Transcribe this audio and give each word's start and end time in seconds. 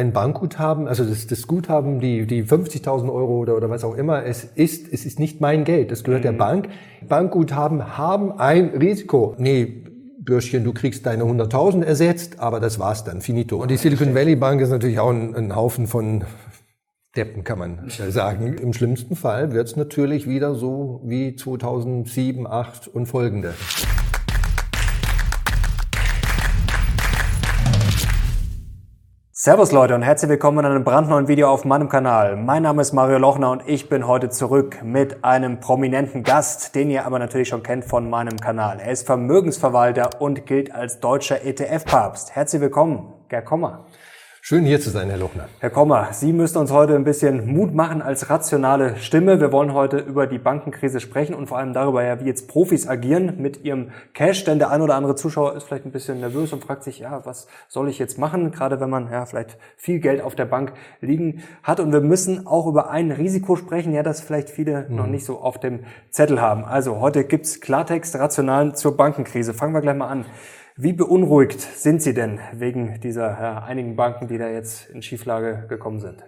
ein 0.00 0.12
Bankguthaben, 0.12 0.88
also 0.88 1.04
das, 1.04 1.26
das 1.26 1.46
Guthaben, 1.46 2.00
die, 2.00 2.26
die 2.26 2.42
50.000 2.42 3.12
Euro 3.12 3.38
oder, 3.38 3.56
oder 3.56 3.68
was 3.68 3.84
auch 3.84 3.94
immer 3.94 4.24
es 4.24 4.44
ist, 4.44 4.90
es 4.92 5.04
ist 5.04 5.18
nicht 5.18 5.40
mein 5.40 5.64
Geld, 5.64 5.90
das 5.90 6.04
gehört 6.04 6.22
mhm. 6.22 6.28
der 6.28 6.32
Bank. 6.32 6.68
Bankguthaben 7.06 7.98
haben 7.98 8.32
ein 8.32 8.70
Risiko. 8.70 9.34
Nee, 9.38 9.84
Bürschchen, 10.18 10.64
du 10.64 10.72
kriegst 10.72 11.04
deine 11.06 11.24
100.000 11.24 11.82
ersetzt, 11.82 12.40
aber 12.40 12.60
das 12.60 12.78
war's 12.78 13.04
dann, 13.04 13.20
finito. 13.20 13.56
Und 13.56 13.70
die 13.70 13.76
Silicon 13.76 14.14
Valley 14.14 14.36
Bank 14.36 14.60
ist 14.60 14.70
natürlich 14.70 14.98
auch 14.98 15.10
ein, 15.10 15.34
ein 15.34 15.54
Haufen 15.54 15.86
von 15.86 16.24
Deppen, 17.16 17.44
kann 17.44 17.58
man 17.58 17.80
sagen. 17.88 18.54
Im 18.54 18.72
schlimmsten 18.72 19.16
Fall 19.16 19.52
wird's 19.52 19.76
natürlich 19.76 20.28
wieder 20.28 20.54
so 20.54 21.02
wie 21.04 21.36
2007, 21.36 22.44
2008 22.44 22.88
und 22.88 23.06
folgende. 23.06 23.54
Servus 29.42 29.72
Leute 29.72 29.94
und 29.94 30.02
herzlich 30.02 30.28
willkommen 30.28 30.58
in 30.58 30.66
einem 30.66 30.84
brandneuen 30.84 31.26
Video 31.26 31.48
auf 31.48 31.64
meinem 31.64 31.88
Kanal. 31.88 32.36
Mein 32.36 32.62
Name 32.62 32.82
ist 32.82 32.92
Mario 32.92 33.16
Lochner 33.16 33.50
und 33.50 33.62
ich 33.66 33.88
bin 33.88 34.06
heute 34.06 34.28
zurück 34.28 34.82
mit 34.84 35.24
einem 35.24 35.60
prominenten 35.60 36.24
Gast, 36.24 36.74
den 36.74 36.90
ihr 36.90 37.06
aber 37.06 37.18
natürlich 37.18 37.48
schon 37.48 37.62
kennt 37.62 37.86
von 37.86 38.10
meinem 38.10 38.36
Kanal. 38.36 38.80
Er 38.80 38.92
ist 38.92 39.06
Vermögensverwalter 39.06 40.20
und 40.20 40.44
gilt 40.44 40.74
als 40.74 41.00
deutscher 41.00 41.42
ETF-Papst. 41.42 42.36
Herzlich 42.36 42.60
willkommen, 42.60 43.14
Gerd 43.30 43.46
Kommer. 43.46 43.86
Schön 44.42 44.64
hier 44.64 44.80
zu 44.80 44.88
sein, 44.88 45.10
Herr 45.10 45.18
Lochner. 45.18 45.50
Herr 45.58 45.68
Kommer, 45.68 46.08
Sie 46.12 46.32
müssen 46.32 46.56
uns 46.56 46.72
heute 46.72 46.94
ein 46.94 47.04
bisschen 47.04 47.52
Mut 47.52 47.74
machen 47.74 48.00
als 48.00 48.30
rationale 48.30 48.96
Stimme. 48.96 49.38
Wir 49.38 49.52
wollen 49.52 49.74
heute 49.74 49.98
über 49.98 50.26
die 50.26 50.38
Bankenkrise 50.38 50.98
sprechen 50.98 51.34
und 51.34 51.46
vor 51.46 51.58
allem 51.58 51.74
darüber, 51.74 52.02
ja, 52.02 52.20
wie 52.20 52.24
jetzt 52.24 52.48
Profis 52.48 52.88
agieren 52.88 53.34
mit 53.36 53.64
ihrem 53.64 53.90
Cash. 54.14 54.44
Denn 54.44 54.58
der 54.58 54.70
ein 54.70 54.80
oder 54.80 54.94
andere 54.94 55.14
Zuschauer 55.14 55.56
ist 55.56 55.64
vielleicht 55.64 55.84
ein 55.84 55.92
bisschen 55.92 56.20
nervös 56.20 56.54
und 56.54 56.64
fragt 56.64 56.84
sich, 56.84 57.00
ja, 57.00 57.24
was 57.26 57.48
soll 57.68 57.90
ich 57.90 57.98
jetzt 57.98 58.18
machen? 58.18 58.50
Gerade 58.50 58.80
wenn 58.80 58.88
man 58.88 59.12
ja 59.12 59.26
vielleicht 59.26 59.58
viel 59.76 60.00
Geld 60.00 60.22
auf 60.22 60.34
der 60.34 60.46
Bank 60.46 60.72
liegen 61.02 61.42
hat. 61.62 61.78
Und 61.78 61.92
wir 61.92 62.00
müssen 62.00 62.46
auch 62.46 62.66
über 62.66 62.90
ein 62.90 63.10
Risiko 63.10 63.56
sprechen, 63.56 63.92
ja, 63.92 64.02
das 64.02 64.22
vielleicht 64.22 64.48
viele 64.48 64.86
mhm. 64.88 64.96
noch 64.96 65.06
nicht 65.06 65.26
so 65.26 65.38
auf 65.38 65.60
dem 65.60 65.80
Zettel 66.08 66.40
haben. 66.40 66.64
Also 66.64 66.98
heute 66.98 67.24
gibt's 67.24 67.60
Klartext 67.60 68.16
rational 68.16 68.74
zur 68.74 68.96
Bankenkrise. 68.96 69.52
Fangen 69.52 69.74
wir 69.74 69.82
gleich 69.82 69.96
mal 69.96 70.08
an. 70.08 70.24
Wie 70.76 70.92
beunruhigt 70.92 71.60
sind 71.60 72.02
Sie 72.02 72.14
denn 72.14 72.38
wegen 72.52 73.00
dieser 73.00 73.28
ja, 73.28 73.62
einigen 73.62 73.96
Banken, 73.96 74.28
die 74.28 74.38
da 74.38 74.48
jetzt 74.48 74.88
in 74.90 75.02
Schieflage 75.02 75.66
gekommen 75.68 76.00
sind? 76.00 76.24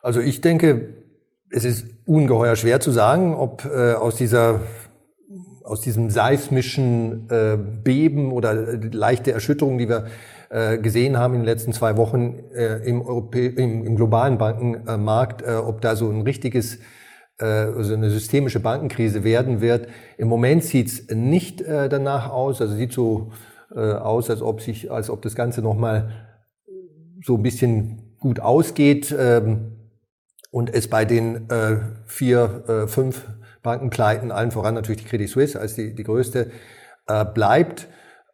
Also 0.00 0.20
ich 0.20 0.40
denke, 0.40 0.94
es 1.50 1.64
ist 1.64 1.86
ungeheuer 2.06 2.56
schwer 2.56 2.80
zu 2.80 2.90
sagen, 2.90 3.34
ob 3.34 3.64
äh, 3.64 3.94
aus 3.94 4.16
dieser 4.16 4.60
aus 5.64 5.80
diesem 5.80 6.10
seismischen 6.10 7.28
äh, 7.28 7.56
Beben 7.56 8.30
oder 8.30 8.54
leichte 8.54 9.32
Erschütterung, 9.32 9.78
die 9.78 9.88
wir 9.88 10.06
äh, 10.48 10.78
gesehen 10.78 11.18
haben 11.18 11.34
in 11.34 11.40
den 11.40 11.46
letzten 11.46 11.72
zwei 11.72 11.96
Wochen 11.96 12.38
äh, 12.54 12.76
im, 12.88 13.02
Europä 13.02 13.48
im, 13.48 13.84
im 13.84 13.96
globalen 13.96 14.38
Bankenmarkt, 14.38 15.42
äh, 15.42 15.56
ob 15.56 15.80
da 15.80 15.96
so 15.96 16.08
ein 16.08 16.20
richtiges 16.20 16.76
äh, 16.76 16.78
also 17.44 17.94
eine 17.94 18.10
systemische 18.10 18.60
Bankenkrise 18.60 19.24
werden 19.24 19.60
wird. 19.60 19.88
Im 20.16 20.28
Moment 20.28 20.64
sieht's 20.64 21.10
nicht 21.10 21.60
äh, 21.60 21.88
danach 21.88 22.30
aus, 22.30 22.60
also 22.60 22.74
sieht 22.74 22.92
so 22.92 23.32
äh, 23.74 23.92
aus, 23.92 24.30
als 24.30 24.42
ob 24.42 24.62
sich, 24.62 24.90
als 24.90 25.10
ob 25.10 25.22
das 25.22 25.34
Ganze 25.34 25.60
nochmal 25.60 26.28
so 27.22 27.36
ein 27.36 27.42
bisschen 27.42 28.16
gut 28.18 28.40
ausgeht 28.40 29.14
ähm, 29.18 29.72
und 30.50 30.72
es 30.72 30.88
bei 30.88 31.04
den 31.04 31.50
äh, 31.50 31.78
vier, 32.06 32.86
fünf 32.86 33.28
Bankenpleiten, 33.62 34.30
allen 34.32 34.52
voran 34.52 34.74
natürlich 34.74 35.02
die 35.02 35.08
Credit 35.08 35.28
Suisse 35.28 35.60
als 35.60 35.74
die, 35.74 35.94
die 35.94 36.04
größte, 36.04 36.50
bleibt. 37.34 37.88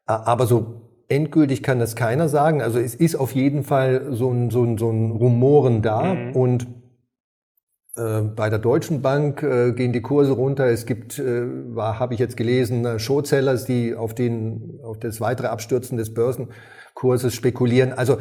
Aber 0.06 0.46
so 0.46 0.82
endgültig 1.08 1.62
kann 1.62 1.78
das 1.78 1.96
keiner 1.96 2.28
sagen. 2.28 2.62
Also 2.62 2.78
es 2.78 2.94
ist 2.94 3.16
auf 3.16 3.32
jeden 3.32 3.64
Fall 3.64 4.08
so 4.10 4.30
ein, 4.30 4.50
so 4.50 4.64
ein, 4.64 4.78
so 4.78 4.90
ein 4.90 5.10
Rumoren 5.10 5.82
da 5.82 6.14
mhm. 6.14 6.32
und 6.32 6.66
bei 7.94 8.48
der 8.48 8.58
Deutschen 8.58 9.02
Bank 9.02 9.42
äh, 9.42 9.72
gehen 9.72 9.92
die 9.92 10.00
Kurse 10.00 10.32
runter. 10.32 10.66
Es 10.66 10.86
gibt, 10.86 11.18
äh, 11.18 11.44
habe 11.76 12.14
ich 12.14 12.20
jetzt 12.20 12.36
gelesen, 12.36 12.84
äh, 12.86 12.98
Showsellers, 12.98 13.66
die 13.66 13.94
auf, 13.94 14.14
den, 14.14 14.80
auf 14.82 14.98
das 14.98 15.20
weitere 15.20 15.48
Abstürzen 15.48 15.98
des 15.98 16.14
Börsenkurses 16.14 17.34
spekulieren. 17.34 17.92
Also 17.92 18.18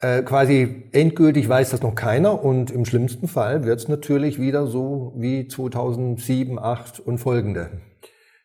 äh, 0.00 0.22
quasi 0.22 0.88
endgültig 0.92 1.48
weiß 1.48 1.70
das 1.70 1.82
noch 1.82 1.94
keiner 1.94 2.44
und 2.44 2.70
im 2.70 2.84
schlimmsten 2.84 3.26
Fall 3.26 3.64
wird 3.64 3.80
es 3.80 3.88
natürlich 3.88 4.40
wieder 4.40 4.66
so 4.66 5.14
wie 5.16 5.48
2007, 5.48 6.56
2008 6.56 7.00
und 7.00 7.18
folgende. 7.18 7.80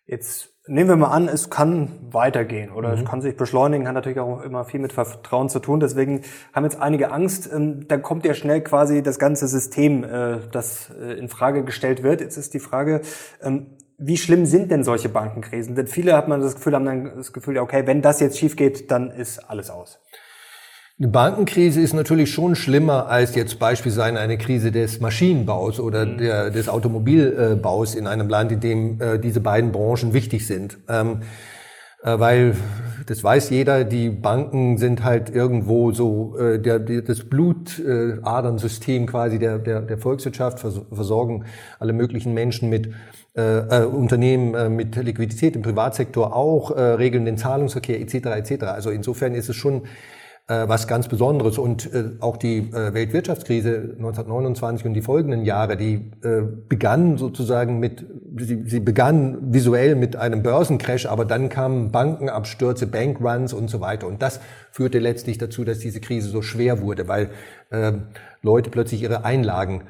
Jetzt 0.07 0.56
Nehmen 0.69 0.89
wir 0.89 0.95
mal 0.97 1.11
an, 1.11 1.29
es 1.29 1.50
kann 1.50 1.94
weitergehen 2.11 2.72
oder 2.72 2.89
mhm. 2.89 3.00
es 3.00 3.05
kann 3.05 3.22
sich 3.22 3.38
beschleunigen, 3.38 3.88
hat 3.88 3.95
natürlich 3.95 4.19
auch 4.19 4.41
immer 4.41 4.66
viel 4.66 4.81
mit 4.81 4.91
Vertrauen 4.91 5.47
zu 5.50 5.59
tun. 5.59 5.79
Deswegen 5.79 6.22
haben 6.53 6.66
jetzt 6.66 6.81
einige 6.81 7.11
Angst. 7.11 7.50
Ähm, 7.51 7.88
dann 7.88 8.01
kommt 8.01 8.25
ja 8.25 8.33
schnell 8.33 8.61
quasi 8.61 9.01
das 9.01 9.17
ganze 9.17 9.47
System, 9.47 10.03
äh, 10.03 10.39
das 10.51 10.89
äh, 10.89 11.13
in 11.13 11.29
Frage 11.29 11.63
gestellt 11.63 12.03
wird. 12.03 12.19
Jetzt 12.22 12.38
ist 12.38 12.53
die 12.53 12.59
Frage, 12.59 13.01
ähm, 13.41 13.67
wie 13.97 14.17
schlimm 14.17 14.45
sind 14.45 14.69
denn 14.69 14.83
solche 14.83 15.09
Bankenkrisen? 15.09 15.75
Denn 15.75 15.88
viele 15.88 16.16
hat 16.16 16.28
man 16.28 16.41
das 16.41 16.55
Gefühl, 16.55 16.75
haben 16.75 16.85
dann 16.85 17.16
das 17.16 17.34
Gefühl, 17.34 17.55
ja, 17.55 17.61
okay, 17.61 17.88
wenn 17.88 18.01
das 18.01 18.19
jetzt 18.19 18.38
schief 18.38 18.55
geht, 18.55 18.91
dann 18.91 19.09
ist 19.09 19.39
alles 19.49 19.69
aus. 19.69 19.99
Eine 21.00 21.09
Bankenkrise 21.09 21.80
ist 21.80 21.94
natürlich 21.94 22.31
schon 22.31 22.56
schlimmer 22.56 23.08
als 23.08 23.35
jetzt 23.35 23.59
beispielsweise 23.59 24.18
eine 24.18 24.40
Krise 24.40 24.72
des 24.72 25.00
Maschinenbaus 25.00 25.80
oder 25.80 26.08
mhm. 26.08 26.18
der, 26.18 26.50
des 26.50 26.69
Automobilbaus 26.69 27.94
in 27.94 28.08
einem 28.08 28.28
Land, 28.30 28.52
in 28.52 28.59
dem 28.62 29.00
äh, 29.00 29.19
diese 29.19 29.40
beiden 29.40 29.72
Branchen 29.72 30.13
wichtig 30.13 30.47
sind. 30.47 30.80
Ähm, 30.90 31.19
äh, 32.02 32.18
weil, 32.18 32.56
das 33.06 33.24
weiß 33.24 33.52
jeder, 33.52 33.84
die 33.84 34.09
Banken 34.09 34.80
sind 34.80 35.03
halt 35.03 35.30
irgendwo 35.30 35.91
so 35.91 36.35
äh, 36.35 36.58
der, 36.58 36.80
der, 36.80 37.03
das 37.03 37.29
Blutadernsystem 37.29 39.06
quasi 39.06 39.38
der, 39.38 39.59
der, 39.59 39.81
der 39.81 40.00
Volkswirtschaft, 40.00 40.58
versorgen 40.59 41.46
alle 41.78 41.94
möglichen 41.94 42.34
Menschen 42.34 42.72
mit 42.72 42.90
äh, 43.35 43.84
äh, 43.84 43.85
Unternehmen 43.85 44.56
äh, 44.56 44.68
mit 44.68 44.96
Liquidität 44.96 45.56
im 45.56 45.62
Privatsektor 45.62 46.35
auch, 46.35 46.72
äh, 46.72 46.81
regeln 46.81 47.25
den 47.25 47.38
Zahlungsverkehr 47.38 48.02
etc. 48.02 48.16
etc. 48.50 48.64
Also 48.64 48.90
insofern 48.90 49.35
ist 49.35 49.47
es 49.47 49.56
schon 49.56 49.84
äh, 50.47 50.68
was 50.68 50.88
ganz 50.88 51.08
Besonderes. 51.08 51.58
Und 51.58 51.94
äh, 51.94 52.12
auch 52.19 52.38
die 52.38 52.58
äh, 52.58 52.94
Weltwirtschaftskrise 52.94 53.96
1929 53.97 54.85
und 54.85 54.94
die 54.94 55.02
folgenden 55.02 55.44
Jahre, 55.44 55.78
die 55.78 56.12
äh, 56.24 56.44
begann 56.69 57.18
sozusagen 57.18 57.80
mit, 57.80 58.06
sie, 58.38 58.63
sie 58.66 58.80
begann 58.80 59.53
visuell 59.53 59.96
mit 59.96 60.16
einem 60.16 60.44
Börsencrash, 60.44 61.06
aber 61.06 61.25
dann 61.25 61.50
kamen 61.50 61.91
Bankenabstürze, 61.91 62.88
Bankruns 62.88 63.53
und 63.53 63.69
so 63.69 63.81
weiter. 63.81 64.08
Und 64.08 64.22
das 64.22 64.40
führte 64.72 65.00
letztlich 65.00 65.38
dazu, 65.38 65.63
dass 65.66 65.80
diese 65.80 66.00
Krise 66.00 66.30
so 66.30 66.41
schwer 66.41 66.81
wurde, 66.81 67.08
weil 67.08 67.29
äh, 67.69 67.94
Leute 68.41 68.69
plötzlich 68.69 69.03
ihre 69.03 69.25
Einlagen 69.25 69.84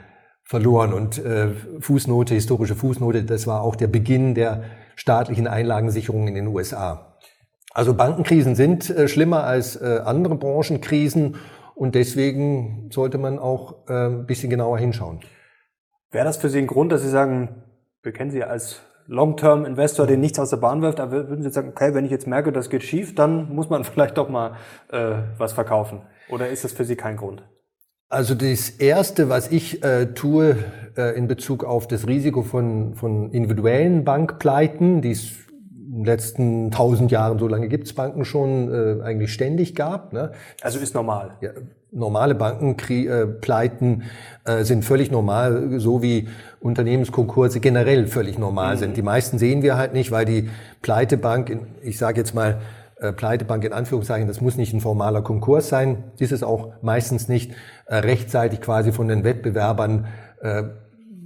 verloren. 0.44 0.94
Und 0.94 1.24
äh, 1.24 1.50
Fußnote, 1.79 2.34
historische 2.34 2.75
Fußnote, 2.75 3.24
das 3.24 3.45
war 3.45 3.62
auch 3.62 3.75
der 3.75 3.88
Beginn 3.88 4.34
der 4.34 4.63
staatlichen 4.95 5.45
Einlagensicherung 5.45 6.28
in 6.28 6.35
den 6.35 6.47
USA. 6.47 7.16
Also 7.77 7.93
Bankenkrisen 7.93 8.55
sind 8.55 8.89
äh, 8.89 9.07
schlimmer 9.07 9.43
als 9.43 9.75
äh, 9.75 9.99
andere 10.03 10.33
Branchenkrisen 10.33 11.35
und 11.75 11.93
deswegen 11.93 12.89
sollte 12.91 13.19
man 13.19 13.38
auch 13.38 13.88
äh, 13.88 14.07
ein 14.07 14.25
bisschen 14.25 14.49
genauer 14.49 14.79
hinschauen. 14.79 15.19
Wäre 16.09 16.25
das 16.25 16.38
für 16.38 16.49
Sie 16.49 16.57
ein 16.57 16.65
Grund, 16.65 16.91
dass 16.91 17.03
Sie 17.03 17.09
sagen, 17.09 17.61
wir 18.01 18.13
kennen 18.13 18.31
Sie 18.31 18.43
als 18.43 18.81
Long-Term-Investor, 19.05 20.07
den 20.07 20.21
nichts 20.21 20.39
aus 20.39 20.49
der 20.49 20.57
Bahn 20.57 20.81
wirft, 20.81 20.99
aber 20.99 21.29
würden 21.29 21.43
Sie 21.43 21.51
sagen, 21.51 21.69
okay, 21.69 21.93
wenn 21.93 22.03
ich 22.03 22.09
jetzt 22.09 22.25
merke, 22.25 22.51
das 22.51 22.71
geht 22.71 22.81
schief, 22.81 23.13
dann 23.13 23.53
muss 23.53 23.69
man 23.69 23.83
vielleicht 23.83 24.17
doch 24.17 24.27
mal 24.27 24.55
äh, 24.91 25.11
was 25.38 25.53
verkaufen? 25.53 26.01
Oder 26.31 26.49
ist 26.49 26.63
das 26.63 26.71
für 26.71 26.83
Sie 26.83 26.95
kein 26.95 27.15
Grund? 27.15 27.44
Also 28.09 28.33
das 28.33 28.71
Erste, 28.71 29.29
was 29.29 29.51
ich 29.51 29.83
äh, 29.83 30.15
tue 30.15 30.55
äh, 30.97 31.15
in 31.15 31.27
Bezug 31.27 31.63
auf 31.63 31.88
das 31.88 32.07
Risiko 32.07 32.41
von, 32.41 32.95
von 32.95 33.29
individuellen 33.29 34.03
Bankpleiten, 34.03 35.03
die 35.03 35.11
es 35.11 35.47
den 36.00 36.06
letzten 36.06 36.72
tausend 36.72 37.12
Jahren, 37.12 37.40
so 37.40 37.47
lange 37.47 37.68
gibt's 37.68 37.94
Banken 37.94 38.25
schon, 38.25 38.74
äh, 38.74 39.03
eigentlich 39.03 39.34
ständig 39.34 39.75
gab. 39.75 40.13
Ne? 40.13 40.31
Also 40.62 40.80
ist 40.80 40.96
normal. 40.96 41.31
Ja, 41.41 41.52
normale 41.91 42.35
Bankenpleiten 42.35 44.04
äh, 44.45 44.60
äh, 44.60 44.63
sind 44.63 44.83
völlig 44.83 45.12
normal, 45.12 45.80
so 45.80 46.01
wie 46.01 46.27
Unternehmenskonkurse 46.60 47.60
generell 47.60 48.07
völlig 48.07 48.38
normal 48.38 48.75
mhm. 48.75 48.80
sind. 48.80 48.98
Die 48.98 49.01
meisten 49.01 49.38
sehen 49.38 49.62
wir 49.62 49.77
halt 49.77 49.94
nicht, 49.94 50.12
weil 50.12 50.25
die 50.25 50.50
Pleitebank, 50.81 51.50
in, 51.50 51.68
ich 51.81 51.98
sage 51.98 52.19
jetzt 52.19 52.33
mal, 52.36 52.62
äh, 53.00 53.12
Pleitebank 53.12 53.63
in 53.63 53.74
Anführungszeichen, 53.74 54.27
das 54.27 54.42
muss 54.42 54.57
nicht 54.57 54.74
ein 54.74 54.81
formaler 54.81 55.21
Konkurs 55.21 55.69
sein. 55.69 56.04
Ist 56.19 56.44
auch 56.44 56.74
meistens 56.81 57.27
nicht 57.27 57.54
äh, 57.86 57.95
rechtzeitig 57.98 58.62
quasi 58.62 58.92
von 58.92 59.07
den 59.07 59.24
Wettbewerbern 59.24 60.07
äh, 60.42 60.63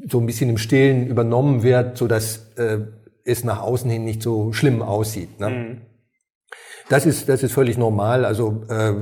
so 0.10 0.20
ein 0.20 0.26
bisschen 0.26 0.50
im 0.50 0.58
Stillen 0.58 1.08
übernommen 1.08 1.64
wird, 1.64 1.98
so 1.98 2.08
dass 2.08 2.52
äh, 2.58 2.80
es 3.26 3.44
nach 3.44 3.62
außen 3.62 3.90
hin 3.90 4.04
nicht 4.04 4.22
so 4.22 4.54
schlimm 4.54 4.82
aussieht. 4.82 5.40
Ne? 5.40 5.50
Mhm. 5.50 5.82
Das 6.90 7.06
ist 7.06 7.30
das 7.30 7.44
ist 7.44 7.54
völlig 7.54 7.78
normal. 7.78 8.26
Also 8.26 8.64
äh, 8.70 8.96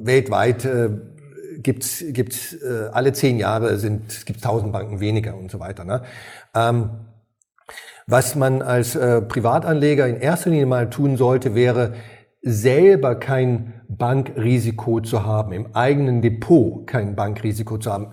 weltweit 0.00 0.64
äh, 0.64 0.90
gibt's 1.58 2.04
gibt's 2.08 2.54
äh, 2.54 2.88
alle 2.92 3.12
zehn 3.12 3.38
Jahre 3.38 3.78
sind 3.78 4.26
gibt 4.26 4.42
tausend 4.42 4.72
Banken 4.72 5.00
weniger 5.00 5.36
und 5.36 5.50
so 5.50 5.60
weiter. 5.60 5.84
Ne? 5.84 6.02
Ähm, 6.54 6.90
was 8.06 8.34
man 8.34 8.62
als 8.62 8.96
äh, 8.96 9.22
Privatanleger 9.22 10.06
in 10.08 10.16
erster 10.16 10.50
Linie 10.50 10.66
mal 10.66 10.90
tun 10.90 11.16
sollte, 11.16 11.54
wäre 11.54 11.94
selber 12.42 13.14
kein 13.14 13.74
Bankrisiko 13.88 15.00
zu 15.00 15.24
haben, 15.24 15.52
im 15.52 15.74
eigenen 15.74 16.22
Depot 16.22 16.86
kein 16.86 17.14
Bankrisiko 17.14 17.78
zu 17.78 17.92
haben, 17.92 18.08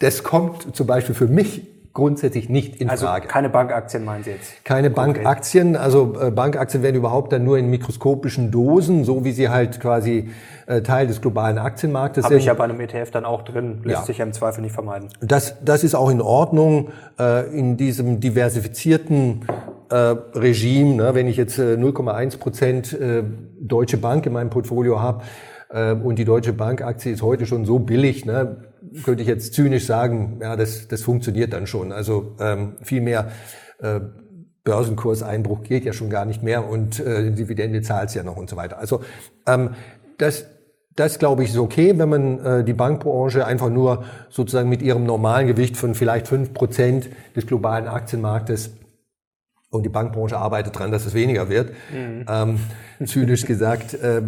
das 0.00 0.24
kommt 0.24 0.74
zum 0.74 0.86
Beispiel 0.86 1.14
für 1.14 1.28
mich 1.28 1.77
grundsätzlich 1.92 2.48
nicht 2.48 2.76
in 2.80 2.88
also 2.90 3.06
Frage. 3.06 3.26
keine 3.26 3.48
Bankaktien 3.48 4.04
meinen 4.04 4.22
Sie 4.24 4.30
jetzt? 4.30 4.64
Keine 4.64 4.90
Bankaktien, 4.90 5.74
also 5.74 6.14
äh, 6.20 6.30
Bankaktien 6.30 6.82
werden 6.82 6.96
überhaupt 6.96 7.32
dann 7.32 7.44
nur 7.44 7.58
in 7.58 7.68
mikroskopischen 7.70 8.50
Dosen, 8.50 9.04
so 9.04 9.24
wie 9.24 9.32
sie 9.32 9.48
halt 9.48 9.80
quasi 9.80 10.30
äh, 10.66 10.82
Teil 10.82 11.06
des 11.06 11.20
globalen 11.20 11.58
Aktienmarktes 11.58 12.24
Habe 12.24 12.34
sind. 12.34 12.40
ich 12.40 12.46
ja 12.46 12.54
bei 12.54 12.64
einem 12.64 12.78
ETF 12.80 13.10
dann 13.10 13.24
auch 13.24 13.42
drin, 13.42 13.80
lässt 13.84 14.00
Ja. 14.00 14.04
sich 14.06 14.18
ja 14.18 14.24
im 14.24 14.32
Zweifel 14.32 14.60
nicht 14.60 14.72
vermeiden. 14.74 15.08
Das, 15.20 15.56
das 15.64 15.82
ist 15.82 15.94
auch 15.94 16.10
in 16.10 16.20
Ordnung 16.20 16.90
äh, 17.18 17.46
in 17.58 17.76
diesem 17.76 18.20
diversifizierten 18.20 19.46
Regime. 19.90 20.96
Ne? 20.96 21.14
Wenn 21.14 21.26
ich 21.28 21.38
jetzt 21.38 21.58
äh, 21.58 21.74
0,1 21.76 22.38
Prozent 22.38 22.94
Deutsche 23.58 23.96
Bank 23.96 24.26
in 24.26 24.34
meinem 24.34 24.50
Portfolio 24.50 25.00
habe 25.00 25.22
und 26.04 26.16
die 26.18 26.26
Deutsche 26.26 26.52
Bank-Aktie 26.52 27.12
ist 27.12 27.22
heute 27.22 27.46
schon 27.46 27.64
so 27.64 27.78
billig, 27.78 28.24
ne? 28.26 28.67
Könnte 29.04 29.22
ich 29.22 29.28
jetzt 29.28 29.54
zynisch 29.54 29.86
sagen, 29.86 30.38
ja, 30.40 30.56
das, 30.56 30.88
das 30.88 31.02
funktioniert 31.02 31.52
dann 31.52 31.66
schon. 31.66 31.92
Also 31.92 32.36
ähm, 32.40 32.76
viel 32.82 33.00
mehr 33.00 33.30
äh, 33.80 34.00
Börsenkurseinbruch 34.64 35.62
geht 35.62 35.84
ja 35.84 35.92
schon 35.92 36.10
gar 36.10 36.24
nicht 36.24 36.42
mehr 36.42 36.68
und 36.68 37.00
äh, 37.00 37.30
Dividende 37.32 37.80
zahlt 37.82 38.14
ja 38.14 38.22
noch 38.22 38.36
und 38.36 38.50
so 38.50 38.56
weiter. 38.56 38.78
Also 38.78 39.02
ähm, 39.46 39.70
das, 40.18 40.44
das 40.94 41.18
glaube 41.18 41.44
ich 41.44 41.50
ist 41.50 41.58
okay, 41.58 41.94
wenn 41.96 42.08
man 42.08 42.44
äh, 42.44 42.64
die 42.64 42.74
Bankbranche 42.74 43.46
einfach 43.46 43.70
nur 43.70 44.04
sozusagen 44.28 44.68
mit 44.68 44.82
ihrem 44.82 45.04
normalen 45.04 45.46
Gewicht 45.46 45.76
von 45.76 45.94
vielleicht 45.94 46.28
fünf 46.28 46.52
Prozent 46.52 47.08
des 47.34 47.46
globalen 47.46 47.88
Aktienmarktes 47.88 48.72
und 49.70 49.82
die 49.82 49.90
Bankbranche 49.90 50.38
arbeitet 50.38 50.78
dran, 50.78 50.90
dass 50.90 51.04
es 51.04 51.14
weniger 51.14 51.48
wird. 51.48 51.72
Ähm, 52.28 52.58
zynisch 53.04 53.44
gesagt, 53.44 53.94
äh, 53.94 54.22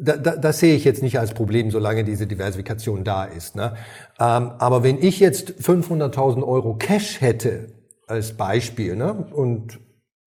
da, 0.00 0.16
da, 0.16 0.36
das 0.36 0.58
sehe 0.60 0.76
ich 0.76 0.84
jetzt 0.84 1.02
nicht 1.02 1.18
als 1.18 1.34
Problem, 1.34 1.70
solange 1.70 2.04
diese 2.04 2.26
Diversifikation 2.26 3.02
da 3.02 3.24
ist. 3.24 3.56
Ne? 3.56 3.74
Ähm, 4.20 4.52
aber 4.58 4.84
wenn 4.84 5.02
ich 5.02 5.18
jetzt 5.18 5.50
500.000 5.60 6.46
Euro 6.46 6.74
Cash 6.74 7.20
hätte, 7.20 7.74
als 8.06 8.34
Beispiel, 8.34 8.94
ne? 8.94 9.12
und 9.32 9.80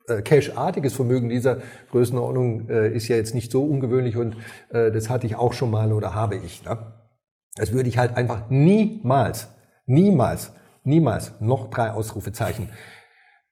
äh, 0.10 0.22
Cash-artiges 0.22 0.94
Vermögen 0.94 1.30
dieser 1.30 1.60
Größenordnung 1.92 2.68
äh, 2.70 2.90
ist 2.94 3.08
ja 3.08 3.16
jetzt 3.16 3.34
nicht 3.34 3.52
so 3.54 3.64
ungewöhnlich 3.64 4.18
und 4.18 4.36
äh, 4.72 4.92
das 4.92 5.10
hatte 5.10 5.26
ich 5.26 5.38
auch 5.38 5.54
schon 5.54 5.72
mal 5.72 5.94
oder 5.94 6.14
habe 6.14 6.36
ich. 6.36 6.66
Ne? 6.66 6.78
Das 7.56 7.72
würde 7.72 7.88
ich 7.88 7.98
halt 7.98 8.18
einfach 8.18 8.50
niemals, 8.50 9.48
niemals, 9.86 10.52
niemals 10.84 11.32
noch 11.40 11.70
drei 11.70 11.92
Ausrufezeichen 11.92 12.70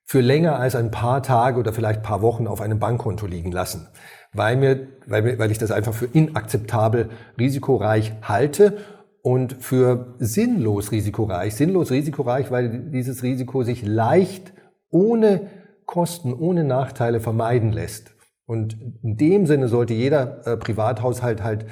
für 0.08 0.22
länger 0.22 0.58
als 0.58 0.76
ein 0.76 0.90
paar 0.90 1.22
Tage 1.22 1.60
oder 1.60 1.74
vielleicht 1.74 2.02
paar 2.02 2.22
Wochen 2.22 2.48
auf 2.48 2.62
einem 2.62 2.80
Bankkonto 2.80 3.28
liegen 3.28 3.52
lassen, 3.52 3.88
weil 4.34 4.56
mir, 4.56 4.88
weil, 5.06 5.22
mir, 5.22 5.38
weil 5.38 5.52
ich 5.52 5.58
das 5.58 5.70
einfach 5.70 5.94
für 5.94 6.06
inakzeptabel 6.06 7.10
risikoreich 7.38 8.14
halte 8.22 8.78
und 9.22 9.58
für 9.60 10.16
sinnlos 10.20 10.94
risikoreich. 10.94 11.56
Sinnlos 11.56 11.92
risikoreich, 11.92 12.52
weil 12.52 12.90
dieses 12.90 13.22
Risiko 13.22 13.64
sich 13.64 13.86
leicht 13.86 14.54
ohne 14.90 15.48
Kosten, 15.86 16.34
ohne 16.34 16.64
Nachteile 16.64 17.20
vermeiden 17.20 17.74
lässt. 17.74 18.14
Und 18.46 18.78
in 19.04 19.18
dem 19.18 19.46
Sinne 19.46 19.68
sollte 19.68 19.94
jeder 19.94 20.48
äh, 20.48 20.56
Privathaushalt 20.56 21.44
halt 21.44 21.66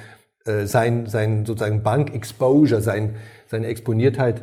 äh, 0.44 0.66
sein, 0.66 1.06
sein 1.06 1.46
sozusagen 1.46 1.82
Bank-Exposure, 1.82 2.82
sein, 2.82 3.16
seine 3.46 3.68
Exponiertheit 3.68 4.42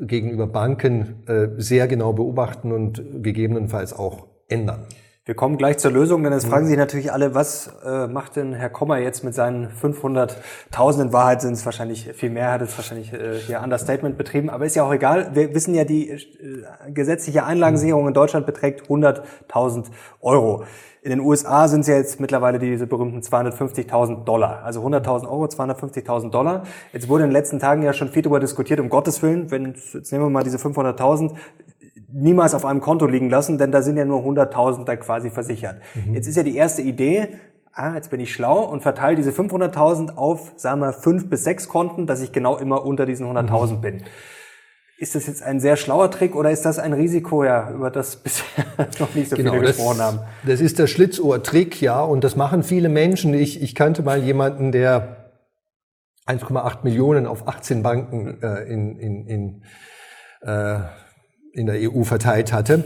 gegenüber 0.00 0.46
Banken 0.46 1.26
äh, 1.26 1.48
sehr 1.56 1.86
genau 1.86 2.12
beobachten 2.12 2.72
und 2.72 3.02
gegebenenfalls 3.22 3.92
auch 3.92 4.26
ändern. 4.48 4.86
Wir 5.26 5.34
kommen 5.34 5.58
gleich 5.58 5.78
zur 5.78 5.90
Lösung, 5.90 6.22
denn 6.22 6.32
jetzt 6.32 6.46
fragen 6.46 6.68
sich 6.68 6.76
natürlich 6.76 7.12
alle, 7.12 7.34
was 7.34 7.68
äh, 7.84 8.06
macht 8.06 8.36
denn 8.36 8.52
Herr 8.52 8.70
Kommer 8.70 8.98
jetzt 8.98 9.24
mit 9.24 9.34
seinen 9.34 9.66
500.000? 9.66 11.02
In 11.02 11.12
Wahrheit 11.12 11.40
sind 11.42 11.54
es 11.54 11.66
wahrscheinlich 11.66 12.12
viel 12.14 12.30
mehr, 12.30 12.52
hat 12.52 12.62
es 12.62 12.78
wahrscheinlich 12.78 13.12
äh, 13.12 13.34
hier 13.44 13.60
Understatement 13.60 14.16
betrieben, 14.18 14.50
aber 14.50 14.66
ist 14.66 14.76
ja 14.76 14.84
auch 14.84 14.92
egal. 14.92 15.32
Wir 15.34 15.52
wissen 15.52 15.74
ja, 15.74 15.82
die 15.82 16.10
äh, 16.10 16.20
gesetzliche 16.94 17.44
Einlagensicherung 17.44 18.06
in 18.06 18.14
Deutschland 18.14 18.46
beträgt 18.46 18.88
100.000 18.88 19.86
Euro. 20.20 20.62
In 21.02 21.10
den 21.10 21.18
USA 21.18 21.66
sind 21.66 21.80
es 21.80 21.88
ja 21.88 21.96
jetzt 21.96 22.20
mittlerweile 22.20 22.60
diese 22.60 22.86
berühmten 22.86 23.18
250.000 23.18 24.22
Dollar. 24.22 24.62
Also 24.62 24.80
100.000 24.86 25.24
Euro, 25.24 25.46
250.000 25.46 26.30
Dollar. 26.30 26.62
Jetzt 26.92 27.08
wurde 27.08 27.24
in 27.24 27.30
den 27.30 27.32
letzten 27.32 27.58
Tagen 27.58 27.82
ja 27.82 27.92
schon 27.92 28.10
viel 28.10 28.22
darüber 28.22 28.38
diskutiert, 28.38 28.78
um 28.78 28.88
Gottes 28.88 29.22
Willen, 29.22 29.50
wenn, 29.50 29.74
jetzt 29.92 30.12
nehmen 30.12 30.24
wir 30.24 30.30
mal 30.30 30.44
diese 30.44 30.58
500.000, 30.58 31.32
niemals 32.16 32.54
auf 32.54 32.64
einem 32.64 32.80
Konto 32.80 33.06
liegen 33.06 33.30
lassen, 33.30 33.58
denn 33.58 33.70
da 33.70 33.82
sind 33.82 33.96
ja 33.96 34.04
nur 34.04 34.20
100.000 34.20 34.84
da 34.84 34.96
quasi 34.96 35.30
versichert. 35.30 35.76
Jetzt 36.12 36.26
ist 36.26 36.36
ja 36.36 36.42
die 36.42 36.56
erste 36.56 36.82
Idee, 36.82 37.28
ah, 37.72 37.94
jetzt 37.94 38.10
bin 38.10 38.20
ich 38.20 38.32
schlau 38.32 38.64
und 38.64 38.82
verteile 38.82 39.16
diese 39.16 39.30
500.000 39.30 40.16
auf, 40.16 40.52
sagen 40.56 40.80
wir, 40.80 40.92
fünf 40.92 41.28
bis 41.28 41.44
sechs 41.44 41.68
Konten, 41.68 42.06
dass 42.06 42.22
ich 42.22 42.32
genau 42.32 42.56
immer 42.56 42.84
unter 42.84 43.06
diesen 43.06 43.26
100.000 43.26 43.80
bin. 43.80 44.02
Ist 44.98 45.14
das 45.14 45.26
jetzt 45.26 45.42
ein 45.42 45.60
sehr 45.60 45.76
schlauer 45.76 46.10
Trick 46.10 46.34
oder 46.34 46.50
ist 46.50 46.64
das 46.64 46.78
ein 46.78 46.94
Risiko, 46.94 47.44
ja, 47.44 47.70
über 47.70 47.90
das 47.90 48.16
bisher 48.22 48.64
noch 48.98 49.14
nicht 49.14 49.28
so 49.28 49.36
viele 49.36 49.50
Genau, 49.50 49.62
das, 49.62 49.76
gesprochen 49.76 50.00
haben? 50.00 50.18
das 50.46 50.62
ist 50.62 50.78
der 50.78 50.86
Schlitzohr-Trick, 50.86 51.82
ja, 51.82 52.00
und 52.00 52.24
das 52.24 52.34
machen 52.34 52.62
viele 52.62 52.88
Menschen. 52.88 53.34
Ich, 53.34 53.62
ich 53.62 53.74
kannte 53.74 54.02
mal 54.02 54.22
jemanden, 54.22 54.72
der 54.72 55.32
1,8 56.26 56.78
Millionen 56.82 57.26
auf 57.26 57.46
18 57.46 57.82
Banken 57.82 58.42
äh, 58.42 58.62
in, 58.62 58.96
in, 58.96 59.26
in, 59.26 59.62
äh, 60.40 60.78
in 61.56 61.66
der 61.66 61.76
EU 61.92 62.04
verteilt 62.04 62.52
hatte. 62.52 62.84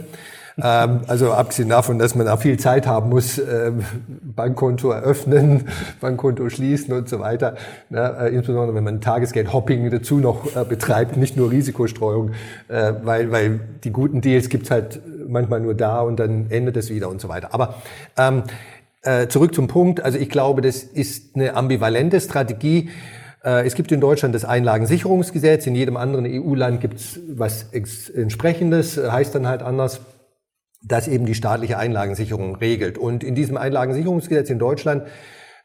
Ähm, 0.62 1.00
also 1.06 1.32
abgesehen 1.32 1.68
davon, 1.68 1.98
dass 1.98 2.14
man 2.14 2.26
da 2.26 2.36
viel 2.36 2.58
Zeit 2.58 2.86
haben 2.86 3.10
muss, 3.10 3.38
äh, 3.38 3.72
Bankkonto 4.34 4.90
eröffnen, 4.90 5.68
Bankkonto 6.00 6.48
schließen 6.48 6.92
und 6.92 7.08
so 7.08 7.20
weiter. 7.20 7.56
Ne? 7.88 8.16
Äh, 8.20 8.34
insbesondere 8.34 8.74
wenn 8.74 8.84
man 8.84 9.00
Tagesgeld-Hopping 9.00 9.90
dazu 9.90 10.18
noch 10.18 10.56
äh, 10.56 10.64
betreibt, 10.64 11.16
nicht 11.16 11.36
nur 11.36 11.50
Risikostreuung, 11.50 12.32
äh, 12.68 12.92
weil, 13.02 13.30
weil 13.30 13.60
die 13.84 13.90
guten 13.90 14.20
Deals 14.20 14.48
gibt's 14.48 14.70
halt 14.70 15.00
manchmal 15.28 15.60
nur 15.60 15.74
da 15.74 16.00
und 16.00 16.18
dann 16.18 16.46
endet 16.50 16.76
es 16.76 16.90
wieder 16.90 17.08
und 17.08 17.20
so 17.20 17.28
weiter. 17.28 17.54
Aber 17.54 17.76
ähm, 18.18 18.42
äh, 19.02 19.28
zurück 19.28 19.54
zum 19.54 19.66
Punkt. 19.66 20.02
Also 20.02 20.18
ich 20.18 20.28
glaube, 20.28 20.60
das 20.60 20.82
ist 20.82 21.36
eine 21.36 21.54
ambivalente 21.54 22.20
Strategie. 22.20 22.90
Äh, 23.44 23.66
Es 23.66 23.74
gibt 23.74 23.92
in 23.92 24.00
Deutschland 24.00 24.34
das 24.34 24.44
Einlagensicherungsgesetz, 24.44 25.66
in 25.66 25.74
jedem 25.74 25.96
anderen 25.96 26.26
EU-Land 26.26 26.80
gibt 26.80 27.00
es 27.00 27.20
was 27.28 27.72
entsprechendes, 27.72 28.96
heißt 28.96 29.34
dann 29.34 29.46
halt 29.46 29.62
anders, 29.62 30.00
das 30.82 31.08
eben 31.08 31.26
die 31.26 31.34
staatliche 31.34 31.78
Einlagensicherung 31.78 32.56
regelt. 32.56 32.96
Und 32.96 33.22
in 33.22 33.34
diesem 33.34 33.56
Einlagensicherungsgesetz 33.56 34.48
in 34.50 34.58
Deutschland, 34.58 35.04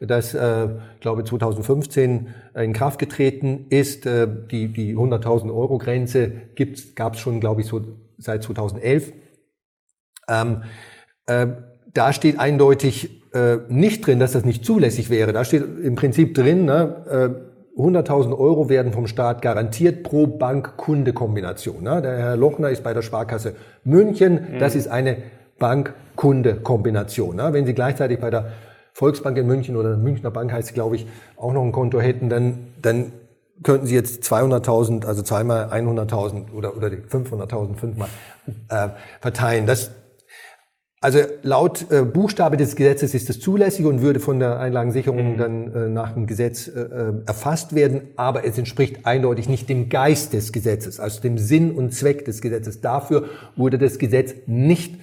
das, 0.01 0.33
äh, 0.33 0.67
glaube 0.99 1.23
2015 1.23 2.27
in 2.53 2.73
Kraft 2.73 2.99
getreten 2.99 3.67
ist, 3.69 4.05
äh, 4.05 4.27
die, 4.51 4.67
die 4.67 4.95
100.000 4.95 5.53
Euro 5.53 5.77
Grenze 5.77 6.31
gab 6.95 7.13
es 7.13 7.21
schon, 7.21 7.39
glaube 7.39 7.61
ich, 7.61 7.67
so 7.67 7.81
seit 8.17 8.43
2011. 8.43 9.13
Ähm, 10.27 10.63
äh, 11.27 11.47
da 11.93 12.11
steht 12.11 12.39
eindeutig 12.39 13.21
äh, 13.33 13.57
nicht 13.69 14.05
drin, 14.05 14.19
dass 14.19 14.33
das 14.33 14.43
nicht 14.43 14.65
zulässig 14.65 15.09
wäre. 15.09 15.31
Da 15.31 15.45
steht 15.45 15.63
im 15.81 15.95
Prinzip 15.95 16.35
drin, 16.35 16.65
ne, 16.65 17.05
äh, 17.09 17.54
100.000 17.77 18.37
Euro 18.37 18.69
werden 18.69 18.93
vom 18.93 19.05
Staat 19.05 19.41
garantiert 19.41 20.03
pro 20.03 20.27
Bank-Kunde-Kombination. 20.27 21.83
Ne? 21.83 22.01
Der 22.01 22.17
Herr 22.17 22.37
Lochner 22.37 22.69
ist 22.69 22.83
bei 22.83 22.93
der 22.93 23.01
Sparkasse 23.01 23.55
München. 23.83 24.55
Das 24.59 24.75
ist 24.75 24.87
eine 24.87 25.17
Bank-Kunde-Kombination. 25.59 27.35
Ne? 27.35 27.51
Wenn 27.51 27.65
Sie 27.65 27.73
gleichzeitig 27.73 28.19
bei 28.19 28.29
der 28.29 28.51
Volksbank 28.93 29.37
in 29.37 29.45
München 29.45 29.75
oder 29.75 29.89
der 29.89 29.97
Münchner 29.97 30.31
Bank 30.31 30.53
heißt, 30.53 30.73
glaube 30.73 30.95
ich, 30.95 31.05
auch 31.35 31.51
noch 31.51 31.63
ein 31.63 31.73
Konto 31.73 31.99
hätten, 31.99 32.29
dann, 32.29 32.67
dann 32.81 33.11
könnten 33.61 33.87
Sie 33.87 33.95
jetzt 33.95 34.23
200.000, 34.23 35.05
also 35.05 35.21
zweimal 35.21 35.65
100.000 35.65 36.53
oder, 36.53 36.77
oder 36.77 36.89
die 36.89 36.97
500.000 36.97 37.75
fünfmal 37.75 38.07
äh, 38.69 38.89
verteilen. 39.19 39.65
Das, 39.65 39.91
also 41.01 41.19
laut 41.43 41.91
äh, 41.91 42.03
Buchstabe 42.03 42.57
des 42.57 42.75
Gesetzes 42.75 43.13
ist 43.13 43.29
das 43.29 43.39
zulässig 43.39 43.85
und 43.85 44.01
würde 44.01 44.19
von 44.19 44.39
der 44.39 44.59
Einlagensicherung 44.59 45.37
dann 45.37 45.73
äh, 45.73 45.89
nach 45.89 46.13
dem 46.13 46.25
Gesetz 46.25 46.67
äh, 46.67 46.79
äh, 46.79 47.13
erfasst 47.27 47.75
werden, 47.75 48.01
aber 48.15 48.45
es 48.45 48.57
entspricht 48.57 49.05
eindeutig 49.05 49.47
nicht 49.49 49.69
dem 49.69 49.89
Geist 49.89 50.33
des 50.33 50.51
Gesetzes, 50.51 50.99
also 50.99 51.21
dem 51.21 51.37
Sinn 51.37 51.75
und 51.75 51.93
Zweck 51.93 52.25
des 52.25 52.41
Gesetzes. 52.41 52.81
Dafür 52.81 53.25
wurde 53.55 53.77
das 53.77 53.99
Gesetz 53.99 54.33
nicht 54.47 54.99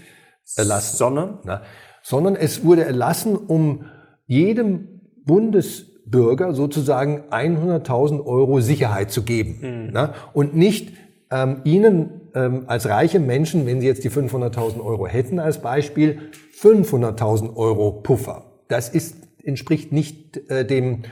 erlassen. 0.56 0.96
Sondern? 0.96 1.38
Na, 1.44 1.62
sondern 2.02 2.34
es 2.34 2.64
wurde 2.64 2.84
erlassen, 2.84 3.36
um 3.36 3.84
jedem 4.26 5.02
Bundesbürger 5.24 6.52
sozusagen 6.52 7.24
100.000 7.30 8.24
Euro 8.24 8.60
Sicherheit 8.60 9.12
zu 9.12 9.22
geben. 9.22 9.90
Na, 9.92 10.14
und 10.32 10.56
nicht 10.56 10.94
ähm, 11.30 11.60
ihnen 11.64 12.21
ähm, 12.34 12.64
als 12.66 12.88
reiche 12.88 13.20
Menschen, 13.20 13.66
wenn 13.66 13.80
sie 13.80 13.86
jetzt 13.86 14.04
die 14.04 14.10
500.000 14.10 14.84
Euro 14.84 15.06
hätten 15.06 15.38
als 15.38 15.58
Beispiel, 15.60 16.30
500.000 16.60 17.56
Euro 17.56 17.92
Puffer. 18.02 18.44
Das 18.68 18.88
ist, 18.88 19.16
entspricht 19.42 19.92
nicht 19.92 20.50
äh, 20.50 20.64
dem 20.64 21.02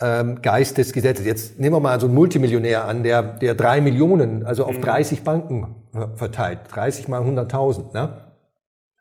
ähm, 0.00 0.40
Geist 0.42 0.78
des 0.78 0.92
Gesetzes. 0.92 1.26
Jetzt 1.26 1.58
nehmen 1.58 1.74
wir 1.74 1.80
mal 1.80 1.98
so 1.98 2.06
einen 2.06 2.14
Multimillionär 2.14 2.84
an, 2.84 3.02
der, 3.02 3.22
der 3.22 3.54
drei 3.54 3.80
Millionen, 3.80 4.44
also 4.44 4.64
auf 4.64 4.78
30 4.78 5.22
Banken 5.22 5.74
ver- 5.92 6.12
verteilt. 6.16 6.60
30 6.70 7.08
mal 7.08 7.22
100.000. 7.22 7.92
Ne? 7.94 8.10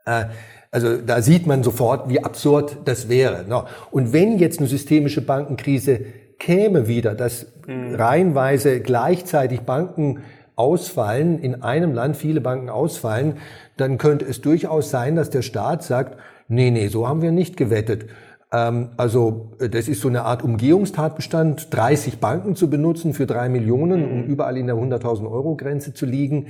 Äh, 0.05 0.25
Also 0.72 0.98
da 0.98 1.22
sieht 1.22 1.48
man 1.48 1.63
sofort, 1.63 2.10
wie 2.10 2.24
absurd 2.24 2.77
das 2.86 3.07
wäre. 3.07 3.46
Und 3.91 4.12
wenn 4.12 4.38
jetzt 4.38 4.60
eine 4.60 4.67
systemische 4.67 5.22
Bankenkrise 5.22 6.01
käme 6.39 6.88
wieder, 6.88 7.15
dass 7.15 7.48
mhm. 7.67 7.96
reihenweise 7.96 8.79
gleichzeitig 8.81 9.62
Banken 9.62 10.24
ausfallen, 10.57 11.39
in 11.39 11.61
einem 11.61 11.93
Land 11.93 12.17
viele 12.17 12.41
Banken 12.41 12.69
ausfallen, 12.69 13.37
dann 13.77 13.97
könnte 13.97 14.25
es 14.25 14.41
durchaus 14.41 14.89
sein, 14.89 15.15
dass 15.15 15.29
der 15.29 15.43
Staat 15.43 15.83
sagt, 15.83 16.17
nee, 16.49 16.71
nee, 16.71 16.87
so 16.87 17.07
haben 17.07 17.21
wir 17.21 17.31
nicht 17.31 17.55
gewettet. 17.55 18.07
Ähm, 18.51 18.89
also 18.97 19.51
das 19.59 19.87
ist 19.87 20.01
so 20.01 20.07
eine 20.07 20.23
Art 20.23 20.43
Umgehungstatbestand, 20.43 21.73
30 21.73 22.19
Banken 22.19 22.55
zu 22.55 22.69
benutzen 22.69 23.13
für 23.13 23.27
drei 23.27 23.49
Millionen, 23.49 24.03
um 24.03 24.21
mhm. 24.21 24.23
überall 24.25 24.57
in 24.57 24.67
der 24.67 24.75
100.000 24.75 25.29
Euro 25.29 25.55
Grenze 25.55 25.93
zu 25.93 26.05
liegen. 26.05 26.47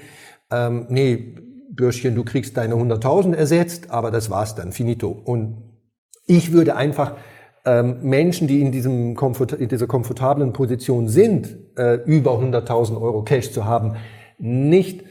Ähm, 0.49 0.85
nee, 0.89 1.35
Bürschchen, 1.69 2.15
du 2.15 2.23
kriegst 2.23 2.55
deine 2.57 2.75
100.000 2.75 3.35
ersetzt, 3.35 3.91
aber 3.91 4.09
das 4.09 4.29
war's 4.29 4.55
dann, 4.55 4.71
finito. 4.71 5.09
Und 5.09 5.57
ich 6.25 6.53
würde 6.53 6.75
einfach 6.75 7.13
ähm, 7.67 7.97
Menschen, 8.01 8.47
die 8.47 8.62
in, 8.62 8.71
diesem 8.71 9.15
Komfort, 9.15 9.51
in 9.51 9.67
dieser 9.67 9.88
komfortablen 9.88 10.53
Position 10.53 11.09
sind, 11.09 11.57
äh, 11.77 11.95
über 12.05 12.39
100.000 12.39 13.00
Euro 13.00 13.24
Cash 13.24 13.51
zu 13.51 13.65
haben, 13.65 13.97
nicht 14.38 15.03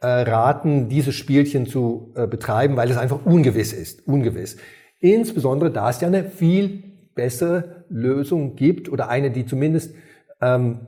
äh, 0.00 0.06
raten, 0.06 0.88
dieses 0.88 1.16
Spielchen 1.16 1.66
zu 1.66 2.12
äh, 2.14 2.28
betreiben, 2.28 2.76
weil 2.76 2.88
es 2.88 2.96
einfach 2.96 3.26
ungewiss 3.26 3.72
ist. 3.72 4.06
Ungewiss. 4.06 4.56
Insbesondere, 5.00 5.72
da 5.72 5.90
es 5.90 6.00
ja 6.00 6.06
eine 6.06 6.24
viel 6.24 6.84
bessere 7.16 7.84
Lösung 7.88 8.54
gibt 8.54 8.88
oder 8.88 9.08
eine, 9.08 9.32
die 9.32 9.44
zumindest 9.44 9.94
ähm, 10.40 10.86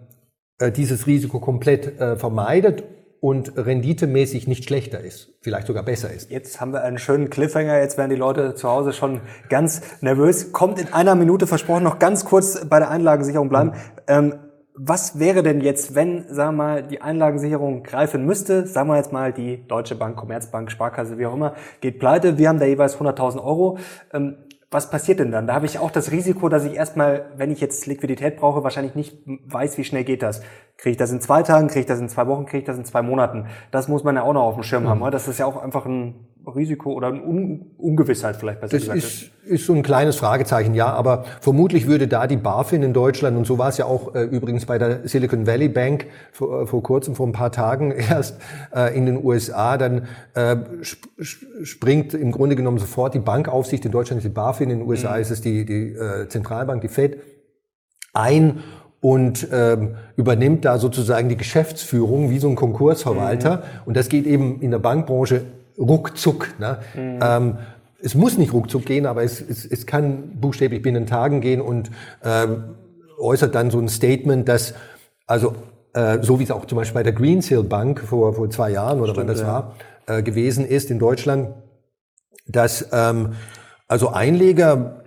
äh, 0.60 0.70
dieses 0.70 1.08
Risiko 1.08 1.40
komplett 1.40 2.00
äh, 2.00 2.16
vermeidet 2.16 2.84
und 3.26 3.54
renditemäßig 3.56 4.46
nicht 4.46 4.66
schlechter 4.66 5.00
ist, 5.00 5.34
vielleicht 5.40 5.66
sogar 5.66 5.82
besser 5.82 6.12
ist. 6.12 6.30
Jetzt 6.30 6.60
haben 6.60 6.72
wir 6.72 6.84
einen 6.84 6.96
schönen 6.96 7.28
Cliffhanger, 7.28 7.80
jetzt 7.80 7.98
werden 7.98 8.10
die 8.10 8.14
Leute 8.14 8.54
zu 8.54 8.68
Hause 8.68 8.92
schon 8.92 9.20
ganz 9.48 9.82
nervös. 10.00 10.52
Kommt 10.52 10.78
in 10.78 10.92
einer 10.92 11.16
Minute 11.16 11.48
versprochen 11.48 11.82
noch 11.82 11.98
ganz 11.98 12.24
kurz 12.24 12.64
bei 12.66 12.78
der 12.78 12.88
Einlagensicherung 12.88 13.48
bleiben. 13.48 13.70
Mhm. 13.70 13.74
Ähm, 14.06 14.34
was 14.76 15.18
wäre 15.18 15.42
denn 15.42 15.60
jetzt, 15.60 15.96
wenn, 15.96 16.32
sagen 16.32 16.56
wir 16.56 16.62
mal, 16.64 16.82
die 16.84 17.02
Einlagensicherung 17.02 17.82
greifen 17.82 18.24
müsste? 18.24 18.64
Sagen 18.64 18.90
wir 18.90 18.96
jetzt 18.96 19.12
mal, 19.12 19.32
die 19.32 19.66
Deutsche 19.66 19.96
Bank, 19.96 20.14
Commerzbank, 20.14 20.70
Sparkasse, 20.70 21.18
wie 21.18 21.26
auch 21.26 21.34
immer, 21.34 21.54
geht 21.80 21.98
pleite. 21.98 22.38
Wir 22.38 22.48
haben 22.48 22.60
da 22.60 22.66
jeweils 22.66 22.96
100.000 22.96 23.42
Euro. 23.42 23.78
Ähm, 24.12 24.36
was 24.76 24.90
passiert 24.90 25.20
denn 25.20 25.32
dann? 25.32 25.46
Da 25.46 25.54
habe 25.54 25.64
ich 25.64 25.78
auch 25.78 25.90
das 25.90 26.10
Risiko, 26.10 26.50
dass 26.50 26.66
ich 26.66 26.74
erstmal, 26.74 27.30
wenn 27.38 27.50
ich 27.50 27.62
jetzt 27.62 27.86
Liquidität 27.86 28.36
brauche, 28.36 28.62
wahrscheinlich 28.62 28.94
nicht 28.94 29.16
weiß, 29.24 29.78
wie 29.78 29.84
schnell 29.84 30.04
geht 30.04 30.22
das. 30.22 30.42
Kriege 30.76 30.90
ich 30.90 30.96
das 30.98 31.10
in 31.10 31.22
zwei 31.22 31.42
Tagen, 31.42 31.68
kriege 31.68 31.80
ich 31.80 31.86
das 31.86 31.98
in 31.98 32.10
zwei 32.10 32.26
Wochen, 32.26 32.44
kriege 32.44 32.58
ich 32.58 32.64
das 32.66 32.76
in 32.76 32.84
zwei 32.84 33.00
Monaten. 33.00 33.46
Das 33.70 33.88
muss 33.88 34.04
man 34.04 34.16
ja 34.16 34.22
auch 34.22 34.34
noch 34.34 34.42
auf 34.42 34.52
dem 34.52 34.64
Schirm 34.64 34.82
mhm. 34.82 34.88
haben. 34.90 35.10
Das 35.10 35.28
ist 35.28 35.38
ja 35.38 35.46
auch 35.46 35.62
einfach 35.62 35.86
ein 35.86 36.26
Risiko 36.54 36.92
oder 36.92 37.08
eine 37.08 37.22
Un 37.22 37.66
Ungewissheit 37.78 38.36
vielleicht 38.36 38.60
besser 38.60 38.76
das 38.76 38.82
gesagt. 38.82 38.98
Ist, 38.98 39.30
ist 39.44 39.66
so 39.66 39.74
ein 39.74 39.82
kleines 39.82 40.16
Fragezeichen, 40.16 40.74
ja, 40.74 40.92
aber 40.92 41.24
vermutlich 41.40 41.86
würde 41.86 42.08
da 42.08 42.26
die 42.26 42.36
BaFin 42.36 42.82
in 42.82 42.92
Deutschland, 42.92 43.36
und 43.36 43.46
so 43.46 43.58
war 43.58 43.68
es 43.68 43.78
ja 43.78 43.86
auch 43.86 44.14
äh, 44.14 44.22
übrigens 44.22 44.66
bei 44.66 44.78
der 44.78 45.08
Silicon 45.08 45.46
Valley 45.46 45.68
Bank 45.68 46.06
vor, 46.32 46.62
äh, 46.62 46.66
vor 46.66 46.82
kurzem, 46.82 47.14
vor 47.14 47.26
ein 47.26 47.32
paar 47.32 47.52
Tagen 47.52 47.90
erst 48.10 48.40
äh, 48.74 48.96
in 48.96 49.06
den 49.06 49.24
USA, 49.24 49.76
dann 49.76 50.06
äh, 50.34 50.56
sp 50.82 51.06
springt 51.62 52.14
im 52.14 52.32
Grunde 52.32 52.56
genommen 52.56 52.78
sofort 52.78 53.14
die 53.14 53.18
Bankaufsicht, 53.18 53.84
in 53.84 53.92
Deutschland 53.92 54.18
ist 54.18 54.24
die 54.24 54.34
BaFin, 54.34 54.70
in 54.70 54.80
den 54.80 54.88
USA 54.88 55.14
mhm. 55.14 55.20
ist 55.22 55.30
es 55.30 55.40
die, 55.40 55.64
die 55.64 55.92
äh, 55.92 56.28
Zentralbank, 56.28 56.82
die 56.82 56.88
Fed, 56.88 57.20
ein 58.12 58.62
und 59.00 59.46
ähm, 59.52 59.96
übernimmt 60.16 60.64
da 60.64 60.78
sozusagen 60.78 61.28
die 61.28 61.36
Geschäftsführung 61.36 62.30
wie 62.30 62.38
so 62.38 62.48
ein 62.48 62.56
Konkursverwalter. 62.56 63.58
Mhm. 63.58 63.62
Und 63.84 63.96
das 63.96 64.08
geht 64.08 64.26
eben 64.26 64.60
in 64.60 64.70
der 64.70 64.78
Bankbranche 64.78 65.42
ruckzuck. 65.78 66.58
Ne? 66.58 66.78
Mhm. 66.94 67.18
Ähm, 67.22 67.58
es 68.00 68.14
muss 68.14 68.38
nicht 68.38 68.52
ruckzuck 68.52 68.84
gehen, 68.84 69.06
aber 69.06 69.22
es, 69.22 69.40
es, 69.40 69.64
es 69.64 69.86
kann 69.86 70.38
buchstäblich 70.40 70.82
binnen 70.82 71.06
Tagen 71.06 71.40
gehen 71.40 71.60
und 71.60 71.90
ähm, 72.22 72.76
äußert 73.18 73.54
dann 73.54 73.70
so 73.70 73.78
ein 73.78 73.88
Statement, 73.88 74.48
dass 74.48 74.74
also 75.26 75.54
äh, 75.94 76.22
so 76.22 76.38
wie 76.38 76.44
es 76.44 76.50
auch 76.50 76.66
zum 76.66 76.76
Beispiel 76.76 76.94
bei 76.94 77.02
der 77.02 77.12
Greensill 77.12 77.62
Bank 77.62 78.00
vor, 78.00 78.34
vor 78.34 78.50
zwei 78.50 78.70
Jahren 78.70 79.00
oder 79.00 79.12
Stimmt, 79.12 79.28
wann 79.28 79.34
das 79.34 79.40
ja. 79.40 79.46
war, 79.46 79.76
äh, 80.06 80.22
gewesen 80.22 80.66
ist 80.66 80.90
in 80.90 80.98
Deutschland, 80.98 81.54
dass 82.46 82.88
ähm, 82.92 83.32
also 83.88 84.10
Einleger 84.10 85.04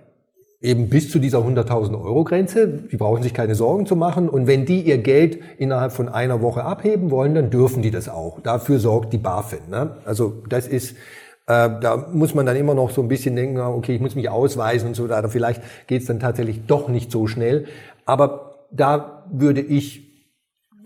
eben 0.61 0.89
bis 0.89 1.09
zu 1.09 1.19
dieser 1.19 1.39
100.000 1.39 1.93
Euro 1.93 2.23
Grenze, 2.23 2.67
die 2.67 2.97
brauchen 2.97 3.23
sich 3.23 3.33
keine 3.33 3.55
Sorgen 3.55 3.85
zu 3.85 3.95
machen 3.95 4.27
und 4.27 4.45
wenn 4.45 4.65
die 4.65 4.81
ihr 4.81 4.97
Geld 4.97 5.39
innerhalb 5.57 5.93
von 5.93 6.09
einer 6.09 6.41
Woche 6.41 6.63
abheben 6.63 7.11
wollen, 7.11 7.33
dann 7.33 7.49
dürfen 7.49 7.81
die 7.81 7.91
das 7.91 8.09
auch. 8.09 8.41
Dafür 8.41 8.79
sorgt 8.79 9.13
die 9.13 9.17
BaFin. 9.17 9.69
Ne? 9.69 9.95
Also 10.05 10.43
das 10.49 10.67
ist 10.67 10.95
äh, 11.49 11.69
da 11.81 12.09
muss 12.13 12.35
man 12.35 12.45
dann 12.45 12.57
immer 12.57 12.75
noch 12.75 12.91
so 12.91 13.01
ein 13.01 13.07
bisschen 13.07 13.35
denken, 13.35 13.59
okay, 13.59 13.95
ich 13.95 14.01
muss 14.01 14.15
mich 14.15 14.29
ausweisen 14.29 14.89
und 14.89 14.95
so 14.95 15.09
weiter. 15.09 15.29
Vielleicht 15.29 15.61
geht 15.87 16.01
es 16.01 16.07
dann 16.07 16.19
tatsächlich 16.19 16.67
doch 16.67 16.89
nicht 16.89 17.11
so 17.11 17.25
schnell. 17.25 17.65
Aber 18.05 18.67
da 18.71 19.23
würde 19.31 19.61
ich 19.61 20.08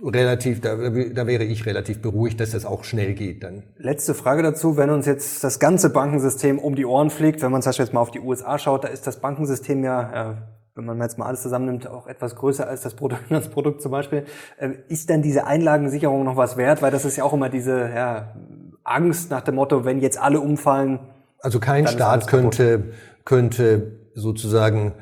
relativ, 0.03 0.61
da, 0.61 0.75
da 0.75 1.27
wäre 1.27 1.43
ich 1.43 1.65
relativ 1.65 2.01
beruhigt, 2.01 2.39
dass 2.39 2.51
das 2.51 2.65
auch 2.65 2.83
schnell 2.83 3.13
geht 3.13 3.43
dann. 3.43 3.63
Letzte 3.77 4.13
Frage 4.13 4.43
dazu, 4.43 4.77
wenn 4.77 4.89
uns 4.89 5.05
jetzt 5.05 5.43
das 5.43 5.59
ganze 5.59 5.89
Bankensystem 5.89 6.59
um 6.59 6.75
die 6.75 6.85
Ohren 6.85 7.09
fliegt, 7.09 7.41
wenn 7.41 7.51
man 7.51 7.61
zum 7.61 7.69
Beispiel 7.69 7.85
jetzt 7.85 7.93
mal 7.93 8.01
auf 8.01 8.11
die 8.11 8.19
USA 8.19 8.57
schaut, 8.57 8.83
da 8.83 8.89
ist 8.89 9.07
das 9.07 9.19
Bankensystem 9.19 9.83
ja, 9.83 10.31
äh, 10.31 10.35
wenn 10.75 10.85
man 10.85 10.99
jetzt 11.01 11.17
mal 11.17 11.25
alles 11.25 11.41
zusammennimmt, 11.41 11.87
auch 11.87 12.07
etwas 12.07 12.35
größer 12.35 12.67
als 12.67 12.81
das 12.81 12.95
Bruttoinlandsprodukt 12.95 13.81
zum 13.81 13.91
Beispiel. 13.91 14.25
Äh, 14.57 14.71
ist 14.89 15.09
denn 15.09 15.21
diese 15.21 15.47
Einlagensicherung 15.47 16.23
noch 16.23 16.37
was 16.37 16.57
wert? 16.57 16.81
Weil 16.81 16.91
das 16.91 17.05
ist 17.05 17.15
ja 17.15 17.23
auch 17.23 17.33
immer 17.33 17.49
diese 17.49 17.89
ja, 17.89 18.35
Angst 18.83 19.31
nach 19.31 19.41
dem 19.41 19.55
Motto, 19.55 19.85
wenn 19.85 19.99
jetzt 19.99 20.19
alle 20.19 20.39
umfallen. 20.41 20.99
Also 21.39 21.59
kein 21.59 21.87
Staat 21.87 22.27
könnte, 22.27 22.93
könnte 23.25 23.99
sozusagen 24.15 24.93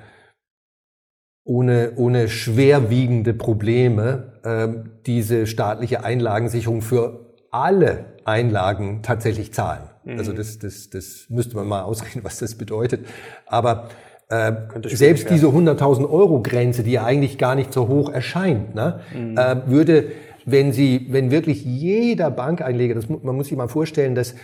ohne, 1.43 1.93
ohne 1.95 2.29
schwerwiegende 2.29 3.33
Probleme 3.33 4.33
äh, 4.43 4.67
diese 5.05 5.47
staatliche 5.47 6.03
Einlagensicherung 6.03 6.81
für 6.81 7.33
alle 7.51 8.05
Einlagen 8.25 9.01
tatsächlich 9.01 9.53
zahlen. 9.53 9.83
Mhm. 10.03 10.17
Also 10.17 10.33
das, 10.33 10.59
das, 10.59 10.89
das 10.89 11.25
müsste 11.29 11.55
man 11.55 11.67
mal 11.67 11.81
ausrechnen, 11.81 12.23
was 12.23 12.39
das 12.39 12.55
bedeutet. 12.55 13.05
Aber 13.45 13.89
äh, 14.29 14.53
selbst 14.85 15.29
diese 15.29 15.47
100.000 15.47 16.09
Euro 16.09 16.41
Grenze, 16.41 16.83
die 16.83 16.93
ja 16.93 17.03
eigentlich 17.03 17.37
gar 17.37 17.55
nicht 17.55 17.73
so 17.73 17.87
hoch 17.87 18.09
erscheint, 18.09 18.75
ne, 18.75 19.01
mhm. 19.13 19.37
äh, 19.37 19.67
würde, 19.67 20.11
wenn 20.45 20.71
sie, 20.71 21.07
wenn 21.09 21.31
wirklich 21.31 21.65
jeder 21.65 22.31
Bankeinleger, 22.31 22.95
das, 22.95 23.09
man 23.09 23.35
muss 23.35 23.47
sich 23.47 23.57
mal 23.57 23.67
vorstellen, 23.67 24.15
dass 24.15 24.35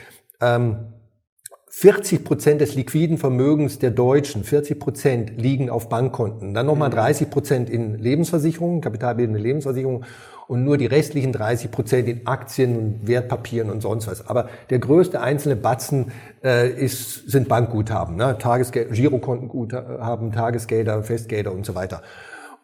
ähm, 0.41 0.77
40 1.69 2.23
Prozent 2.23 2.61
des 2.61 2.75
liquiden 2.75 3.17
Vermögens 3.17 3.77
der 3.77 3.91
Deutschen, 3.91 4.43
40 4.43 4.79
Prozent 4.79 5.41
liegen 5.41 5.69
auf 5.69 5.89
Bankkonten. 5.89 6.53
Dann 6.53 6.65
nochmal 6.65 6.89
30 6.89 7.27
mhm. 7.27 7.31
Prozent 7.31 7.69
in 7.69 7.99
Lebensversicherungen, 7.99 8.79
kapitalbildende 8.79 9.39
Lebensversicherungen 9.39 10.05
und 10.47 10.63
nur 10.63 10.77
die 10.77 10.85
restlichen 10.85 11.33
30 11.33 11.69
Prozent 11.69 12.07
in 12.07 12.25
Aktien 12.25 12.77
und 12.77 13.07
Wertpapieren 13.07 13.69
und 13.69 13.81
sonst 13.81 14.07
was. 14.07 14.27
Aber 14.27 14.47
der 14.69 14.79
größte 14.79 15.19
einzelne 15.19 15.57
Batzen 15.57 16.13
äh, 16.41 16.69
ist, 16.69 17.29
sind 17.29 17.49
Bankguthaben, 17.49 18.15
ne? 18.15 18.37
Tagesgeld, 18.39 18.93
Girokontenguthaben, 18.93 20.31
Tagesgelder, 20.31 21.03
Festgelder 21.03 21.51
und 21.51 21.65
so 21.65 21.75
weiter. 21.75 22.01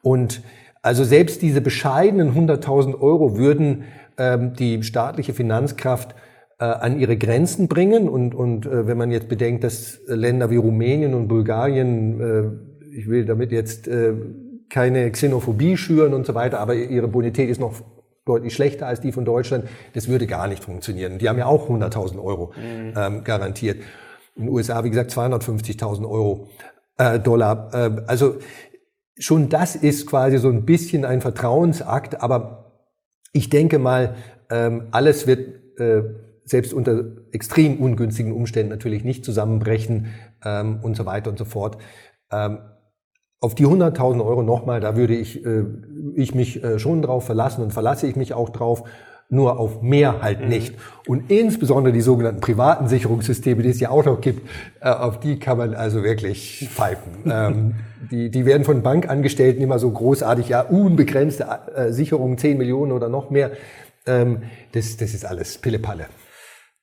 Und 0.02 0.42
also 0.82 1.04
selbst 1.04 1.42
diese 1.42 1.60
bescheidenen 1.60 2.34
100.000 2.34 3.00
Euro 3.02 3.38
würden 3.38 3.84
ähm, 4.18 4.54
die 4.54 4.82
staatliche 4.82 5.34
Finanzkraft 5.34 6.12
äh, 6.12 6.16
an 6.64 7.00
ihre 7.00 7.18
Grenzen 7.18 7.68
bringen. 7.68 8.10
Und, 8.10 8.36
und 8.36 8.66
äh, 8.66 8.88
wenn 8.88 8.98
man 8.98 9.12
jetzt 9.12 9.30
bedenkt, 9.30 9.64
dass 9.64 10.00
Länder 10.08 10.50
wie 10.50 10.58
Rumänien 10.58 11.14
und 11.14 11.28
Bulgarien, 11.28 12.22
äh, 12.22 12.98
ich 12.98 13.10
will 13.10 13.26
damit 13.26 13.52
jetzt 13.52 13.88
äh, 13.88 14.14
keine 14.70 15.12
Xenophobie 15.12 15.78
schüren 15.78 16.14
und 16.14 16.26
so 16.26 16.34
weiter, 16.34 16.60
aber 16.60 16.76
ihre 16.76 17.08
Bonität 17.08 17.50
ist 17.50 17.60
noch 17.60 17.82
deutlich 18.26 18.54
schlechter 18.54 18.88
als 18.88 19.02
die 19.02 19.12
von 19.12 19.26
Deutschland, 19.26 19.66
das 19.94 20.08
würde 20.08 20.28
gar 20.28 20.48
nicht 20.48 20.64
funktionieren. 20.64 21.18
Die 21.18 21.28
haben 21.28 21.38
ja 21.38 21.46
auch 21.46 21.70
100.000 21.70 22.24
Euro 22.24 22.54
mhm. 22.56 22.94
ähm, 22.96 23.24
garantiert. 23.24 23.82
In 24.36 24.46
den 24.46 24.50
USA, 24.50 24.84
wie 24.84 24.90
gesagt, 24.90 25.12
250.000 25.12 26.10
Euro 26.10 26.48
äh, 26.98 27.20
Dollar. 27.20 27.70
Äh, 27.74 28.02
also 28.08 28.38
schon 29.18 29.50
das 29.50 29.76
ist 29.76 30.08
quasi 30.08 30.38
so 30.38 30.50
ein 30.50 30.66
bisschen 30.66 31.06
ein 31.06 31.22
Vertrauensakt, 31.22 32.22
aber 32.22 32.72
ich 33.32 33.50
denke 33.50 33.80
mal, 33.80 34.16
ähm, 34.50 34.88
alles 34.92 35.28
wird 35.28 35.80
äh, 35.80 36.04
selbst 36.46 36.74
unter 36.74 37.06
extrem 37.32 37.78
ungünstigen 37.80 38.34
Umständen 38.34 38.70
natürlich 38.70 39.04
nicht 39.04 39.24
zusammenbrechen 39.26 40.08
ähm, 40.44 40.80
und 40.82 40.96
so 40.96 41.06
weiter 41.06 41.30
und 41.30 41.38
so 41.38 41.46
fort. 41.46 41.78
Ähm, 42.32 42.60
auf 43.40 43.56
die 43.56 43.66
100.000 43.66 44.24
Euro 44.26 44.42
nochmal, 44.42 44.80
da 44.80 44.96
würde 44.96 45.16
ich, 45.16 45.46
äh, 45.46 45.66
ich 46.16 46.34
mich 46.34 46.64
äh, 46.64 46.80
schon 46.80 47.02
drauf 47.02 47.26
verlassen 47.26 47.62
und 47.62 47.74
verlasse 47.74 48.08
ich 48.08 48.16
mich 48.16 48.34
auch 48.34 48.50
drauf, 48.50 48.84
nur 49.30 49.60
auf 49.60 49.82
mehr 49.82 50.22
halt 50.22 50.42
mhm. 50.42 50.48
nicht. 50.48 50.76
Und 51.08 51.30
insbesondere 51.30 51.94
die 51.94 52.02
sogenannten 52.02 52.40
privaten 52.40 52.88
Sicherungssysteme, 52.88 53.64
die 53.64 53.70
es 53.70 53.80
ja 53.80 53.90
auch 53.90 54.06
noch 54.06 54.22
gibt, 54.22 54.48
äh, 54.80 54.90
auf 54.90 55.20
die 55.20 55.40
kann 55.40 55.58
man 55.58 55.74
also 55.74 56.04
wirklich 56.04 56.70
pfeifen. 56.72 57.12
ähm, 57.26 57.76
die, 58.12 58.30
die 58.30 58.46
werden 58.46 58.64
von 58.64 58.82
Bankangestellten 58.82 59.62
immer 59.62 59.80
so 59.80 59.92
großartig, 59.92 60.50
ja, 60.50 60.62
unbegrenzte 60.62 61.46
äh, 61.76 61.92
Sicherung, 61.92 62.38
10 62.38 62.58
Millionen 62.58 62.92
oder 62.92 63.10
noch 63.10 63.30
mehr. 63.30 63.52
Ähm, 64.06 64.44
das, 64.72 64.98
das 64.98 65.14
ist 65.14 65.26
alles 65.26 65.58
Pillepalle. 65.58 66.06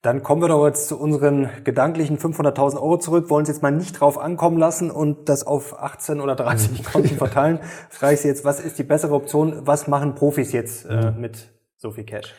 Dann 0.03 0.23
kommen 0.23 0.41
wir 0.41 0.49
doch 0.49 0.67
jetzt 0.67 0.89
zu 0.89 0.99
unseren 0.99 1.51
gedanklichen 1.63 2.17
500.000 2.17 2.77
Euro 2.77 2.97
zurück, 2.97 3.29
wollen 3.29 3.43
es 3.43 3.49
jetzt 3.51 3.63
mal 3.63 3.71
nicht 3.71 4.01
drauf 4.01 4.17
ankommen 4.19 4.57
lassen 4.57 4.91
und 4.91 5.29
das 5.29 5.47
auf 5.47 5.79
18 5.79 6.21
oder 6.21 6.35
30 6.35 6.85
Konten 6.93 7.17
verteilen. 7.17 7.61
Frage 7.91 8.15
ich 8.15 8.21
Sie 8.21 8.29
jetzt, 8.29 8.45
was 8.45 8.61
ist 8.61 8.79
die 8.79 8.83
bessere 8.83 9.13
Option? 9.13 9.67
Was 9.67 9.89
machen 9.89 10.15
Profis 10.15 10.53
jetzt 10.53 10.87
äh, 10.87 11.13
mit 11.13 11.51
so 11.77 11.91
viel 11.91 12.05
Cash? 12.05 12.35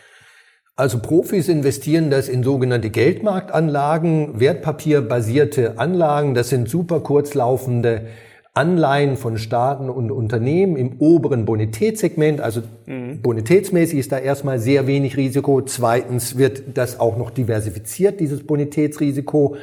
Also 0.75 0.99
Profis 0.99 1.49
investieren 1.49 2.09
das 2.09 2.29
in 2.29 2.41
sogenannte 2.41 2.89
Geldmarktanlagen, 2.89 4.39
wertpapierbasierte 4.39 5.77
Anlagen. 5.77 6.33
Das 6.33 6.49
sind 6.49 6.67
super 6.67 7.01
kurzlaufende 7.01 8.07
Anleihen 8.53 9.15
von 9.15 9.37
Staaten 9.37 9.89
und 9.89 10.11
Unternehmen 10.11 10.75
im 10.75 10.97
oberen 10.99 11.45
Bonitätssegment. 11.45 12.41
Also 12.41 12.61
mhm. 12.85 13.21
bonitätsmäßig 13.21 13.99
ist 13.99 14.11
da 14.11 14.17
erstmal 14.17 14.59
sehr 14.59 14.87
wenig 14.87 15.15
Risiko. 15.15 15.61
Zweitens 15.61 16.37
wird 16.37 16.63
das 16.77 16.99
auch 16.99 17.17
noch 17.17 17.31
diversifiziert, 17.31 18.19
dieses 18.19 18.45
Bonitätsrisiko. 18.45 19.55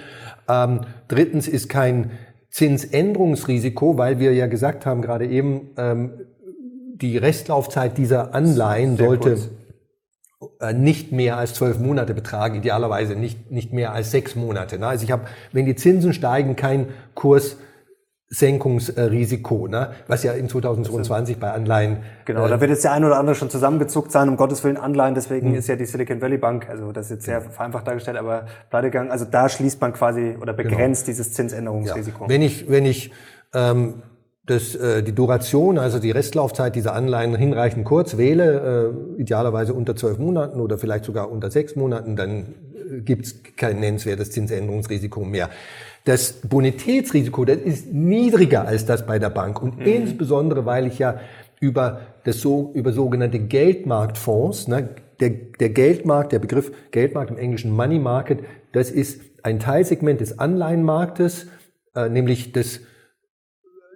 Ähm, 0.48 0.80
drittens 1.06 1.48
ist 1.48 1.68
kein 1.68 2.12
Zinsänderungsrisiko, 2.50 3.98
weil 3.98 4.20
wir 4.20 4.32
ja 4.32 4.46
gesagt 4.46 4.86
haben 4.86 5.02
gerade 5.02 5.26
eben, 5.26 5.70
ähm, 5.76 6.12
die 6.94 7.18
Restlaufzeit 7.18 7.98
dieser 7.98 8.34
Anleihen 8.34 8.96
sehr 8.96 9.06
sollte 9.06 9.28
kurz. 9.28 9.48
Äh, 10.60 10.72
nicht 10.72 11.12
mehr 11.12 11.36
als 11.36 11.54
zwölf 11.54 11.78
Monate 11.78 12.14
betragen, 12.14 12.54
idealerweise 12.56 13.16
nicht, 13.16 13.50
nicht 13.50 13.72
mehr 13.72 13.92
als 13.92 14.12
sechs 14.12 14.34
Monate. 14.34 14.80
Also 14.86 15.04
ich 15.04 15.10
habe, 15.10 15.24
wenn 15.52 15.66
die 15.66 15.76
Zinsen 15.76 16.12
steigen, 16.12 16.56
kein 16.56 16.86
Kurs 17.14 17.58
Senkungsrisiko, 18.30 19.68
ne? 19.68 19.92
was 20.06 20.22
ja 20.22 20.32
in 20.32 20.50
2022 20.50 21.38
bei 21.38 21.50
Anleihen. 21.50 21.98
Genau, 22.26 22.44
äh, 22.44 22.48
da 22.50 22.60
wird 22.60 22.70
jetzt 22.70 22.84
der 22.84 22.92
ein 22.92 23.04
oder 23.04 23.18
andere 23.18 23.34
schon 23.34 23.48
zusammengezuckt 23.48 24.12
sein, 24.12 24.28
um 24.28 24.36
Gottes 24.36 24.62
Willen 24.64 24.76
Anleihen. 24.76 25.14
Deswegen 25.14 25.52
mh. 25.52 25.58
ist 25.58 25.68
ja 25.68 25.76
die 25.76 25.86
Silicon 25.86 26.20
Valley 26.20 26.36
Bank, 26.36 26.68
also 26.68 26.92
das 26.92 27.06
ist 27.06 27.10
jetzt 27.10 27.24
sehr 27.24 27.40
vereinfacht 27.40 27.86
dargestellt, 27.86 28.18
aber 28.18 28.44
pleitegegangen. 28.68 29.10
Also 29.10 29.24
da 29.24 29.48
schließt 29.48 29.80
man 29.80 29.94
quasi 29.94 30.36
oder 30.40 30.52
genau. 30.52 30.70
begrenzt 30.70 31.06
genau. 31.06 31.16
dieses 31.16 31.32
Zinsänderungsrisiko. 31.32 32.24
Ja. 32.24 32.28
Wenn 32.28 32.42
ich, 32.42 32.68
wenn 32.68 32.84
ich 32.84 33.12
ähm, 33.54 34.02
das, 34.48 34.74
äh, 34.74 35.02
die 35.02 35.14
Duration, 35.14 35.78
also 35.78 35.98
die 35.98 36.10
Restlaufzeit 36.10 36.74
dieser 36.74 36.94
Anleihen 36.94 37.34
hinreichend 37.34 37.84
kurz 37.84 38.16
wähle, 38.16 38.94
äh, 39.16 39.20
idealerweise 39.20 39.74
unter 39.74 39.94
zwölf 39.94 40.18
Monaten 40.18 40.60
oder 40.60 40.78
vielleicht 40.78 41.04
sogar 41.04 41.30
unter 41.30 41.50
sechs 41.50 41.76
Monaten, 41.76 42.16
dann 42.16 42.54
äh, 42.74 43.00
gibt 43.00 43.26
es 43.26 43.42
kein 43.56 43.80
nennenswertes 43.80 44.30
Zinsänderungsrisiko 44.30 45.24
mehr. 45.24 45.50
Das 46.08 46.40
Bonitätsrisiko, 46.40 47.44
das 47.44 47.58
ist 47.58 47.92
niedriger 47.92 48.66
als 48.66 48.86
das 48.86 49.04
bei 49.04 49.18
der 49.18 49.28
Bank. 49.28 49.62
Und 49.62 49.80
mhm. 49.80 49.84
insbesondere, 49.84 50.64
weil 50.64 50.86
ich 50.86 50.98
ja 50.98 51.20
über 51.60 52.00
das 52.24 52.40
so, 52.40 52.70
über 52.72 52.92
sogenannte 52.92 53.38
Geldmarktfonds, 53.38 54.68
ne, 54.68 54.88
der, 55.20 55.28
der 55.28 55.68
Geldmarkt, 55.68 56.32
der 56.32 56.38
Begriff 56.38 56.72
Geldmarkt 56.92 57.30
im 57.30 57.36
Englischen 57.36 57.72
Money 57.72 57.98
Market, 57.98 58.38
das 58.72 58.90
ist 58.90 59.20
ein 59.42 59.60
Teilsegment 59.60 60.22
des 60.22 60.38
Anleihenmarktes, 60.38 61.48
äh, 61.94 62.08
nämlich 62.08 62.52
das 62.52 62.80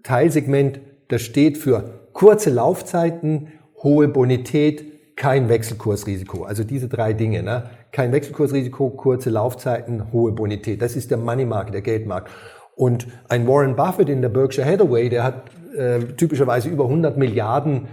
Teilsegment, 0.02 0.80
das 1.08 1.22
steht 1.22 1.56
für 1.56 2.08
kurze 2.12 2.50
Laufzeiten, 2.50 3.52
hohe 3.82 4.08
Bonität, 4.08 5.16
kein 5.16 5.48
Wechselkursrisiko. 5.48 6.44
Also 6.44 6.62
diese 6.62 6.88
drei 6.88 7.14
Dinge. 7.14 7.42
Ne? 7.42 7.70
Kein 7.92 8.10
Wechselkursrisiko, 8.10 8.90
kurze 8.90 9.30
Laufzeiten, 9.30 10.12
hohe 10.12 10.32
Bonität. 10.32 10.80
Das 10.80 10.96
ist 10.96 11.10
der 11.10 11.18
Money 11.18 11.44
Market, 11.44 11.74
der 11.74 11.82
Geldmarkt. 11.82 12.30
Und 12.74 13.06
ein 13.28 13.46
Warren 13.46 13.76
Buffett 13.76 14.08
in 14.08 14.22
der 14.22 14.30
Berkshire 14.30 14.66
Hathaway, 14.66 15.10
der 15.10 15.24
hat 15.24 15.50
äh, 15.76 16.00
typischerweise 16.16 16.70
über 16.70 16.84
100 16.84 17.18
Milliarden 17.18 17.88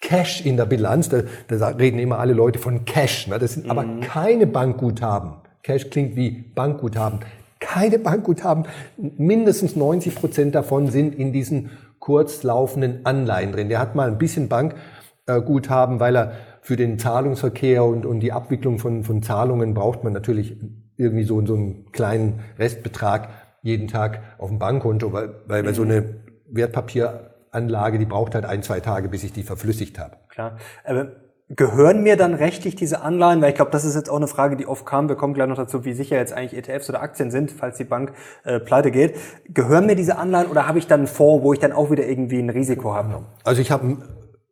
Cash 0.00 0.44
in 0.44 0.56
der 0.56 0.66
Bilanz. 0.66 1.08
Da, 1.08 1.22
da 1.48 1.68
reden 1.68 1.98
immer 1.98 2.18
alle 2.18 2.34
Leute 2.34 2.58
von 2.58 2.84
Cash. 2.84 3.26
Ne? 3.26 3.38
Das 3.38 3.54
sind 3.54 3.64
mhm. 3.64 3.70
aber 3.70 3.84
keine 4.02 4.46
Bankguthaben. 4.46 5.32
Cash 5.62 5.90
klingt 5.90 6.14
wie 6.14 6.30
Bankguthaben. 6.30 7.20
Keine 7.58 7.98
Bankguthaben. 7.98 8.66
Mindestens 8.96 9.74
90 9.74 10.14
Prozent 10.14 10.54
davon 10.54 10.90
sind 10.90 11.14
in 11.14 11.32
diesen 11.32 11.70
kurzlaufenden 11.98 13.04
Anleihen 13.04 13.52
drin. 13.52 13.68
Der 13.68 13.80
hat 13.80 13.94
mal 13.94 14.08
ein 14.08 14.18
bisschen 14.18 14.48
Bankguthaben, 14.48 16.00
weil 16.00 16.16
er 16.16 16.32
für 16.68 16.76
den 16.76 16.98
Zahlungsverkehr 16.98 17.82
und, 17.82 18.04
und 18.04 18.20
die 18.20 18.30
Abwicklung 18.30 18.78
von, 18.78 19.02
von 19.02 19.22
Zahlungen 19.22 19.72
braucht 19.72 20.04
man 20.04 20.12
natürlich 20.12 20.54
irgendwie 20.98 21.24
so, 21.24 21.44
so 21.46 21.54
einen 21.54 21.90
kleinen 21.92 22.40
Restbetrag 22.58 23.30
jeden 23.62 23.88
Tag 23.88 24.20
auf 24.36 24.50
dem 24.50 24.58
Bankkonto, 24.58 25.10
weil, 25.10 25.30
weil, 25.46 25.64
weil 25.64 25.72
so 25.72 25.80
eine 25.80 26.16
Wertpapieranlage, 26.46 27.98
die 27.98 28.04
braucht 28.04 28.34
halt 28.34 28.44
ein, 28.44 28.62
zwei 28.62 28.80
Tage, 28.80 29.08
bis 29.08 29.24
ich 29.24 29.32
die 29.32 29.44
verflüssigt 29.44 29.98
habe. 29.98 30.18
Klar. 30.28 30.58
Aber 30.84 31.12
gehören 31.48 32.02
mir 32.02 32.18
dann 32.18 32.34
rechtlich 32.34 32.76
diese 32.76 33.00
Anleihen? 33.00 33.40
Weil 33.40 33.48
ich 33.48 33.56
glaube, 33.56 33.70
das 33.70 33.86
ist 33.86 33.94
jetzt 33.94 34.10
auch 34.10 34.16
eine 34.16 34.28
Frage, 34.28 34.56
die 34.56 34.66
oft 34.66 34.84
kam. 34.84 35.08
Wir 35.08 35.16
kommen 35.16 35.32
gleich 35.32 35.48
noch 35.48 35.56
dazu, 35.56 35.86
wie 35.86 35.94
sicher 35.94 36.16
jetzt 36.16 36.34
eigentlich 36.34 36.54
ETFs 36.54 36.90
oder 36.90 37.00
Aktien 37.00 37.30
sind, 37.30 37.50
falls 37.50 37.78
die 37.78 37.84
Bank 37.84 38.12
äh, 38.44 38.60
pleite 38.60 38.90
geht. 38.90 39.14
Gehören 39.48 39.86
mir 39.86 39.96
diese 39.96 40.18
Anleihen 40.18 40.50
oder 40.50 40.68
habe 40.68 40.78
ich 40.78 40.86
dann 40.86 41.00
einen 41.00 41.06
Fonds, 41.06 41.42
wo 41.42 41.54
ich 41.54 41.60
dann 41.60 41.72
auch 41.72 41.90
wieder 41.90 42.06
irgendwie 42.06 42.40
ein 42.40 42.50
Risiko 42.50 42.92
habe? 42.92 43.24
Also 43.42 43.62
ich 43.62 43.70
habe 43.70 43.96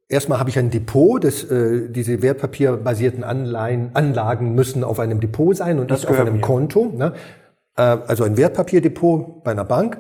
Erstmal 0.09 0.39
habe 0.39 0.51
ich 0.51 0.59
ein 0.59 0.71
Depot, 0.71 1.23
das, 1.23 1.43
äh, 1.45 1.89
diese 1.89 2.23
wertpapierbasierten 2.23 3.25
Anleihen, 3.25 3.91
Anlagen 3.95 4.55
müssen 4.55 4.85
auf 4.85 5.01
einem 5.01 5.19
Depot 5.19 5.57
sein 5.57 5.81
und 5.81 5.91
das 5.91 6.03
nicht 6.03 6.11
auf 6.11 6.21
einem 6.21 6.37
mir. 6.37 6.41
Konto. 6.41 6.93
Ne? 6.97 7.13
Äh, 7.77 7.83
also 7.83 8.23
ein 8.23 8.37
Wertpapierdepot 8.37 9.43
bei 9.43 9.51
einer 9.51 9.65
Bank. 9.65 9.99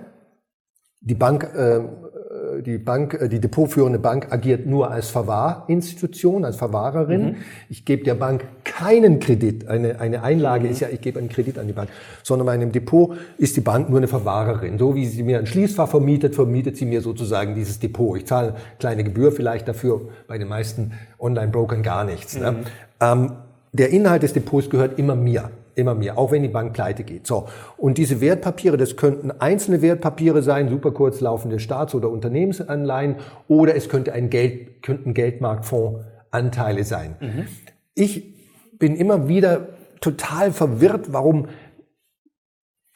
Die 1.00 1.14
Bank 1.14 1.50
äh, 1.54 1.80
die 2.62 2.78
Bank, 2.78 3.14
äh, 3.20 3.28
die 3.28 3.40
depotführende 3.40 3.98
Bank 3.98 4.32
agiert 4.32 4.66
nur 4.66 4.90
als 4.90 5.10
Verwahrinstitution, 5.10 6.44
als 6.44 6.56
Verwahrerin. 6.56 7.24
Mhm. 7.24 7.36
Ich 7.68 7.84
gebe 7.84 8.04
der 8.04 8.14
Bank 8.14 8.44
keinen 8.64 9.20
Kredit. 9.20 9.68
Eine, 9.68 10.00
eine 10.00 10.22
Einlage 10.22 10.64
mhm. 10.66 10.70
ist 10.70 10.80
ja, 10.80 10.88
ich 10.90 11.00
gebe 11.00 11.18
einen 11.18 11.28
Kredit 11.28 11.58
an 11.58 11.66
die 11.66 11.72
Bank. 11.72 11.88
Sondern 12.22 12.46
bei 12.46 12.52
einem 12.52 12.72
Depot 12.72 13.16
ist 13.38 13.56
die 13.56 13.60
Bank 13.60 13.88
nur 13.88 13.98
eine 13.98 14.08
Verwahrerin. 14.08 14.78
So 14.78 14.94
wie 14.94 15.06
sie 15.06 15.22
mir 15.22 15.38
ein 15.38 15.46
Schließfach 15.46 15.88
vermietet, 15.88 16.34
vermietet 16.34 16.76
sie 16.76 16.86
mir 16.86 17.00
sozusagen 17.00 17.54
dieses 17.54 17.78
Depot. 17.78 18.16
Ich 18.16 18.26
zahle 18.26 18.54
kleine 18.78 19.04
Gebühr 19.04 19.32
vielleicht 19.32 19.68
dafür, 19.68 20.02
bei 20.28 20.38
den 20.38 20.48
meisten 20.48 20.92
Online-Brokern 21.18 21.82
gar 21.82 22.04
nichts. 22.04 22.38
Ne? 22.38 22.52
Mhm. 22.52 22.58
Ne? 22.58 22.64
Ähm, 23.00 23.32
der 23.72 23.90
Inhalt 23.90 24.22
des 24.22 24.32
Depots 24.32 24.70
gehört 24.70 24.98
immer 24.98 25.14
mir 25.14 25.50
immer 25.76 25.94
mehr, 25.94 26.18
auch 26.18 26.32
wenn 26.32 26.42
die 26.42 26.48
Bank 26.48 26.72
pleite 26.72 27.04
geht. 27.04 27.26
So. 27.26 27.48
Und 27.76 27.98
diese 27.98 28.20
Wertpapiere, 28.20 28.76
das 28.76 28.96
könnten 28.96 29.30
einzelne 29.30 29.82
Wertpapiere 29.82 30.42
sein, 30.42 30.68
super 30.68 30.90
kurz 30.90 31.20
laufende 31.20 31.60
Staats- 31.60 31.94
oder 31.94 32.10
Unternehmensanleihen, 32.10 33.16
oder 33.46 33.76
es 33.76 33.88
könnte 33.88 34.12
ein 34.12 34.30
Geld, 34.30 34.82
könnten 34.82 35.14
Geldmarktfondsanteile 35.14 36.84
sein. 36.84 37.16
Mhm. 37.20 37.46
Ich 37.94 38.34
bin 38.78 38.96
immer 38.96 39.28
wieder 39.28 39.68
total 40.00 40.52
verwirrt, 40.52 41.12
warum 41.12 41.48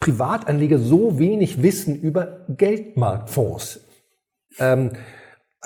Privatanleger 0.01 0.79
so 0.79 1.19
wenig 1.19 1.63
wissen 1.63 2.01
über 2.01 2.47
Geldmarktfonds. 2.49 3.81
Ähm, 4.59 4.93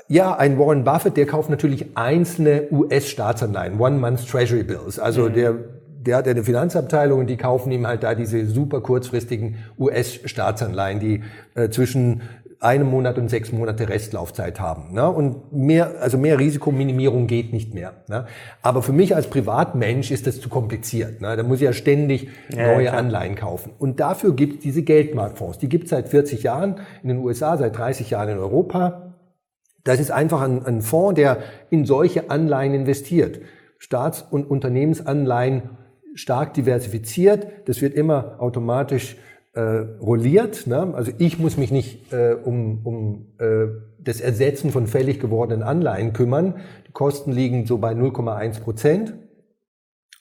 ja, 0.09 0.37
ein 0.37 0.59
Warren 0.59 0.83
Buffett, 0.83 1.17
der 1.17 1.27
kauft 1.27 1.51
natürlich 1.51 1.97
einzelne 1.97 2.69
US-Staatsanleihen, 2.73 3.79
One-Month 3.79 4.29
Treasury 4.29 4.65
Bills. 4.65 4.99
Also 4.99 5.29
mhm. 5.29 5.35
der 5.35 5.55
der 6.07 6.17
hat 6.17 6.29
eine 6.29 6.45
Finanzabteilung 6.45 7.21
und 7.21 7.27
die 7.29 7.37
kaufen 7.37 7.73
ihm 7.73 7.87
halt 7.87 8.03
da 8.03 8.15
diese 8.15 8.47
super 8.47 8.81
kurzfristigen 8.81 9.57
US-Staatsanleihen, 9.79 11.01
die 11.01 11.23
äh, 11.55 11.69
zwischen 11.71 12.23
einem 12.65 12.89
Monat 12.89 13.19
und 13.19 13.29
sechs 13.29 13.53
Monate 13.53 13.89
Restlaufzeit 13.89 14.59
haben. 14.59 14.95
Ne? 14.95 15.09
Und 15.09 15.53
mehr, 15.53 16.01
also 16.01 16.17
mehr 16.17 16.39
Risikominimierung 16.39 17.27
geht 17.27 17.53
nicht 17.53 17.75
mehr. 17.75 17.93
Ne? 18.09 18.27
Aber 18.63 18.83
für 18.83 18.93
mich 18.93 19.15
als 19.15 19.29
Privatmensch 19.29 20.11
ist 20.11 20.27
das 20.27 20.41
zu 20.41 20.49
kompliziert. 20.49 21.21
Ne? 21.21 21.37
Da 21.37 21.43
muss 21.43 21.59
ich 21.59 21.65
ja 21.65 21.75
ständig 21.75 22.29
ja, 22.49 22.73
neue 22.75 22.87
klar. 22.87 22.97
Anleihen 22.97 23.35
kaufen. 23.35 23.73
Und 23.79 24.01
dafür 24.01 24.35
gibt 24.35 24.55
es 24.55 24.61
diese 24.61 24.83
Geldmarktfonds. 24.83 25.59
Die 25.59 25.69
gibt 25.69 25.85
es 25.85 25.91
seit 25.91 26.09
40 26.09 26.43
Jahren 26.43 26.81
in 27.03 27.11
den 27.11 27.19
USA, 27.19 27.59
seit 27.59 27.77
30 27.77 28.11
Jahren 28.11 28.31
in 28.31 28.39
Europa. 28.39 29.15
Das 29.85 30.01
ist 30.01 30.11
einfach 30.11 30.41
ein, 30.41 30.65
ein 30.65 30.81
Fonds, 30.81 31.17
der 31.17 31.39
in 31.69 31.85
solche 31.85 32.31
Anleihen 32.31 32.73
investiert. 32.73 33.41
Staats- 33.79 34.23
und 34.23 34.51
Unternehmensanleihen 34.51 35.65
stark 36.15 36.55
diversifiziert. 36.55 37.47
Das 37.67 37.81
wird 37.81 37.95
immer 37.95 38.37
automatisch 38.41 39.17
äh, 39.55 39.61
rolliert. 39.61 40.67
Ne? 40.67 40.93
Also 40.95 41.13
ich 41.19 41.39
muss 41.39 41.57
mich 41.57 41.71
nicht 41.71 42.13
äh, 42.13 42.35
um, 42.35 42.81
um 42.85 43.27
äh, 43.39 43.67
das 43.99 44.21
Ersetzen 44.21 44.71
von 44.71 44.87
fällig 44.87 45.21
gewordenen 45.21 45.63
Anleihen 45.63 46.13
kümmern. 46.13 46.57
Die 46.87 46.93
Kosten 46.93 47.33
liegen 47.33 47.67
so 47.67 47.79
bei 47.79 47.93
0,1 47.93 48.61
Prozent. 48.61 49.15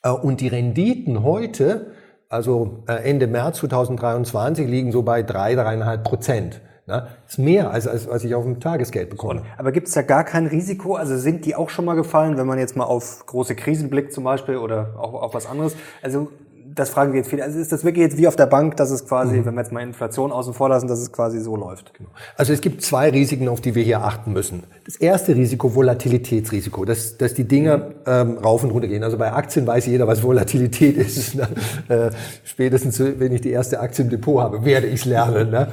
Äh, 0.02 0.10
und 0.10 0.40
die 0.40 0.48
Renditen 0.48 1.22
heute, 1.22 1.92
also 2.28 2.84
äh, 2.86 3.08
Ende 3.08 3.26
März 3.26 3.58
2023, 3.58 4.68
liegen 4.68 4.92
so 4.92 5.02
bei 5.02 5.22
3, 5.22 5.54
3,5 5.54 5.96
Prozent. 5.98 6.60
Ne? 6.86 7.08
Das 7.24 7.32
ist 7.32 7.38
mehr, 7.38 7.70
als, 7.70 7.86
als 7.86 8.08
was 8.08 8.24
ich 8.24 8.34
auf 8.34 8.44
dem 8.44 8.60
Tagesgeld 8.60 9.08
bekomme. 9.08 9.42
Aber 9.56 9.72
gibt 9.72 9.88
es 9.88 9.94
da 9.94 10.02
gar 10.02 10.22
kein 10.22 10.46
Risiko? 10.46 10.96
Also 10.96 11.16
sind 11.16 11.46
die 11.46 11.56
auch 11.56 11.70
schon 11.70 11.86
mal 11.86 11.94
gefallen, 11.94 12.36
wenn 12.36 12.46
man 12.46 12.58
jetzt 12.58 12.76
mal 12.76 12.84
auf 12.84 13.24
große 13.24 13.56
Krisen 13.56 13.88
blickt 13.88 14.12
zum 14.12 14.24
Beispiel 14.24 14.58
oder 14.58 14.94
auch 14.98 15.14
auf 15.14 15.32
was 15.32 15.46
anderes? 15.46 15.76
Also 16.02 16.30
das 16.74 16.90
fragen 16.90 17.12
wir 17.12 17.20
jetzt 17.20 17.30
viele. 17.30 17.44
Also 17.44 17.58
ist 17.58 17.72
das 17.72 17.84
wirklich 17.84 18.02
jetzt 18.02 18.16
wie 18.16 18.26
auf 18.26 18.36
der 18.36 18.46
Bank, 18.46 18.76
dass 18.76 18.90
es 18.90 19.06
quasi, 19.06 19.36
mhm. 19.36 19.46
wenn 19.46 19.54
wir 19.54 19.60
jetzt 19.60 19.72
mal 19.72 19.82
Inflation 19.82 20.32
außen 20.32 20.54
vor 20.54 20.68
lassen, 20.68 20.88
dass 20.88 20.98
es 20.98 21.12
quasi 21.12 21.40
so 21.40 21.56
läuft? 21.56 21.94
Genau. 21.94 22.10
Also 22.36 22.52
es 22.52 22.60
gibt 22.60 22.82
zwei 22.82 23.10
Risiken, 23.10 23.48
auf 23.48 23.60
die 23.60 23.74
wir 23.74 23.82
hier 23.82 24.02
achten 24.02 24.32
müssen. 24.32 24.64
Das 24.84 24.96
erste 24.96 25.36
Risiko, 25.36 25.74
Volatilitätsrisiko, 25.74 26.84
dass, 26.84 27.16
dass 27.16 27.34
die 27.34 27.44
Dinge 27.44 27.94
ähm, 28.06 28.38
rauf 28.38 28.64
und 28.64 28.70
runter 28.70 28.88
gehen. 28.88 29.04
Also 29.04 29.18
bei 29.18 29.32
Aktien 29.32 29.66
weiß 29.66 29.86
jeder, 29.86 30.06
was 30.06 30.22
Volatilität 30.22 30.96
ist. 30.96 31.34
Ne? 31.44 31.48
Äh, 31.88 32.10
spätestens, 32.44 33.00
wenn 33.00 33.32
ich 33.32 33.40
die 33.40 33.50
erste 33.50 33.80
Aktie 33.80 34.04
im 34.04 34.10
Depot 34.10 34.40
habe, 34.40 34.64
werde 34.64 34.86
ich 34.86 35.00
es 35.00 35.04
lernen. 35.04 35.50
Ne? 35.50 35.68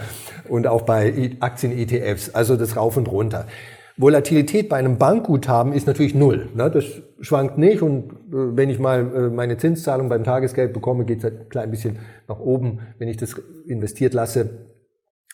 Und 0.50 0.66
auch 0.66 0.84
bei 0.84 1.32
Aktien-ETFs, 1.40 2.32
also 2.34 2.56
das 2.56 2.76
rauf 2.76 2.98
und 2.98 3.08
runter. 3.08 3.46
Volatilität 3.98 4.70
bei 4.70 4.78
einem 4.78 4.98
Bankguthaben 4.98 5.74
ist 5.74 5.88
natürlich 5.88 6.16
null. 6.16 6.50
Ne? 6.56 6.72
Das 6.72 6.86
schwankt 7.20 7.58
nicht 7.58 7.82
und 7.82 8.12
äh, 8.12 8.56
wenn 8.56 8.70
ich 8.70 8.80
mal 8.80 9.00
äh, 9.00 9.30
meine 9.30 9.58
Zinszahlung 9.58 10.10
beim 10.10 10.24
Tagesgeld 10.24 10.74
bekomme, 10.74 11.06
geht 11.06 11.20
es 11.20 11.24
halt 11.26 11.42
ein 11.42 11.50
klein 11.50 11.72
bisschen 11.72 12.00
nach 12.28 12.40
oben, 12.40 12.80
wenn 12.98 13.08
ich 13.08 13.18
das 13.18 13.36
investiert 13.68 14.14
lasse. 14.14 14.50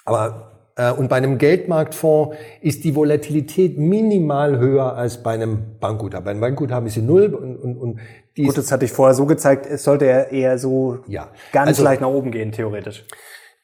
Aber 0.06 0.72
äh, 0.78 0.91
und 0.91 1.10
bei 1.10 1.17
einem 1.17 1.38
Geldmarktfonds 1.38 2.36
ist 2.62 2.84
die 2.84 2.96
Volatilität 2.96 3.78
minimal 3.78 4.60
höher 4.60 4.96
als 4.96 5.24
bei 5.24 5.34
einem 5.34 5.80
Bankguthaben. 5.80 6.26
Bei 6.26 6.32
einem 6.32 6.41
Bankguthaben 6.41 6.88
ist 6.88 6.93
sie 6.93 7.02
null 7.02 7.34
und, 7.34 7.58
und, 7.58 7.78
und 7.78 8.00
die 8.38 8.43
Gut, 8.43 8.58
das 8.58 8.72
hatte 8.72 8.86
ich 8.86 8.91
vorher 8.91 9.15
so 9.15 9.26
gezeigt, 9.26 9.65
es 9.65 9.84
sollte 9.84 10.06
ja 10.06 10.22
eher 10.22 10.60
so 10.60 11.00
ja. 11.08 11.30
ganz 11.52 11.70
also, 11.70 11.84
leicht 11.84 12.02
nach 12.02 12.10
oben 12.10 12.32
gehen, 12.32 12.52
theoretisch. 12.52 13.04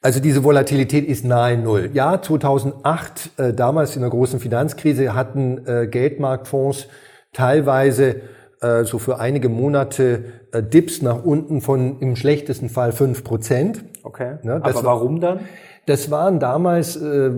Also 0.04 0.20
diese 0.20 0.44
Volatilität 0.44 1.08
ist 1.08 1.24
nahe 1.24 1.58
Null. 1.58 1.90
Ja, 1.94 2.22
2008, 2.22 3.32
äh, 3.38 3.54
damals 3.54 3.96
in 3.96 4.02
der 4.02 4.12
großen 4.12 4.42
Finanzkrise, 4.42 5.16
hatten 5.16 5.66
äh, 5.66 5.88
Geldmarktfonds 5.88 6.90
teilweise 7.32 8.18
äh, 8.60 8.84
so 8.84 9.00
für 9.00 9.22
einige 9.22 9.48
Monate 9.48 10.26
äh, 10.52 10.62
Dips 10.62 11.02
nach 11.02 11.24
unten 11.24 11.62
von 11.62 12.00
im 12.02 12.18
schlechtesten 12.18 12.68
Fall 12.68 12.92
fünf 12.92 13.24
Prozent. 13.24 13.86
Okay. 14.04 14.40
Ne, 14.44 14.60
Aber 14.62 14.84
warum 14.84 15.22
dann? 15.22 15.40
Das 15.86 16.12
waren 16.12 16.42
damals, 16.42 16.98
äh, 16.98 17.32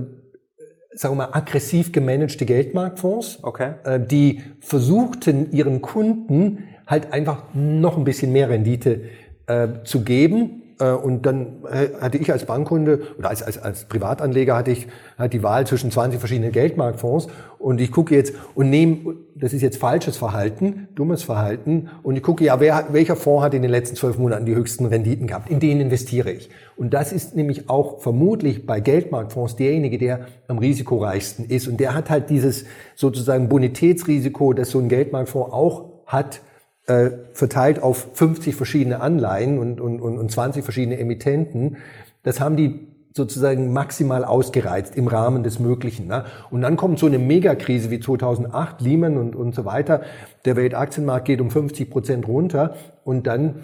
sagen 0.92 1.18
wir 1.18 1.28
mal, 1.28 1.30
aggressiv 1.34 1.92
gemanagte 1.92 2.48
Geldmarktfonds, 2.48 3.44
okay. 3.44 3.74
äh, 3.84 4.00
die 4.00 4.42
versuchten, 4.60 5.52
ihren 5.52 5.84
Kunden 5.84 6.64
halt 6.88 7.14
einfach 7.14 7.44
noch 7.54 7.96
ein 7.96 8.06
bisschen 8.06 8.32
mehr 8.32 8.50
Rendite 8.50 9.02
äh, 9.46 9.68
zu 9.84 10.02
geben 10.02 10.64
und 10.84 11.26
dann 11.26 11.64
hatte 12.02 12.18
ich 12.18 12.32
als 12.32 12.46
Bankkunde 12.46 13.02
oder 13.18 13.30
als, 13.30 13.42
als, 13.42 13.58
als 13.58 13.86
Privatanleger 13.86 14.58
hatte 14.58 14.72
ich 14.72 14.88
halt 15.18 15.32
die 15.32 15.42
Wahl 15.42 15.66
zwischen 15.66 15.90
20 15.90 16.20
verschiedenen 16.20 16.52
Geldmarktfonds 16.52 17.28
und 17.60 17.80
ich 17.80 17.92
gucke 17.92 18.14
jetzt 18.14 18.34
und 18.56 18.70
nehme, 18.70 19.16
das 19.36 19.54
ist 19.54 19.62
jetzt 19.62 19.78
falsches 19.78 20.18
Verhalten, 20.18 20.90
dummes 20.94 21.24
Verhalten 21.24 21.90
und 22.04 22.18
ich 22.18 22.24
gucke, 22.24 22.44
ja, 22.44 22.60
wer, 22.60 22.88
welcher 22.92 23.16
Fonds 23.16 23.46
hat 23.46 23.54
in 23.54 23.62
den 23.62 23.72
letzten 23.72 23.96
zwölf 23.96 24.18
Monaten 24.18 24.46
die 24.46 24.54
höchsten 24.54 24.86
Renditen 24.86 25.28
gehabt? 25.28 25.50
In 25.50 25.62
den 25.62 25.80
investiere 25.80 26.32
ich. 26.32 26.50
Und 26.76 26.94
das 26.94 27.14
ist 27.14 27.36
nämlich 27.36 27.70
auch 27.70 28.02
vermutlich 28.02 28.66
bei 28.66 28.82
Geldmarktfonds 28.82 29.56
derjenige, 29.56 29.98
der 29.98 30.28
am 30.50 30.58
risikoreichsten 30.58 31.46
ist 31.46 31.70
und 31.70 31.80
der 31.80 31.94
hat 31.94 32.10
halt 32.10 32.30
dieses 32.30 32.66
sozusagen 32.96 33.48
Bonitätsrisiko, 33.48 34.52
das 34.52 34.72
so 34.72 34.80
ein 34.80 34.90
Geldmarktfonds 34.90 35.54
auch 35.54 35.86
hat, 36.06 36.42
äh, 36.88 37.12
verteilt 37.34 37.82
auf 37.82 38.10
50 38.14 38.56
verschiedene 38.56 39.02
Anleihen 39.02 39.60
und, 39.60 39.82
und, 39.82 40.00
und 40.02 40.32
20 40.32 40.64
verschiedene 40.64 41.00
Emittenten. 41.00 41.78
Das 42.24 42.40
haben 42.40 42.56
die 42.56 42.88
sozusagen 43.16 43.72
maximal 43.72 44.26
ausgereizt 44.26 44.96
im 44.98 45.08
Rahmen 45.08 45.44
des 45.44 45.60
Möglichen. 45.60 46.08
Ne? 46.08 46.26
Und 46.52 46.62
dann 46.62 46.76
kommt 46.76 47.00
so 47.00 47.06
eine 47.06 47.18
Megakrise 47.18 47.90
wie 47.90 48.02
2008, 48.02 48.82
Lehman 48.82 49.18
und, 49.18 49.36
und 49.36 49.56
so 49.56 49.64
weiter. 49.64 50.02
Der 50.44 50.58
Weltaktienmarkt 50.58 51.26
geht 51.26 51.40
um 51.40 51.50
50 51.50 51.90
Prozent 51.90 52.28
runter 52.28 52.76
und 53.06 53.26
dann 53.26 53.64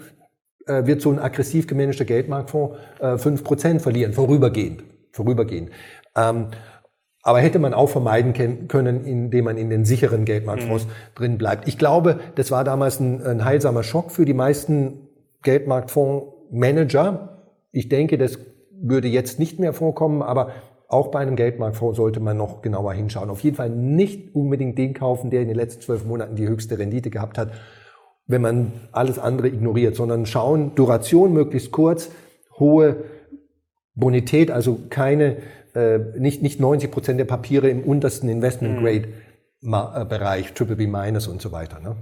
äh, 0.66 0.86
wird 0.86 1.02
so 1.02 1.10
ein 1.10 1.18
aggressiv 1.18 1.66
gemanagter 1.66 2.06
Geldmarktfonds 2.06 2.76
äh, 3.00 3.18
5 3.18 3.44
Prozent 3.44 3.82
verlieren, 3.82 4.14
vorübergehend. 4.14 4.84
vorübergehend. 5.12 5.70
Ähm, 6.16 6.46
aber 7.22 7.38
hätte 7.38 7.60
man 7.60 7.72
auch 7.72 7.88
vermeiden 7.88 8.68
können, 8.68 9.04
indem 9.04 9.44
man 9.44 9.56
in 9.56 9.70
den 9.70 9.84
sicheren 9.84 10.24
Geldmarktfonds 10.24 10.86
mhm. 10.86 10.90
drin 11.14 11.38
bleibt. 11.38 11.68
Ich 11.68 11.78
glaube, 11.78 12.18
das 12.34 12.50
war 12.50 12.64
damals 12.64 12.98
ein, 12.98 13.24
ein 13.24 13.44
heilsamer 13.44 13.84
Schock 13.84 14.10
für 14.10 14.24
die 14.24 14.34
meisten 14.34 15.08
Geldmarktfondsmanager. 15.42 17.44
Ich 17.70 17.88
denke, 17.88 18.18
das 18.18 18.38
würde 18.72 19.06
jetzt 19.06 19.38
nicht 19.38 19.60
mehr 19.60 19.72
vorkommen, 19.72 20.20
aber 20.20 20.50
auch 20.88 21.08
bei 21.08 21.20
einem 21.20 21.36
Geldmarktfonds 21.36 21.96
sollte 21.96 22.20
man 22.20 22.36
noch 22.36 22.60
genauer 22.60 22.92
hinschauen. 22.92 23.30
Auf 23.30 23.40
jeden 23.40 23.56
Fall 23.56 23.70
nicht 23.70 24.34
unbedingt 24.34 24.76
den 24.76 24.92
kaufen, 24.92 25.30
der 25.30 25.42
in 25.42 25.48
den 25.48 25.56
letzten 25.56 25.80
zwölf 25.80 26.04
Monaten 26.04 26.34
die 26.34 26.46
höchste 26.46 26.78
Rendite 26.78 27.08
gehabt 27.08 27.38
hat, 27.38 27.52
wenn 28.26 28.42
man 28.42 28.72
alles 28.90 29.18
andere 29.18 29.48
ignoriert, 29.48 29.94
sondern 29.94 30.26
schauen, 30.26 30.74
Duration 30.74 31.32
möglichst 31.32 31.70
kurz, 31.70 32.10
hohe 32.58 33.04
Bonität, 33.94 34.50
also 34.50 34.80
keine 34.90 35.36
äh, 35.74 35.98
nicht, 36.18 36.42
nicht 36.42 36.60
90 36.60 36.90
Prozent 36.90 37.20
der 37.20 37.24
Papiere 37.24 37.68
im 37.68 37.82
untersten 37.82 38.28
Investment 38.28 38.80
Grade 38.80 39.08
mhm. 39.60 40.08
Bereich, 40.08 40.52
Triple 40.54 40.76
B 40.76 40.86
minus 40.86 41.28
und 41.28 41.40
so 41.40 41.52
weiter. 41.52 41.80
Ne? 41.80 41.96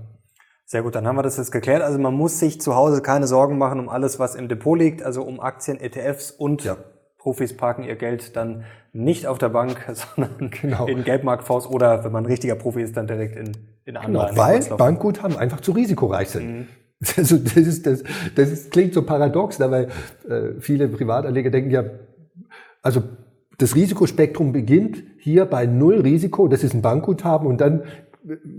Sehr 0.65 0.83
gut, 0.83 0.95
dann 0.95 1.07
haben 1.07 1.17
wir 1.17 1.23
das 1.23 1.37
jetzt 1.37 1.51
geklärt. 1.51 1.83
Also 1.83 1.99
man 1.99 2.15
muss 2.15 2.39
sich 2.39 2.61
zu 2.61 2.75
Hause 2.77 3.03
keine 3.03 3.27
Sorgen 3.27 3.59
machen 3.59 3.81
um 3.81 3.89
alles, 3.89 4.19
was 4.19 4.35
im 4.35 4.49
Depot 4.49 4.79
liegt, 4.79 5.03
also 5.03 5.23
um 5.23 5.41
Aktien, 5.41 5.81
ETFs 5.81 6.31
und 6.31 6.65
ja. 6.65 6.77
Profis 7.19 7.57
parken 7.57 7.83
ihr 7.83 7.97
Geld 7.97 8.37
dann 8.37 8.65
nicht 8.93 9.27
auf 9.27 9.39
der 9.39 9.49
Bank, 9.51 9.85
sondern 9.93 10.51
genau. 10.51 10.87
in 10.87 11.05
Geldmarktfonds 11.05 11.67
oder 11.67 12.05
wenn 12.05 12.13
man 12.13 12.25
ein 12.25 12.27
richtiger 12.27 12.55
Profi 12.55 12.83
ist, 12.83 12.97
dann 12.97 13.07
direkt 13.07 13.37
in, 13.37 13.53
in 13.85 13.97
andere. 13.97 14.29
Genau, 14.29 14.41
weil 14.41 14.61
Bankguthaben 14.77 15.37
einfach 15.37 15.61
zu 15.61 15.73
risikoreich 15.73 16.31
sind. 16.31 16.47
Mhm. 16.47 16.69
Also 17.17 17.39
das, 17.39 17.57
ist, 17.57 17.87
das, 17.87 18.03
das 18.35 18.51
ist, 18.51 18.71
klingt 18.73 18.93
so 18.93 19.03
paradox, 19.03 19.59
ne, 19.59 19.71
weil 19.71 19.89
äh, 20.29 20.61
viele 20.61 20.87
Privatanleger 20.87 21.49
denken 21.49 21.71
ja, 21.71 21.85
also 22.83 23.03
das 23.61 23.75
Risikospektrum 23.75 24.53
beginnt 24.53 25.03
hier 25.19 25.45
bei 25.45 25.67
Null 25.67 26.01
Risiko, 26.01 26.49
das 26.49 26.65
ist 26.65 26.75
ein 26.75 26.83
Bankguthaben 26.83 27.47
und 27.47 27.61
dann 27.61 27.83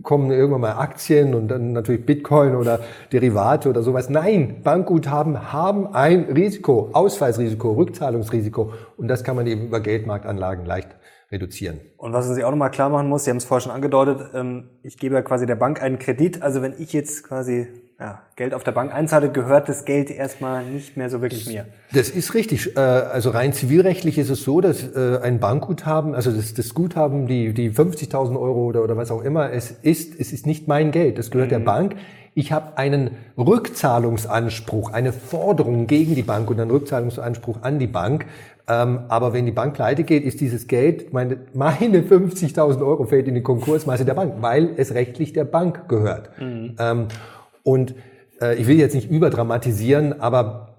kommen 0.01 0.31
irgendwann 0.31 0.61
mal 0.61 0.73
Aktien 0.73 1.33
und 1.35 1.47
dann 1.47 1.73
natürlich 1.73 2.05
Bitcoin 2.05 2.55
oder 2.55 2.79
Derivate 3.11 3.69
oder 3.69 3.83
sowas. 3.83 4.09
Nein, 4.09 4.61
Bankguthaben 4.63 5.53
haben 5.53 5.87
ein 5.93 6.23
Risiko, 6.23 6.89
Ausfallsrisiko, 6.93 7.73
Rückzahlungsrisiko 7.73 8.73
und 8.97 9.07
das 9.07 9.23
kann 9.23 9.35
man 9.35 9.47
eben 9.47 9.67
über 9.67 9.79
Geldmarktanlagen 9.79 10.65
leicht 10.65 10.89
reduzieren. 11.31 11.79
Und 11.97 12.13
was 12.13 12.25
man 12.25 12.35
sich 12.35 12.43
auch 12.43 12.51
nochmal 12.51 12.71
klar 12.71 12.89
machen 12.89 13.07
muss, 13.07 13.23
Sie 13.23 13.29
haben 13.29 13.37
es 13.37 13.45
vorher 13.45 13.61
schon 13.61 13.71
angedeutet, 13.71 14.31
ähm, 14.33 14.69
ich 14.83 14.97
gebe 14.97 15.15
ja 15.15 15.21
quasi 15.21 15.45
der 15.45 15.55
Bank 15.55 15.81
einen 15.81 15.97
Kredit. 15.97 16.41
Also 16.41 16.61
wenn 16.61 16.73
ich 16.77 16.91
jetzt 16.91 17.23
quasi 17.23 17.67
ja, 18.01 18.19
Geld 18.35 18.55
auf 18.55 18.63
der 18.63 18.71
Bank 18.71 18.91
einzahle, 18.91 19.29
gehört 19.29 19.69
das 19.69 19.85
Geld 19.85 20.09
erstmal 20.09 20.65
nicht 20.65 20.97
mehr 20.97 21.11
so 21.11 21.21
wirklich 21.21 21.45
mir. 21.45 21.67
Das 21.93 22.09
ist 22.09 22.33
richtig. 22.33 22.75
Äh, 22.75 22.79
also 22.79 23.29
rein 23.29 23.53
zivilrechtlich 23.53 24.17
ist 24.17 24.31
es 24.31 24.43
so, 24.43 24.59
dass 24.59 24.83
äh, 24.95 25.19
ein 25.21 25.39
Bankguthaben, 25.39 26.15
also 26.15 26.31
das, 26.31 26.55
das 26.55 26.73
Guthaben, 26.73 27.27
die, 27.27 27.53
die 27.53 27.69
50.000 27.69 28.39
Euro 28.39 28.65
oder, 28.65 28.83
oder 28.83 28.97
was 28.97 29.11
auch 29.11 29.21
immer 29.21 29.51
es 29.51 29.69
ist, 29.69 30.19
es 30.19 30.33
ist 30.33 30.47
nicht 30.47 30.67
mein 30.67 30.89
Geld. 30.89 31.19
Das 31.19 31.29
gehört 31.29 31.49
mhm. 31.49 31.51
der 31.51 31.59
Bank. 31.59 31.95
Ich 32.33 32.51
habe 32.51 32.77
einen 32.77 33.11
Rückzahlungsanspruch, 33.37 34.93
eine 34.93 35.13
Forderung 35.13 35.85
gegen 35.85 36.15
die 36.15 36.23
Bank 36.23 36.49
und 36.49 36.59
einen 36.59 36.71
Rückzahlungsanspruch 36.71 37.61
an 37.61 37.77
die 37.77 37.87
Bank. 37.87 38.25
Ähm, 38.67 39.01
aber 39.09 39.33
wenn 39.33 39.45
die 39.45 39.51
Bank 39.51 39.75
pleite 39.75 40.03
geht, 40.03 40.23
ist 40.23 40.41
dieses 40.41 40.67
Geld, 40.67 41.13
meine, 41.13 41.37
meine 41.53 42.01
50.000 42.01 42.79
Euro 42.81 43.03
fällt 43.05 43.27
in 43.27 43.35
die 43.35 43.43
Konkursmasse 43.43 44.05
der 44.05 44.13
Bank, 44.15 44.35
weil 44.39 44.71
es 44.77 44.95
rechtlich 44.95 45.33
der 45.33 45.43
Bank 45.43 45.87
gehört. 45.87 46.31
Mhm. 46.39 46.75
Ähm, 46.79 47.07
und 47.63 47.95
äh, 48.41 48.55
ich 48.55 48.67
will 48.67 48.77
jetzt 48.77 48.95
nicht 48.95 49.09
überdramatisieren, 49.09 50.19
aber 50.19 50.71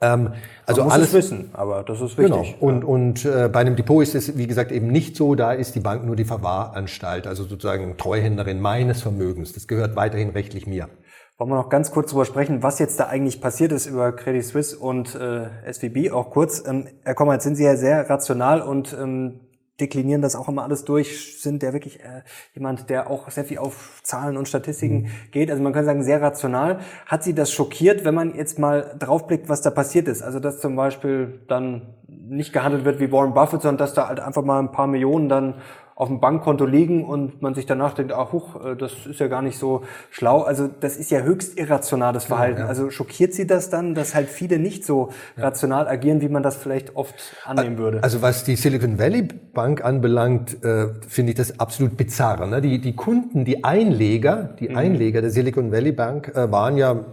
ähm, 0.00 0.32
also 0.64 0.82
alles 0.82 1.08
es 1.08 1.14
wissen, 1.14 1.50
aber 1.54 1.82
das 1.82 2.00
ist 2.00 2.16
wichtig. 2.18 2.56
Genau. 2.60 2.66
Und, 2.66 2.84
und 2.84 3.24
äh, 3.24 3.48
bei 3.52 3.60
einem 3.60 3.74
Depot 3.74 4.02
ist 4.02 4.14
es, 4.14 4.38
wie 4.38 4.46
gesagt, 4.46 4.70
eben 4.70 4.88
nicht 4.88 5.16
so. 5.16 5.34
Da 5.34 5.52
ist 5.52 5.74
die 5.74 5.80
Bank 5.80 6.04
nur 6.04 6.14
die 6.14 6.24
Verwahranstalt, 6.24 7.26
also 7.26 7.44
sozusagen 7.44 7.96
Treuhänderin 7.96 8.60
meines 8.60 9.02
Vermögens. 9.02 9.52
Das 9.52 9.66
gehört 9.66 9.96
weiterhin 9.96 10.30
rechtlich 10.30 10.66
mir. 10.66 10.88
Wollen 11.36 11.50
wir 11.50 11.56
noch 11.56 11.68
ganz 11.68 11.90
kurz 11.90 12.10
darüber 12.10 12.24
sprechen, 12.24 12.62
was 12.62 12.78
jetzt 12.78 12.98
da 12.98 13.06
eigentlich 13.06 13.40
passiert 13.40 13.72
ist 13.72 13.86
über 13.86 14.12
Credit 14.12 14.44
Suisse 14.44 14.78
und 14.78 15.14
äh, 15.14 15.72
SVB, 15.72 16.12
auch 16.12 16.30
kurz. 16.30 16.64
Ähm, 16.66 16.88
Herr 17.04 17.14
Kommer, 17.14 17.34
jetzt 17.34 17.44
sind 17.44 17.56
Sie 17.56 17.64
ja 17.64 17.76
sehr 17.76 18.08
rational 18.08 18.60
und 18.60 18.96
ähm, 19.00 19.40
deklinieren 19.80 20.22
das 20.22 20.34
auch 20.34 20.48
immer 20.48 20.64
alles 20.64 20.84
durch, 20.84 21.40
sind 21.40 21.62
der 21.62 21.72
wirklich 21.72 22.00
äh, 22.00 22.22
jemand, 22.54 22.90
der 22.90 23.10
auch 23.10 23.30
sehr 23.30 23.44
viel 23.44 23.58
auf 23.58 24.00
Zahlen 24.02 24.36
und 24.36 24.48
Statistiken 24.48 25.02
mhm. 25.02 25.30
geht. 25.30 25.50
Also 25.50 25.62
man 25.62 25.72
kann 25.72 25.84
sagen, 25.84 26.02
sehr 26.02 26.20
rational. 26.20 26.80
Hat 27.06 27.22
Sie 27.22 27.34
das 27.34 27.52
schockiert, 27.52 28.04
wenn 28.04 28.14
man 28.14 28.34
jetzt 28.34 28.58
mal 28.58 28.96
draufblickt, 28.98 29.48
was 29.48 29.62
da 29.62 29.70
passiert 29.70 30.08
ist? 30.08 30.22
Also 30.22 30.40
dass 30.40 30.60
zum 30.60 30.76
Beispiel 30.76 31.40
dann 31.48 31.94
nicht 32.08 32.52
gehandelt 32.52 32.84
wird 32.84 33.00
wie 33.00 33.10
Warren 33.12 33.34
Buffett, 33.34 33.62
sondern 33.62 33.78
dass 33.78 33.94
da 33.94 34.08
halt 34.08 34.20
einfach 34.20 34.42
mal 34.42 34.58
ein 34.58 34.72
paar 34.72 34.86
Millionen 34.86 35.28
dann 35.28 35.54
auf 35.98 36.06
dem 36.06 36.20
Bankkonto 36.20 36.64
liegen 36.64 37.04
und 37.04 37.42
man 37.42 37.56
sich 37.56 37.66
danach 37.66 37.92
denkt, 37.92 38.12
ach 38.12 38.30
huch, 38.30 38.64
äh, 38.64 38.76
das 38.76 38.92
ist 39.04 39.18
ja 39.18 39.26
gar 39.26 39.42
nicht 39.42 39.58
so 39.58 39.82
schlau. 40.10 40.42
Also 40.42 40.68
das 40.68 40.96
ist 40.96 41.10
ja 41.10 41.22
höchst 41.22 41.58
irrationales 41.58 42.26
Verhalten. 42.26 42.58
Ja, 42.58 42.64
ja. 42.66 42.68
Also 42.68 42.90
schockiert 42.90 43.34
Sie 43.34 43.48
das 43.48 43.68
dann, 43.68 43.96
dass 43.96 44.14
halt 44.14 44.28
viele 44.28 44.60
nicht 44.60 44.84
so 44.84 45.08
ja. 45.36 45.42
rational 45.42 45.88
agieren, 45.88 46.20
wie 46.20 46.28
man 46.28 46.44
das 46.44 46.54
vielleicht 46.54 46.94
oft 46.94 47.16
annehmen 47.44 47.78
würde? 47.78 48.00
Also 48.04 48.22
was 48.22 48.44
die 48.44 48.54
Silicon 48.54 49.00
Valley 49.00 49.22
Bank 49.22 49.84
anbelangt, 49.84 50.62
äh, 50.62 50.86
finde 51.08 51.32
ich 51.32 51.36
das 51.36 51.58
absolut 51.58 51.96
bizarr. 51.96 52.46
Ne? 52.46 52.60
Die, 52.60 52.80
die 52.80 52.94
Kunden, 52.94 53.44
die 53.44 53.64
Einleger, 53.64 54.54
die 54.60 54.68
mhm. 54.68 54.76
Einleger 54.76 55.20
der 55.20 55.30
Silicon 55.30 55.72
Valley 55.72 55.90
Bank 55.90 56.28
äh, 56.28 56.52
waren 56.52 56.76
ja 56.76 57.06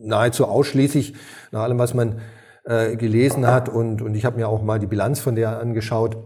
nahezu 0.00 0.46
ausschließlich 0.46 1.12
nach 1.50 1.64
allem, 1.64 1.78
was 1.78 1.92
man 1.92 2.20
äh, 2.64 2.96
gelesen 2.96 3.46
hat 3.46 3.68
und, 3.68 4.00
und 4.00 4.14
ich 4.14 4.24
habe 4.24 4.38
mir 4.38 4.48
auch 4.48 4.62
mal 4.62 4.78
die 4.78 4.86
Bilanz 4.86 5.20
von 5.20 5.34
der 5.34 5.60
angeschaut. 5.60 6.16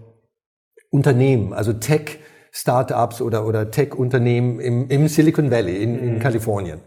Unternehmen, 0.94 1.52
also 1.52 1.72
Tech, 1.72 2.20
Startups 2.52 3.20
oder, 3.20 3.46
oder 3.46 3.72
Tech-Unternehmen 3.72 4.60
im, 4.60 4.88
im 4.88 5.08
Silicon 5.08 5.50
Valley 5.50 5.82
in, 5.82 5.98
in 5.98 6.14
mhm. 6.14 6.18
Kalifornien. 6.20 6.80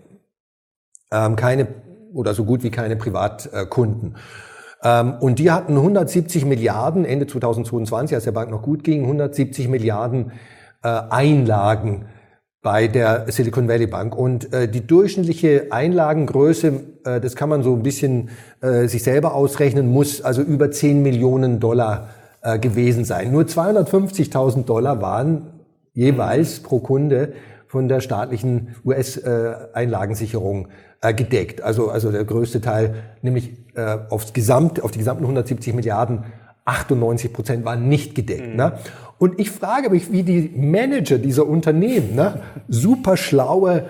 Ähm, 1.11 1.35
keine 1.35 1.67
oder 2.13 2.33
so 2.33 2.45
gut 2.45 2.63
wie 2.63 2.71
keine 2.71 2.95
Privatkunden. 2.95 4.15
Ähm, 4.81 5.15
und 5.19 5.39
die 5.39 5.51
hatten 5.51 5.75
170 5.75 6.45
Milliarden 6.45 7.03
Ende 7.03 7.27
2022, 7.27 8.15
als 8.15 8.23
der 8.23 8.31
Bank 8.31 8.49
noch 8.49 8.61
gut 8.61 8.85
ging, 8.85 9.01
170 9.01 9.67
Milliarden 9.67 10.31
äh, 10.83 10.87
Einlagen 10.87 12.05
bei 12.61 12.87
der 12.87 13.25
Silicon 13.29 13.67
Valley 13.67 13.87
Bank. 13.87 14.17
Und 14.17 14.53
äh, 14.53 14.69
die 14.69 14.87
durchschnittliche 14.87 15.67
Einlagengröße, 15.71 16.73
äh, 17.03 17.19
das 17.19 17.35
kann 17.35 17.49
man 17.49 17.61
so 17.61 17.73
ein 17.73 17.83
bisschen 17.83 18.29
äh, 18.61 18.87
sich 18.87 19.03
selber 19.03 19.35
ausrechnen, 19.35 19.91
muss 19.91 20.21
also 20.21 20.41
über 20.41 20.71
10 20.71 21.03
Millionen 21.03 21.59
Dollar 21.59 22.07
äh, 22.47 22.59
gewesen 22.59 23.03
sein. 23.03 23.33
Nur 23.33 23.43
250.000 23.43 24.63
Dollar 24.63 25.01
waren 25.01 25.47
jeweils 25.93 26.61
pro 26.61 26.79
Kunde 26.79 27.33
von 27.67 27.89
der 27.89 27.99
staatlichen 27.99 28.75
US-Einlagensicherung 28.85 30.69
äh, 31.01 31.13
gedeckt. 31.13 31.61
Also, 31.61 31.89
also 31.89 32.09
der 32.09 32.23
größte 32.23 32.61
Teil, 32.61 33.03
nämlich 33.21 33.51
äh, 33.75 33.97
aufs 34.09 34.31
Gesamt, 34.31 34.81
auf 34.81 34.91
die 34.91 34.99
gesamten 34.99 35.25
170 35.25 35.73
Milliarden, 35.73 36.23
98 36.63 37.33
Prozent 37.33 37.65
waren 37.65 37.89
nicht 37.89 38.15
gedeckt. 38.15 38.47
Mhm. 38.47 38.55
Ne? 38.55 38.79
Und 39.17 39.41
ich 39.41 39.51
frage 39.51 39.89
mich, 39.89 40.13
wie 40.13 40.23
die 40.23 40.49
Manager 40.55 41.17
dieser 41.17 41.45
Unternehmen, 41.45 42.15
ne, 42.15 42.41
super 42.69 43.17
schlaue 43.17 43.83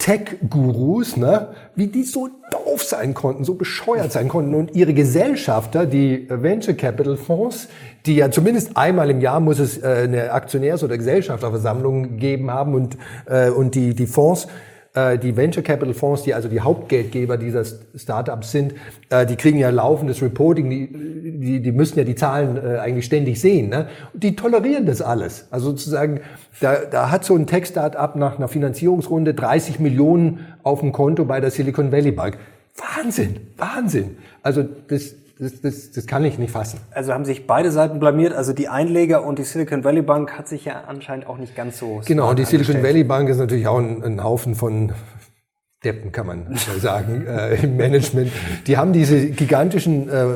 Tech-Gurus, 0.00 1.18
ne, 1.18 1.48
wie 1.76 1.86
die 1.86 2.04
so 2.04 2.30
doof 2.50 2.82
sein 2.82 3.12
konnten, 3.12 3.44
so 3.44 3.54
bescheuert 3.54 4.10
sein 4.12 4.28
konnten 4.28 4.54
und 4.54 4.74
ihre 4.74 4.94
Gesellschafter, 4.94 5.84
die 5.84 6.26
Venture 6.28 6.74
Capital 6.74 7.18
Fonds, 7.18 7.68
die 8.06 8.16
ja 8.16 8.30
zumindest 8.30 8.78
einmal 8.78 9.10
im 9.10 9.20
Jahr 9.20 9.40
muss 9.40 9.58
es 9.58 9.76
äh, 9.76 10.04
eine 10.04 10.32
Aktionärs- 10.32 10.82
oder 10.82 10.96
Gesellschafterversammlung 10.96 12.02
gegeben 12.02 12.50
haben 12.50 12.74
und, 12.74 12.96
äh, 13.26 13.50
und 13.50 13.74
die, 13.74 13.94
die 13.94 14.06
Fonds, 14.06 14.48
die 14.94 15.36
Venture 15.36 15.62
Capital 15.62 15.94
Fonds, 15.94 16.22
die 16.24 16.34
also 16.34 16.48
die 16.48 16.60
Hauptgeldgeber 16.60 17.36
dieser 17.36 17.64
Startups 17.94 18.50
sind, 18.50 18.74
äh, 19.08 19.24
die 19.24 19.36
kriegen 19.36 19.58
ja 19.58 19.70
laufendes 19.70 20.20
Reporting, 20.20 20.68
die, 20.68 20.88
die, 21.38 21.60
die 21.60 21.72
müssen 21.72 21.96
ja 21.98 22.04
die 22.04 22.16
Zahlen 22.16 22.56
äh, 22.56 22.78
eigentlich 22.78 23.04
ständig 23.04 23.40
sehen. 23.40 23.68
Ne? 23.68 23.86
Die 24.14 24.34
tolerieren 24.34 24.86
das 24.86 25.00
alles. 25.00 25.46
Also 25.52 25.70
sozusagen, 25.70 26.20
da, 26.60 26.78
da 26.90 27.10
hat 27.10 27.24
so 27.24 27.36
ein 27.36 27.46
Tech-Startup 27.46 28.16
nach 28.16 28.38
einer 28.38 28.48
Finanzierungsrunde 28.48 29.34
30 29.34 29.78
Millionen 29.78 30.46
auf 30.64 30.80
dem 30.80 30.90
Konto 30.90 31.24
bei 31.24 31.40
der 31.40 31.52
Silicon 31.52 31.92
Valley 31.92 32.10
Bank. 32.10 32.38
Wahnsinn, 32.76 33.36
Wahnsinn. 33.58 34.16
Also 34.42 34.64
das, 34.88 35.14
das, 35.40 35.60
das, 35.62 35.90
das 35.90 36.06
kann 36.06 36.24
ich 36.24 36.38
nicht 36.38 36.50
fassen. 36.50 36.80
Also 36.90 37.14
haben 37.14 37.24
sich 37.24 37.46
beide 37.46 37.70
Seiten 37.70 37.98
blamiert. 37.98 38.34
Also 38.34 38.52
die 38.52 38.68
Einleger 38.68 39.24
und 39.24 39.38
die 39.38 39.44
Silicon 39.44 39.84
Valley 39.84 40.02
Bank 40.02 40.36
hat 40.36 40.48
sich 40.48 40.66
ja 40.66 40.84
anscheinend 40.86 41.26
auch 41.26 41.38
nicht 41.38 41.56
ganz 41.56 41.78
so. 41.78 42.02
Genau, 42.04 42.30
und 42.30 42.38
die 42.38 42.44
Silicon 42.44 42.82
Valley 42.82 43.04
Bank 43.04 43.28
ist 43.30 43.38
natürlich 43.38 43.66
auch 43.66 43.78
ein, 43.78 44.02
ein 44.04 44.22
Haufen 44.22 44.54
von 44.54 44.92
Deppen, 45.82 46.12
kann 46.12 46.26
man 46.26 46.46
sagen, 46.78 47.26
äh, 47.28 47.54
im 47.62 47.78
Management. 47.78 48.30
Die 48.66 48.76
haben 48.76 48.92
diese 48.92 49.30
gigantischen 49.30 50.10
äh, 50.10 50.26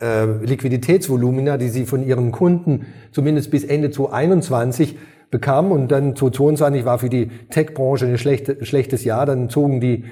äh, 0.00 0.44
Liquiditätsvolumina, 0.44 1.56
die 1.58 1.68
sie 1.68 1.84
von 1.84 2.06
ihren 2.06 2.30
Kunden 2.30 2.86
zumindest 3.10 3.50
bis 3.50 3.64
Ende 3.64 3.90
2021 3.90 4.96
bekamen. 5.32 5.72
Und 5.72 5.90
dann 5.90 6.14
2022 6.14 6.84
war 6.84 7.00
für 7.00 7.08
die 7.08 7.28
Tech-Branche 7.50 8.06
ein 8.06 8.18
schlechte, 8.18 8.64
schlechtes 8.64 9.02
Jahr. 9.02 9.26
Dann 9.26 9.50
zogen 9.50 9.80
die 9.80 10.04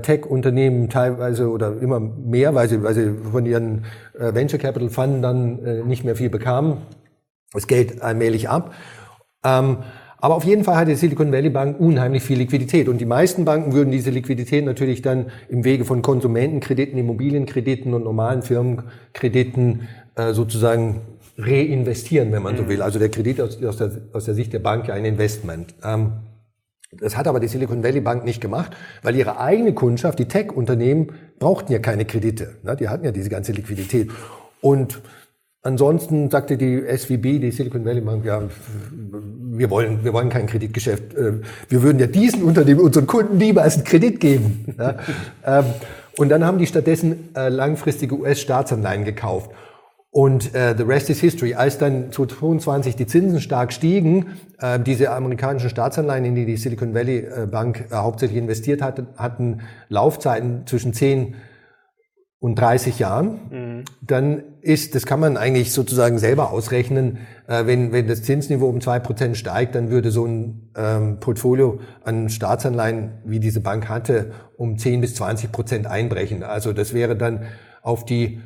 Tech-Unternehmen 0.00 0.88
teilweise 0.88 1.50
oder 1.50 1.80
immer 1.80 2.00
mehr, 2.00 2.54
weil 2.54 2.68
sie, 2.68 2.82
weil 2.82 2.94
sie 2.94 3.14
von 3.30 3.46
ihren 3.46 3.84
äh, 4.18 4.34
Venture 4.34 4.58
Capital 4.58 4.88
Fund 4.90 5.22
dann 5.22 5.64
äh, 5.64 5.82
nicht 5.82 6.04
mehr 6.04 6.16
viel 6.16 6.30
bekamen, 6.30 6.78
das 7.52 7.66
Geld 7.66 8.02
allmählich 8.02 8.48
ab. 8.48 8.72
Ähm, 9.44 9.78
aber 10.18 10.36
auf 10.36 10.44
jeden 10.44 10.62
Fall 10.62 10.76
hat 10.76 10.86
die 10.86 10.94
Silicon 10.94 11.32
Valley 11.32 11.50
Bank 11.50 11.80
unheimlich 11.80 12.22
viel 12.22 12.38
Liquidität. 12.38 12.88
Und 12.88 12.98
die 12.98 13.04
meisten 13.04 13.44
Banken 13.44 13.72
würden 13.72 13.90
diese 13.90 14.10
Liquidität 14.10 14.64
natürlich 14.64 15.02
dann 15.02 15.32
im 15.48 15.64
Wege 15.64 15.84
von 15.84 16.00
Konsumentenkrediten, 16.00 16.96
Immobilienkrediten 16.96 17.92
und 17.92 18.04
normalen 18.04 18.42
Firmenkrediten 18.42 19.88
äh, 20.14 20.32
sozusagen 20.32 21.00
reinvestieren, 21.38 22.30
wenn 22.30 22.42
man 22.42 22.56
so 22.56 22.62
mhm. 22.62 22.68
will. 22.68 22.82
Also 22.82 23.00
der 23.00 23.08
Kredit 23.08 23.40
aus, 23.40 23.60
aus, 23.64 23.78
der, 23.78 23.90
aus 24.12 24.26
der 24.26 24.34
Sicht 24.34 24.52
der 24.52 24.60
Bank 24.60 24.86
ja 24.86 24.94
ein 24.94 25.04
Investment. 25.04 25.74
Das 26.92 27.16
hat 27.16 27.26
aber 27.26 27.40
die 27.40 27.48
Silicon 27.48 27.82
Valley 27.82 28.00
Bank 28.00 28.24
nicht 28.24 28.40
gemacht, 28.40 28.76
weil 29.02 29.16
ihre 29.16 29.40
eigene 29.40 29.72
Kundschaft, 29.72 30.18
die 30.18 30.26
Tech-Unternehmen, 30.26 31.12
brauchten 31.38 31.72
ja 31.72 31.78
keine 31.78 32.04
Kredite. 32.04 32.56
Ne? 32.62 32.76
Die 32.76 32.88
hatten 32.88 33.04
ja 33.04 33.12
diese 33.12 33.30
ganze 33.30 33.52
Liquidität. 33.52 34.10
Und 34.60 35.00
ansonsten 35.62 36.30
sagte 36.30 36.58
die 36.58 36.82
SVB, 36.86 37.40
die 37.40 37.50
Silicon 37.50 37.84
Valley 37.86 38.02
Bank, 38.02 38.24
ja, 38.26 38.42
wir 39.10 39.70
wollen, 39.70 40.04
wir 40.04 40.12
wollen 40.12 40.28
kein 40.28 40.46
Kreditgeschäft. 40.46 41.14
Äh, 41.14 41.40
wir 41.68 41.82
würden 41.82 41.98
ja 41.98 42.06
diesen 42.06 42.42
Unternehmen, 42.42 42.80
unseren 42.80 43.06
Kunden 43.06 43.38
niemals 43.38 43.76
einen 43.76 43.84
Kredit 43.84 44.20
geben. 44.20 44.76
Ähm, 45.44 45.64
und 46.18 46.28
dann 46.28 46.44
haben 46.44 46.58
die 46.58 46.66
stattdessen 46.66 47.34
äh, 47.34 47.48
langfristige 47.48 48.14
US-Staatsanleihen 48.16 49.04
gekauft. 49.04 49.50
Und 50.14 50.54
äh, 50.54 50.74
the 50.76 50.82
rest 50.82 51.08
is 51.08 51.20
history. 51.20 51.54
Als 51.54 51.78
dann 51.78 52.12
2022 52.12 52.96
die 52.96 53.06
Zinsen 53.06 53.40
stark 53.40 53.72
stiegen, 53.72 54.26
äh, 54.58 54.78
diese 54.78 55.10
amerikanischen 55.10 55.70
Staatsanleihen, 55.70 56.26
in 56.26 56.34
die 56.34 56.44
die 56.44 56.58
Silicon 56.58 56.94
Valley 56.94 57.20
äh, 57.20 57.46
Bank 57.50 57.86
äh, 57.90 57.94
hauptsächlich 57.94 58.38
investiert 58.38 58.82
hatte, 58.82 59.06
hatten 59.16 59.62
Laufzeiten 59.88 60.66
zwischen 60.66 60.92
10 60.92 61.34
und 62.40 62.56
30 62.56 62.98
Jahren. 62.98 63.40
Mhm. 63.50 63.84
Dann 64.02 64.42
ist, 64.60 64.94
das 64.94 65.06
kann 65.06 65.18
man 65.18 65.38
eigentlich 65.38 65.72
sozusagen 65.72 66.18
selber 66.18 66.50
ausrechnen, 66.50 67.16
äh, 67.46 67.64
wenn, 67.64 67.92
wenn 67.92 68.06
das 68.06 68.22
Zinsniveau 68.22 68.68
um 68.68 68.82
zwei 68.82 68.98
Prozent 68.98 69.38
steigt, 69.38 69.74
dann 69.74 69.88
würde 69.88 70.10
so 70.10 70.26
ein 70.26 70.72
ähm, 70.76 71.20
Portfolio 71.20 71.80
an 72.04 72.28
Staatsanleihen, 72.28 73.12
wie 73.24 73.40
diese 73.40 73.60
Bank 73.60 73.88
hatte, 73.88 74.32
um 74.58 74.76
10 74.76 75.00
bis 75.00 75.14
20 75.14 75.52
Prozent 75.52 75.86
einbrechen. 75.86 76.42
Also 76.42 76.74
das 76.74 76.92
wäre 76.92 77.16
dann 77.16 77.44
auf 77.80 78.04
die 78.04 78.40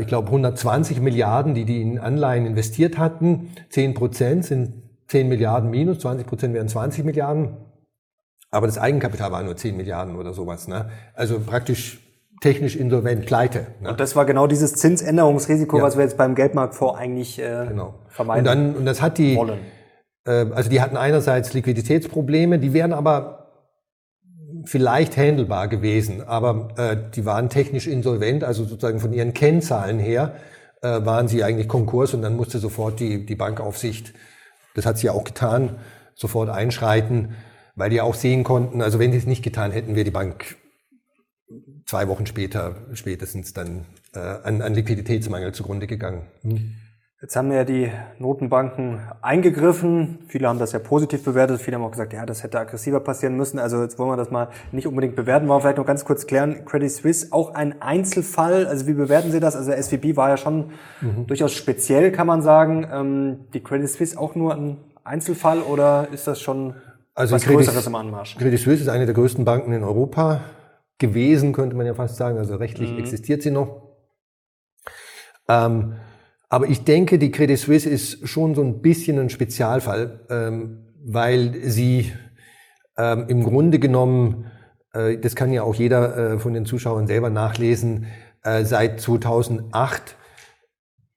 ich 0.00 0.06
glaube, 0.06 0.26
120 0.28 1.00
Milliarden, 1.00 1.54
die 1.54 1.64
die 1.64 1.80
in 1.80 1.98
Anleihen 1.98 2.46
investiert 2.46 2.98
hatten. 2.98 3.50
10 3.70 3.94
Prozent 3.94 4.44
sind 4.44 4.82
10 5.08 5.28
Milliarden 5.28 5.70
minus, 5.70 6.00
20 6.00 6.26
Prozent 6.26 6.54
wären 6.54 6.68
20 6.68 7.04
Milliarden. 7.04 7.56
Aber 8.50 8.66
das 8.66 8.78
Eigenkapital 8.78 9.30
war 9.30 9.42
nur 9.42 9.56
10 9.56 9.76
Milliarden 9.76 10.16
oder 10.16 10.32
sowas. 10.32 10.68
Ne? 10.68 10.90
Also 11.14 11.40
praktisch 11.40 12.00
technisch 12.40 12.76
insolvent, 12.76 13.26
pleite. 13.26 13.66
Ne? 13.80 13.90
Und 13.90 14.00
das 14.00 14.16
war 14.16 14.24
genau 14.24 14.46
dieses 14.46 14.74
Zinsänderungsrisiko, 14.74 15.78
ja. 15.78 15.82
was 15.82 15.96
wir 15.96 16.04
jetzt 16.04 16.16
beim 16.16 16.34
Geldmarktfonds 16.34 16.98
eigentlich 16.98 17.38
äh, 17.38 17.66
genau. 17.68 17.94
vermeiden 18.08 18.40
und 18.40 18.46
dann 18.46 18.76
Und 18.76 18.86
das 18.86 19.02
hat 19.02 19.18
die, 19.18 19.36
wollen. 19.36 19.58
Äh, 20.24 20.46
also 20.54 20.70
die 20.70 20.80
hatten 20.80 20.96
einerseits 20.96 21.52
Liquiditätsprobleme, 21.54 22.58
die 22.58 22.72
wären 22.72 22.92
aber 22.92 23.37
vielleicht 24.68 25.16
handelbar 25.16 25.66
gewesen, 25.68 26.22
aber 26.22 26.68
äh, 26.76 26.96
die 27.14 27.24
waren 27.24 27.48
technisch 27.48 27.86
insolvent, 27.86 28.44
also 28.44 28.64
sozusagen 28.64 29.00
von 29.00 29.14
ihren 29.14 29.32
Kennzahlen 29.32 29.98
her 29.98 30.36
äh, 30.82 30.88
waren 31.06 31.26
sie 31.26 31.42
eigentlich 31.42 31.68
Konkurs 31.68 32.12
und 32.12 32.20
dann 32.20 32.36
musste 32.36 32.58
sofort 32.58 33.00
die, 33.00 33.24
die 33.24 33.34
Bankaufsicht, 33.34 34.12
das 34.74 34.84
hat 34.84 34.98
sie 34.98 35.06
ja 35.06 35.12
auch 35.12 35.24
getan, 35.24 35.76
sofort 36.14 36.50
einschreiten, 36.50 37.34
weil 37.76 37.88
die 37.88 38.02
auch 38.02 38.14
sehen 38.14 38.44
konnten, 38.44 38.82
also 38.82 38.98
wenn 38.98 39.10
sie 39.10 39.18
es 39.18 39.26
nicht 39.26 39.42
getan 39.42 39.72
hätten, 39.72 39.94
wäre 39.94 40.04
die 40.04 40.10
Bank 40.10 40.56
zwei 41.86 42.06
Wochen 42.08 42.26
später 42.26 42.76
spätestens 42.92 43.54
dann 43.54 43.86
äh, 44.14 44.18
an, 44.18 44.60
an 44.60 44.74
Liquiditätsmangel 44.74 45.52
zugrunde 45.52 45.86
gegangen. 45.86 46.26
Hm. 46.42 46.74
Jetzt 47.20 47.34
haben 47.34 47.50
ja 47.50 47.64
die 47.64 47.90
Notenbanken 48.20 49.00
eingegriffen. 49.22 50.20
Viele 50.28 50.46
haben 50.46 50.60
das 50.60 50.70
ja 50.70 50.78
positiv 50.78 51.24
bewertet. 51.24 51.60
Viele 51.60 51.76
haben 51.76 51.82
auch 51.82 51.90
gesagt, 51.90 52.12
ja, 52.12 52.24
das 52.24 52.44
hätte 52.44 52.60
aggressiver 52.60 53.00
passieren 53.00 53.36
müssen. 53.36 53.58
Also 53.58 53.82
jetzt 53.82 53.98
wollen 53.98 54.10
wir 54.10 54.16
das 54.16 54.30
mal 54.30 54.50
nicht 54.70 54.86
unbedingt 54.86 55.16
bewerten. 55.16 55.48
Wollen 55.48 55.56
wir 55.56 55.62
vielleicht 55.62 55.78
noch 55.78 55.86
ganz 55.86 56.04
kurz 56.04 56.28
klären. 56.28 56.64
Credit 56.64 56.92
Suisse, 56.92 57.32
auch 57.32 57.54
ein 57.54 57.82
Einzelfall. 57.82 58.68
Also 58.68 58.86
wie 58.86 58.92
bewerten 58.92 59.32
Sie 59.32 59.40
das? 59.40 59.56
Also 59.56 59.72
der 59.72 59.82
SVB 59.82 60.16
war 60.16 60.28
ja 60.28 60.36
schon 60.36 60.70
mhm. 61.00 61.26
durchaus 61.26 61.54
speziell, 61.54 62.12
kann 62.12 62.28
man 62.28 62.40
sagen. 62.40 62.86
Ähm, 62.88 63.46
die 63.52 63.64
Credit 63.64 63.90
Suisse 63.90 64.16
auch 64.16 64.36
nur 64.36 64.54
ein 64.54 64.76
Einzelfall 65.02 65.62
oder 65.62 66.06
ist 66.12 66.28
das 66.28 66.40
schon 66.40 66.74
also 67.16 67.34
was 67.34 67.42
Credit, 67.42 67.66
Größeres 67.66 67.84
im 67.88 67.96
Anmarsch? 67.96 68.36
Credit 68.38 68.60
Suisse 68.60 68.82
ist 68.82 68.88
eine 68.88 69.06
der 69.06 69.14
größten 69.16 69.44
Banken 69.44 69.72
in 69.72 69.82
Europa 69.82 70.42
gewesen, 70.98 71.52
könnte 71.52 71.74
man 71.74 71.84
ja 71.84 71.94
fast 71.94 72.14
sagen. 72.14 72.38
Also 72.38 72.54
rechtlich 72.54 72.92
mhm. 72.92 72.98
existiert 73.00 73.42
sie 73.42 73.50
noch. 73.50 73.88
Ähm, 75.48 75.94
aber 76.48 76.68
ich 76.68 76.84
denke, 76.84 77.18
die 77.18 77.30
Credit 77.30 77.58
Suisse 77.58 77.88
ist 77.88 78.26
schon 78.26 78.54
so 78.54 78.62
ein 78.62 78.80
bisschen 78.80 79.18
ein 79.18 79.30
Spezialfall, 79.30 80.20
ähm, 80.30 80.86
weil 81.04 81.54
sie 81.64 82.12
ähm, 82.96 83.26
im 83.28 83.44
Grunde 83.44 83.78
genommen, 83.78 84.50
äh, 84.92 85.18
das 85.18 85.36
kann 85.36 85.52
ja 85.52 85.62
auch 85.62 85.74
jeder 85.74 86.16
äh, 86.16 86.38
von 86.38 86.54
den 86.54 86.64
Zuschauern 86.64 87.06
selber 87.06 87.30
nachlesen, 87.30 88.06
äh, 88.42 88.64
seit 88.64 89.00
2008 89.00 90.16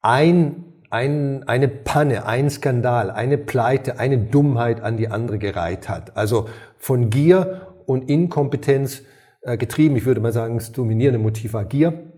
ein, 0.02 0.66
ein, 0.90 1.48
eine 1.48 1.68
Panne, 1.70 2.26
ein 2.26 2.50
Skandal, 2.50 3.10
eine 3.10 3.38
Pleite, 3.38 4.00
eine 4.00 4.18
Dummheit 4.18 4.82
an 4.82 4.98
die 4.98 5.08
andere 5.08 5.38
gereiht 5.38 5.88
hat. 5.88 6.18
Also 6.18 6.50
von 6.78 7.10
Gier 7.10 7.68
und 7.86 8.10
Inkompetenz 8.10 9.04
äh, 9.42 9.58
getrieben. 9.58 9.96
Ich 9.96 10.06
würde 10.06 10.22
mal 10.22 10.34
sagen, 10.34 10.58
das 10.58 10.72
dominierende 10.72 11.20
Motiv 11.20 11.54
war 11.54 11.66
Gier, 11.66 12.12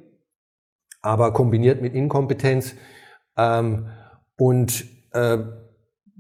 aber 1.01 1.31
kombiniert 1.31 1.81
mit 1.81 1.93
Inkompetenz. 1.93 2.75
Ähm, 3.37 3.87
und 4.37 4.85
äh, 5.11 5.37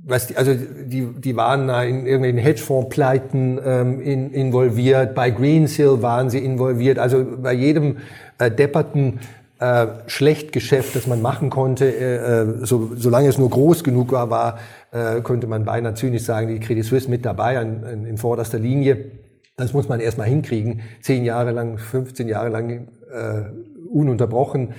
was 0.05 0.27
die, 0.27 0.37
also 0.37 0.53
die, 0.53 1.07
die 1.17 1.35
waren 1.35 1.67
da 1.67 1.83
in 1.83 2.05
irgendwelchen 2.05 2.39
Hedgefondspleiten 2.39 3.59
ähm, 3.63 4.01
in, 4.01 4.31
involviert, 4.31 5.15
bei 5.15 5.29
Greensill 5.29 6.01
waren 6.01 6.29
sie 6.29 6.39
involviert, 6.39 6.99
also 6.99 7.25
bei 7.41 7.53
jedem 7.53 7.97
äh, 8.37 8.51
depperten 8.51 9.19
äh, 9.59 9.87
Schlechtgeschäft, 10.07 10.95
das 10.95 11.07
man 11.07 11.21
machen 11.21 11.49
konnte, 11.49 11.85
äh, 11.85 12.41
äh, 12.41 12.65
so, 12.65 12.91
solange 12.95 13.29
es 13.29 13.37
nur 13.37 13.49
groß 13.49 13.85
genug 13.85 14.11
war, 14.11 14.29
war 14.29 14.59
äh, 14.91 15.21
könnte 15.21 15.47
man 15.47 15.63
beinahe 15.63 15.93
zynisch 15.93 16.23
sagen, 16.23 16.49
die 16.49 16.59
Credit 16.59 16.83
Suisse 16.83 17.09
mit 17.09 17.25
dabei 17.25 17.57
an, 17.57 17.83
an, 17.85 18.05
in 18.05 18.17
vorderster 18.17 18.59
Linie. 18.59 19.11
Das 19.55 19.71
muss 19.71 19.87
man 19.87 19.99
erstmal 19.99 20.27
hinkriegen. 20.27 20.81
Zehn 21.01 21.23
Jahre 21.23 21.51
lang, 21.51 21.77
15 21.77 22.27
Jahre 22.27 22.49
lang 22.49 22.89
äh, 23.11 23.43
ununterbrochen. 23.89 24.73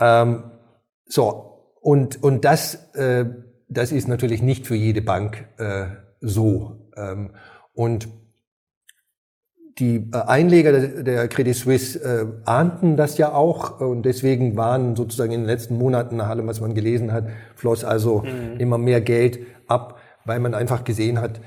Ähm, 0.00 0.42
so, 1.08 1.72
und, 1.80 2.22
und 2.22 2.44
das 2.44 2.94
äh, 2.94 3.26
das 3.68 3.92
ist 3.92 4.08
natürlich 4.08 4.42
nicht 4.42 4.66
für 4.66 4.74
jede 4.74 5.02
Bank 5.02 5.46
äh, 5.58 5.86
so. 6.20 6.88
Ähm, 6.96 7.30
und 7.74 8.08
die 9.78 10.10
äh, 10.12 10.16
Einleger 10.26 10.72
der, 10.72 11.02
der 11.02 11.28
Credit 11.28 11.54
Suisse 11.54 12.00
äh, 12.00 12.26
ahnten 12.48 12.96
das 12.96 13.18
ja 13.18 13.32
auch 13.32 13.80
und 13.80 14.02
deswegen 14.02 14.56
waren 14.56 14.96
sozusagen 14.96 15.32
in 15.32 15.42
den 15.42 15.46
letzten 15.46 15.76
Monaten, 15.76 16.16
nach 16.16 16.28
allem, 16.28 16.46
was 16.46 16.60
man 16.60 16.74
gelesen 16.74 17.12
hat, 17.12 17.28
floss 17.54 17.84
also 17.84 18.22
mhm. 18.22 18.58
immer 18.58 18.78
mehr 18.78 19.00
Geld 19.00 19.38
ab, 19.68 20.00
weil 20.24 20.40
man 20.40 20.54
einfach 20.54 20.82
gesehen 20.82 21.20
hat, 21.20 21.40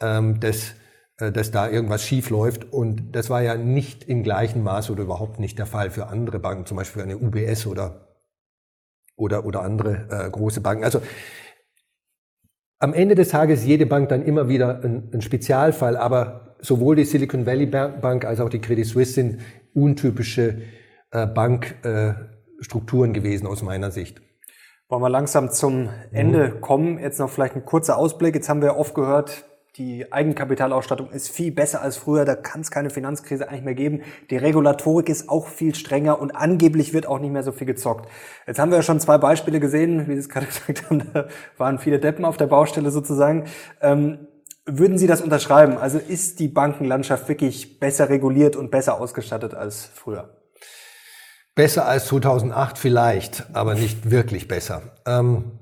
ähm, 0.00 0.40
dass, 0.40 0.74
äh, 1.18 1.32
dass 1.32 1.50
da 1.50 1.68
irgendwas 1.68 2.04
schief 2.04 2.30
läuft. 2.30 2.72
Und 2.72 3.14
das 3.14 3.28
war 3.28 3.42
ja 3.42 3.56
nicht 3.56 4.04
im 4.04 4.22
gleichen 4.22 4.62
Maß 4.62 4.90
oder 4.90 5.02
überhaupt 5.02 5.40
nicht 5.40 5.58
der 5.58 5.66
Fall 5.66 5.90
für 5.90 6.06
andere 6.06 6.38
Banken, 6.38 6.64
zum 6.64 6.76
Beispiel 6.76 7.02
eine 7.02 7.18
UBS 7.18 7.66
oder, 7.66 8.05
oder, 9.16 9.44
oder 9.44 9.62
andere 9.62 10.06
äh, 10.10 10.30
große 10.30 10.60
Banken. 10.60 10.84
Also 10.84 11.00
am 12.78 12.92
Ende 12.92 13.14
des 13.14 13.30
Tages 13.30 13.64
jede 13.64 13.86
Bank 13.86 14.08
dann 14.10 14.22
immer 14.22 14.48
wieder 14.48 14.82
ein, 14.82 15.10
ein 15.12 15.22
Spezialfall, 15.22 15.96
aber 15.96 16.56
sowohl 16.60 16.96
die 16.96 17.04
Silicon 17.04 17.46
Valley 17.46 17.66
Bank 17.66 18.24
als 18.24 18.40
auch 18.40 18.50
die 18.50 18.60
Credit 18.60 18.86
Suisse 18.86 19.12
sind 19.12 19.40
untypische 19.74 20.62
äh, 21.10 21.26
Bankstrukturen 21.26 23.10
äh, 23.10 23.14
gewesen 23.14 23.46
aus 23.46 23.62
meiner 23.62 23.90
Sicht. 23.90 24.20
Wollen 24.88 25.02
wir 25.02 25.10
langsam 25.10 25.50
zum 25.50 25.88
Ende 26.12 26.48
mhm. 26.48 26.60
kommen? 26.60 26.98
Jetzt 26.98 27.18
noch 27.18 27.30
vielleicht 27.30 27.56
ein 27.56 27.64
kurzer 27.64 27.96
Ausblick. 27.96 28.34
Jetzt 28.34 28.48
haben 28.48 28.62
wir 28.62 28.76
oft 28.76 28.94
gehört, 28.94 29.44
die 29.78 30.10
Eigenkapitalausstattung 30.10 31.10
ist 31.10 31.28
viel 31.28 31.52
besser 31.52 31.82
als 31.82 31.98
früher, 31.98 32.24
da 32.24 32.34
kann 32.34 32.62
es 32.62 32.70
keine 32.70 32.88
Finanzkrise 32.88 33.48
eigentlich 33.48 33.64
mehr 33.64 33.74
geben. 33.74 34.02
Die 34.30 34.36
Regulatorik 34.36 35.08
ist 35.10 35.28
auch 35.28 35.48
viel 35.48 35.74
strenger 35.74 36.18
und 36.18 36.34
angeblich 36.34 36.94
wird 36.94 37.06
auch 37.06 37.18
nicht 37.18 37.32
mehr 37.32 37.42
so 37.42 37.52
viel 37.52 37.66
gezockt. 37.66 38.08
Jetzt 38.46 38.58
haben 38.58 38.70
wir 38.70 38.76
ja 38.76 38.82
schon 38.82 39.00
zwei 39.00 39.18
Beispiele 39.18 39.60
gesehen, 39.60 40.08
wie 40.08 40.14
Sie 40.14 40.20
es 40.20 40.28
gerade 40.30 40.46
gesagt 40.46 40.84
haben, 40.88 41.02
da 41.12 41.28
waren 41.58 41.78
viele 41.78 41.98
Deppen 41.98 42.24
auf 42.24 42.38
der 42.38 42.46
Baustelle 42.46 42.90
sozusagen. 42.90 43.44
Ähm, 43.82 44.26
würden 44.64 44.96
Sie 44.98 45.06
das 45.06 45.20
unterschreiben? 45.20 45.76
Also 45.76 45.98
ist 45.98 46.40
die 46.40 46.48
Bankenlandschaft 46.48 47.28
wirklich 47.28 47.78
besser 47.78 48.08
reguliert 48.08 48.56
und 48.56 48.70
besser 48.70 48.98
ausgestattet 48.98 49.54
als 49.54 49.84
früher? 49.84 50.30
Besser 51.54 51.86
als 51.86 52.06
2008 52.06 52.78
vielleicht, 52.78 53.46
aber 53.52 53.74
nicht 53.74 54.10
wirklich 54.10 54.48
besser. 54.48 54.82
Ähm, 55.06 55.52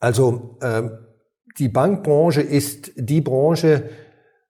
also 0.00 0.58
ähm, 0.60 0.98
die 1.58 1.68
Bankbranche 1.68 2.40
ist 2.40 2.92
die 2.96 3.20
Branche 3.20 3.90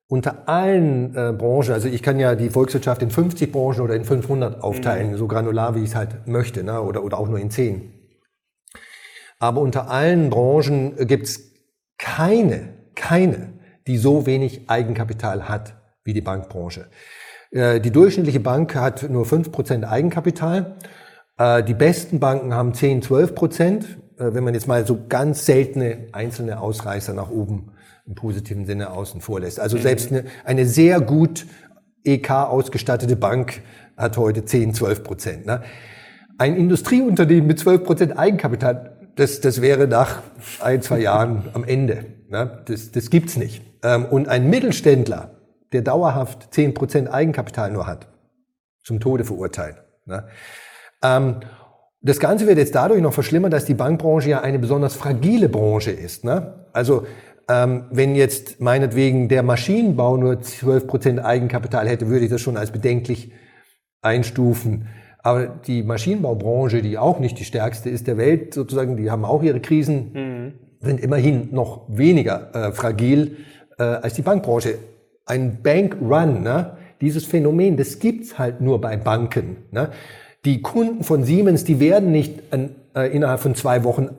unter 0.09 0.49
allen 0.49 1.15
äh, 1.15 1.33
Branchen, 1.33 1.73
also 1.73 1.89
ich 1.89 2.03
kann 2.03 2.19
ja 2.19 2.35
die 2.35 2.49
Volkswirtschaft 2.49 3.03
in 3.03 3.11
50 3.11 3.53
Branchen 3.53 3.83
oder 3.83 3.95
in 3.95 4.05
500 4.05 4.63
aufteilen, 4.63 5.13
mhm. 5.13 5.17
so 5.17 5.29
granular 5.29 5.75
wie 5.75 5.81
ich 5.81 5.91
es 5.91 5.95
halt 5.95 6.27
möchte, 6.27 6.65
ne? 6.65 6.81
oder, 6.81 7.05
oder 7.05 7.19
auch 7.19 7.29
nur 7.29 7.39
in 7.39 7.51
10. 7.51 7.93
Aber 9.39 9.61
unter 9.61 9.91
allen 9.91 10.31
Branchen 10.31 10.97
gibt's 11.07 11.53
keine, 11.99 12.75
keine, 12.95 13.53
die 13.87 13.99
so 13.99 14.27
wenig 14.27 14.69
Eigenkapital 14.69 15.49
hat 15.49 15.75
wie 16.05 16.15
die 16.15 16.23
Bankbranche. 16.23 16.87
Äh, 17.51 17.81
die 17.81 17.91
durchschnittliche 17.91 18.41
Bank 18.41 18.75
hat 18.75 19.09
nur 19.11 19.27
5% 19.27 19.85
Eigenkapital. 19.85 20.77
Äh, 21.37 21.63
die 21.63 21.75
besten 21.75 22.19
Banken 22.19 22.55
haben 22.55 22.75
10, 22.75 23.03
12 23.03 23.35
Prozent. 23.35 23.99
Äh, 24.19 24.35
wenn 24.35 24.45
man 24.45 24.55
jetzt 24.55 24.67
mal 24.67 24.87
so 24.87 24.99
ganz 25.09 25.47
seltene 25.47 26.09
einzelne 26.13 26.61
Ausreißer 26.61 27.15
nach 27.15 27.31
oben 27.31 27.73
im 28.07 28.15
positiven 28.15 28.67
Sinne 28.67 28.91
außen 28.91 29.21
vor 29.21 29.41
lässt. 29.41 29.61
Also 29.61 29.77
selbst 29.77 30.11
eine, 30.11 30.25
eine 30.45 30.67
sehr 30.67 31.01
gut 31.01 31.47
EK 32.05 32.31
ausgestattete 32.31 33.17
Bank 33.17 33.61
hat 33.97 34.17
heute 34.17 34.45
10, 34.45 34.75
12 34.75 35.03
Prozent. 35.03 35.47
Ne? 35.47 35.63
Ein 36.39 36.57
Industrieunternehmen 36.57 37.47
mit 37.47 37.59
12 37.59 37.85
Prozent 37.85 38.19
Eigenkapital, 38.19 39.11
das, 39.17 39.41
das 39.41 39.61
wäre 39.61 39.89
nach 39.89 40.23
ein, 40.61 40.81
zwei 40.81 41.01
Jahren 41.01 41.51
am 41.53 41.65
Ende. 41.65 42.07
Ne? 42.29 42.63
Das, 42.67 42.93
das 42.93 43.11
gibt's 43.11 43.37
nicht. 43.37 43.63
Ähm, 43.83 44.07
und 44.07 44.29
ein 44.29 44.49
Mittelständler, 44.49 45.33
der 45.73 45.83
dauerhaft 45.83 46.55
10 46.55 46.75
Prozent 46.75 47.13
Eigenkapital 47.13 47.71
nur 47.73 47.87
hat, 47.87 48.09
zum 48.83 49.01
Tode 49.01 49.25
verurteilt. 49.25 49.77
Ne? 50.07 50.27
Das 52.01 52.21
Ganze 52.21 52.47
wird 52.47 52.59
jetzt 52.59 52.75
dadurch 52.75 53.03
noch 53.03 53.13
verschlimmert, 53.13 53.53
dass 53.53 53.65
die 53.65 53.75
Bankbranche 53.75 54.31
ja 54.31 54.41
eine 54.41 54.59
besonders 54.59 54.95
fragile 54.95 55.49
Branche 55.49 55.91
ist. 55.91 56.25
Ne? 56.25 56.65
Also 56.73 57.07
ähm, 57.49 57.87
wenn 57.91 58.15
jetzt 58.15 58.61
meinetwegen 58.61 59.29
der 59.29 59.43
Maschinenbau 59.43 60.17
nur 60.17 60.35
12% 60.35 61.23
Eigenkapital 61.25 61.89
hätte, 61.89 62.09
würde 62.09 62.25
ich 62.27 62.31
das 62.31 62.41
schon 62.41 62.57
als 62.57 62.71
bedenklich 62.71 63.33
einstufen. 64.03 64.89
Aber 65.21 65.47
die 65.47 65.83
Maschinenbaubranche, 65.83 66.83
die 66.83 66.99
auch 66.99 67.19
nicht 67.19 67.39
die 67.39 67.45
stärkste 67.45 67.91
ist 67.91 68.07
der 68.07 68.17
Welt, 68.17 68.55
sozusagen, 68.55 68.97
die 68.97 69.11
haben 69.11 69.25
auch 69.25 69.43
ihre 69.43 69.61
Krisen, 69.61 70.13
mhm. 70.13 70.53
sind 70.81 71.01
immerhin 71.01 71.49
noch 71.53 71.87
weniger 71.89 72.55
äh, 72.55 72.73
fragil 72.73 73.39
äh, 73.79 73.83
als 73.83 74.15
die 74.15 74.23
Bankbranche. 74.23 74.77
Ein 75.27 75.63
Bankrun, 75.63 76.43
ne? 76.43 76.77
dieses 77.01 77.25
Phänomen, 77.25 77.77
das 77.77 77.99
gibt's 77.99 78.39
halt 78.39 78.61
nur 78.61 78.81
bei 78.81 78.97
Banken. 78.97 79.57
Ne? 79.71 79.91
Die 80.45 80.63
Kunden 80.63 81.05
von 81.05 81.25
Siemens, 81.25 81.65
die 81.65 81.81
werden 81.81 82.13
nicht 82.13 82.53
an, 82.53 82.71
äh, 82.95 83.15
innerhalb 83.15 83.41
von 83.41 83.55
zwei 83.55 83.85
Wochen 83.85 84.11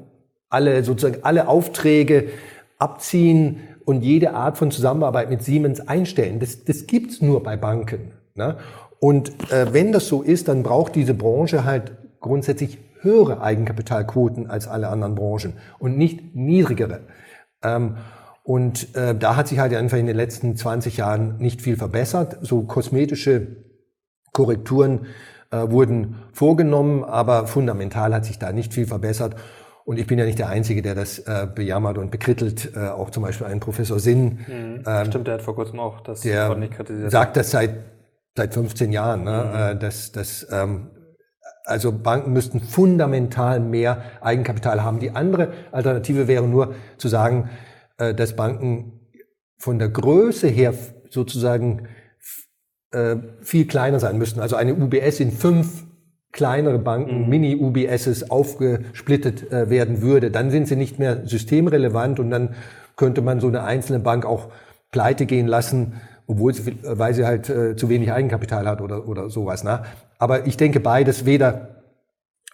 alle 0.50 0.84
sozusagen 0.84 1.24
alle 1.24 1.48
Aufträge 1.48 2.30
abziehen 2.78 3.60
und 3.86 4.04
jede 4.04 4.34
Art 4.34 4.58
von 4.58 4.72
Zusammenarbeit 4.72 5.30
mit 5.30 5.44
Siemens 5.44 5.80
einstellen. 5.88 6.40
Das, 6.40 6.64
das 6.66 6.88
gibt's 6.88 7.22
nur 7.22 7.44
bei 7.44 7.58
Banken. 7.58 8.12
Ne? 8.36 8.58
Und 9.00 9.52
äh, 9.52 9.74
wenn 9.74 9.92
das 9.92 10.08
so 10.08 10.22
ist, 10.22 10.48
dann 10.48 10.64
braucht 10.64 10.96
diese 10.96 11.14
Branche 11.14 11.64
halt 11.64 11.94
grundsätzlich 12.20 12.80
höhere 13.02 13.42
Eigenkapitalquoten 13.42 14.50
als 14.50 14.68
alle 14.68 14.90
anderen 14.90 15.16
Branchen 15.16 15.54
und 15.80 15.98
nicht 15.98 16.36
niedrigere. 16.36 17.02
Ähm, 17.64 17.98
und 18.44 18.96
äh, 18.96 19.16
da 19.16 19.36
hat 19.36 19.48
sich 19.48 19.60
halt 19.60 19.74
einfach 19.74 19.98
in 19.98 20.08
den 20.08 20.16
letzten 20.16 20.56
20 20.56 20.98
Jahren 20.98 21.38
nicht 21.38 21.62
viel 21.62 21.78
verbessert. 21.78 22.38
So 22.42 22.64
kosmetische 22.64 23.48
Korrekturen 24.34 25.06
äh, 25.52 25.70
wurden 25.70 26.16
vorgenommen, 26.34 27.04
aber 27.04 27.48
fundamental 27.48 28.14
hat 28.14 28.26
sich 28.26 28.40
da 28.40 28.52
nicht 28.52 28.74
viel 28.74 28.86
verbessert. 28.88 29.36
Und 29.86 29.98
ich 29.98 30.06
bin 30.06 30.20
ja 30.20 30.26
nicht 30.26 30.38
der 30.38 30.50
Einzige, 30.50 30.84
der 30.84 30.94
das 30.94 31.18
äh, 31.20 31.48
bejammert 31.54 31.98
und 31.98 32.12
bekrittelt. 32.12 32.74
Äh, 32.76 32.90
auch 32.90 33.10
zum 33.10 33.24
Beispiel 33.24 33.48
ein 33.48 33.60
Professor 33.60 34.00
Sinn. 34.00 34.40
Mhm. 34.48 34.84
Ähm, 34.86 35.06
Stimmt, 35.08 35.28
der 35.28 35.36
hat 35.36 35.42
vor 35.42 35.56
kurzem 35.56 35.80
auch 35.80 36.02
das 36.02 36.22
der 36.22 36.56
kritisiert. 36.70 37.10
sagt 37.10 37.38
das 37.38 37.50
seit, 37.50 37.72
seit 38.38 38.54
15 38.54 38.92
Jahren, 38.92 39.24
ne? 39.24 39.46
Mhm. 39.50 39.78
Äh, 39.78 39.80
dass, 39.80 40.12
dass 40.12 40.48
ähm, 40.52 40.92
also 41.66 41.92
Banken 41.92 42.34
müssten 42.34 42.60
fundamental 42.60 43.60
mehr 43.60 44.04
Eigenkapital 44.22 44.84
haben. 44.84 45.00
Die 45.00 45.12
andere 45.12 45.54
Alternative 45.72 46.28
wäre 46.28 46.48
nur 46.48 46.76
zu 46.98 47.08
sagen, 47.08 47.50
äh, 47.98 48.14
dass 48.14 48.36
Banken 48.36 49.00
von 49.58 49.80
der 49.80 49.90
Größe 49.90 50.48
her 50.48 50.74
sozusagen 51.10 51.88
äh, 52.92 53.18
viel 53.42 53.66
kleiner 53.68 54.00
sein 54.00 54.18
müssten. 54.18 54.40
Also 54.40 54.56
eine 54.56 54.76
UBS 54.76 55.20
in 55.20 55.32
fünf 55.32 55.86
kleinere 56.32 56.80
Banken, 56.80 57.24
mhm. 57.24 57.30
Mini-UBSs 57.30 58.30
aufgesplittet 58.30 59.52
äh, 59.52 59.70
werden 59.70 60.02
würde, 60.02 60.32
dann 60.32 60.52
sind 60.52 60.68
sie 60.68 60.76
nicht 60.76 61.00
mehr 61.00 61.26
systemrelevant 61.26 62.20
und 62.20 62.30
dann 62.30 62.56
könnte 62.96 63.22
man 63.22 63.40
so 63.40 63.48
eine 63.48 63.64
einzelne 63.64 64.00
Bank 64.00 64.26
auch 64.26 64.50
pleite 64.92 65.26
gehen 65.26 65.48
lassen, 65.48 65.94
obwohl 66.28 66.54
sie, 66.54 66.78
weil 66.84 67.14
sie 67.14 67.26
halt 67.26 67.50
äh, 67.50 67.76
zu 67.76 67.90
wenig 67.90 68.12
Eigenkapital 68.12 68.68
hat 68.68 68.82
oder, 68.82 69.08
oder 69.08 69.30
sowas. 69.30 69.64
Ne? 69.64 69.84
Aber 70.20 70.46
ich 70.46 70.58
denke 70.58 70.80
beides 70.80 71.26
weder 71.26 71.79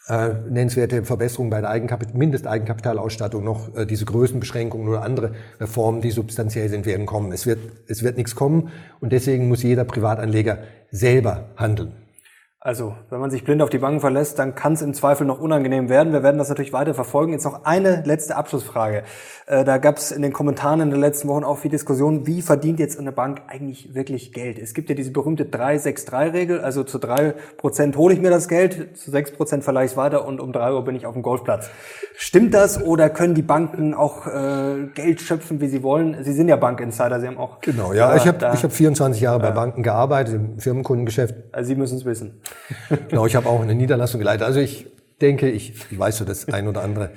äh, 0.08 0.30
nennenswerte 0.50 1.04
Verbesserungen 1.04 1.50
bei 1.50 1.62
der 1.62 1.70
Eigenkapital, 1.70 2.16
Mindesteigenkapitalausstattung 2.16 3.44
noch 3.44 3.76
äh, 3.76 3.86
diese 3.86 4.06
Größenbeschränkungen 4.06 4.88
oder 4.88 5.02
andere 5.02 5.34
Reformen, 5.60 6.02
die 6.02 6.12
substanziell 6.12 6.70
sind, 6.70 6.86
werden 6.86 7.06
kommen. 7.06 7.32
Es 7.32 7.46
wird, 7.46 7.60
es 7.88 8.04
wird 8.04 8.18
nichts 8.18 8.36
kommen 8.36 8.70
und 9.00 9.12
deswegen 9.12 9.48
muss 9.48 9.64
jeder 9.64 9.84
Privatanleger 9.84 10.60
selber 10.92 11.50
handeln. 11.58 12.05
Also, 12.66 12.96
wenn 13.12 13.20
man 13.20 13.30
sich 13.30 13.44
blind 13.44 13.62
auf 13.62 13.70
die 13.70 13.78
Banken 13.78 14.00
verlässt, 14.00 14.40
dann 14.40 14.56
kann 14.56 14.74
es 14.74 14.82
im 14.82 14.96
Zweifel 14.96 15.28
noch 15.28 15.40
unangenehm 15.40 15.88
werden. 15.88 16.14
Wir 16.14 16.24
werden 16.24 16.40
das 16.40 16.50
natürlich 16.50 16.74
weiter 16.74 16.96
verfolgen. 16.96 17.32
Jetzt 17.32 17.44
noch 17.44 17.64
eine 17.64 18.02
letzte 18.08 18.36
Abschlussfrage. 18.36 19.04
Äh, 19.46 19.64
da 19.64 19.78
gab 19.78 19.98
es 19.98 20.12
in 20.12 20.24
den 20.24 20.34
Kommentaren 20.34 20.82
in 20.82 20.90
den 20.90 21.00
letzten 21.00 21.28
Wochen 21.28 21.44
auch 21.44 21.60
viel 21.60 21.70
Diskussion, 21.70 22.26
wie 22.26 22.42
verdient 22.42 22.80
jetzt 22.80 22.98
eine 22.98 23.12
Bank 23.12 23.44
eigentlich 23.46 23.94
wirklich 23.94 24.34
Geld? 24.34 24.58
Es 24.58 24.74
gibt 24.74 24.90
ja 24.90 24.96
diese 24.96 25.12
berühmte 25.12 25.44
3-6-3-Regel, 25.44 26.62
also 26.62 26.84
zu 26.84 26.98
3% 26.98 27.96
hole 27.98 28.16
ich 28.16 28.20
mir 28.20 28.32
das 28.32 28.48
Geld, 28.48 28.98
zu 28.98 29.12
6% 29.12 29.62
verleihe 29.62 29.86
ich 29.86 29.92
es 29.92 29.98
weiter 29.98 30.26
und 30.26 30.40
um 30.40 30.52
3 30.52 30.74
Uhr 30.74 30.84
bin 30.84 30.96
ich 30.96 31.06
auf 31.06 31.14
dem 31.14 31.22
Golfplatz. 31.22 31.70
Stimmt 32.18 32.56
das 32.56 32.82
oder 32.82 33.12
können 33.12 33.36
die 33.36 33.44
Banken 33.44 33.94
auch 33.94 34.26
äh, 34.26 34.88
Geld 34.96 35.22
schöpfen, 35.22 35.62
wie 35.62 35.68
sie 35.68 35.84
wollen? 35.84 36.24
Sie 36.24 36.34
sind 36.34 36.48
ja 36.48 36.56
Bankinsider, 36.56 37.20
Sie 37.20 37.28
haben 37.28 37.38
auch... 37.38 37.62
Genau, 37.62 37.94
ja, 37.94 38.16
ich 38.16 38.26
habe 38.26 38.44
hab 38.44 38.72
24 38.72 39.22
Jahre 39.22 39.40
bei 39.40 39.52
Banken 39.52 39.84
gearbeitet, 39.84 40.34
im 40.34 40.58
Firmenkundengeschäft. 40.58 41.36
Also 41.52 41.68
Sie 41.68 41.76
müssen 41.76 42.00
es 42.00 42.06
wissen. 42.06 42.42
Genau, 43.10 43.26
ich 43.26 43.36
habe 43.36 43.48
auch 43.48 43.62
eine 43.62 43.76
Niederlassung 43.76 44.20
geleitet. 44.20 44.44
Also 44.44 44.60
ich 44.60 44.88
denke, 45.22 45.50
ich, 45.50 45.74
ich 45.92 46.00
weiß 46.00 46.18
so 46.18 46.26
das 46.26 46.48
ein 46.50 46.68
oder 46.68 46.84
andere 46.84 47.12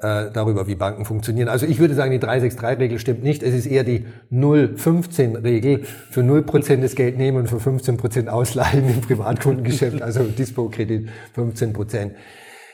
äh, 0.00 0.30
darüber, 0.32 0.66
wie 0.66 0.74
Banken 0.74 1.04
funktionieren. 1.04 1.48
Also 1.48 1.66
ich 1.66 1.78
würde 1.78 1.94
sagen, 1.94 2.12
die 2.12 2.18
363-Regel 2.18 2.98
stimmt 2.98 3.22
nicht. 3.22 3.42
Es 3.42 3.54
ist 3.54 3.66
eher 3.66 3.84
die 3.84 4.06
015-Regel. 4.32 5.84
Für 6.10 6.20
0% 6.20 6.76
des 6.80 6.94
Geld 6.94 7.18
nehmen 7.18 7.38
und 7.38 7.48
für 7.48 7.56
15% 7.56 8.28
ausleihen 8.28 8.88
im 8.88 9.00
Privatkundengeschäft, 9.00 10.02
also 10.02 10.22
Dispo-Kredit 10.24 11.08
15%. 11.36 12.12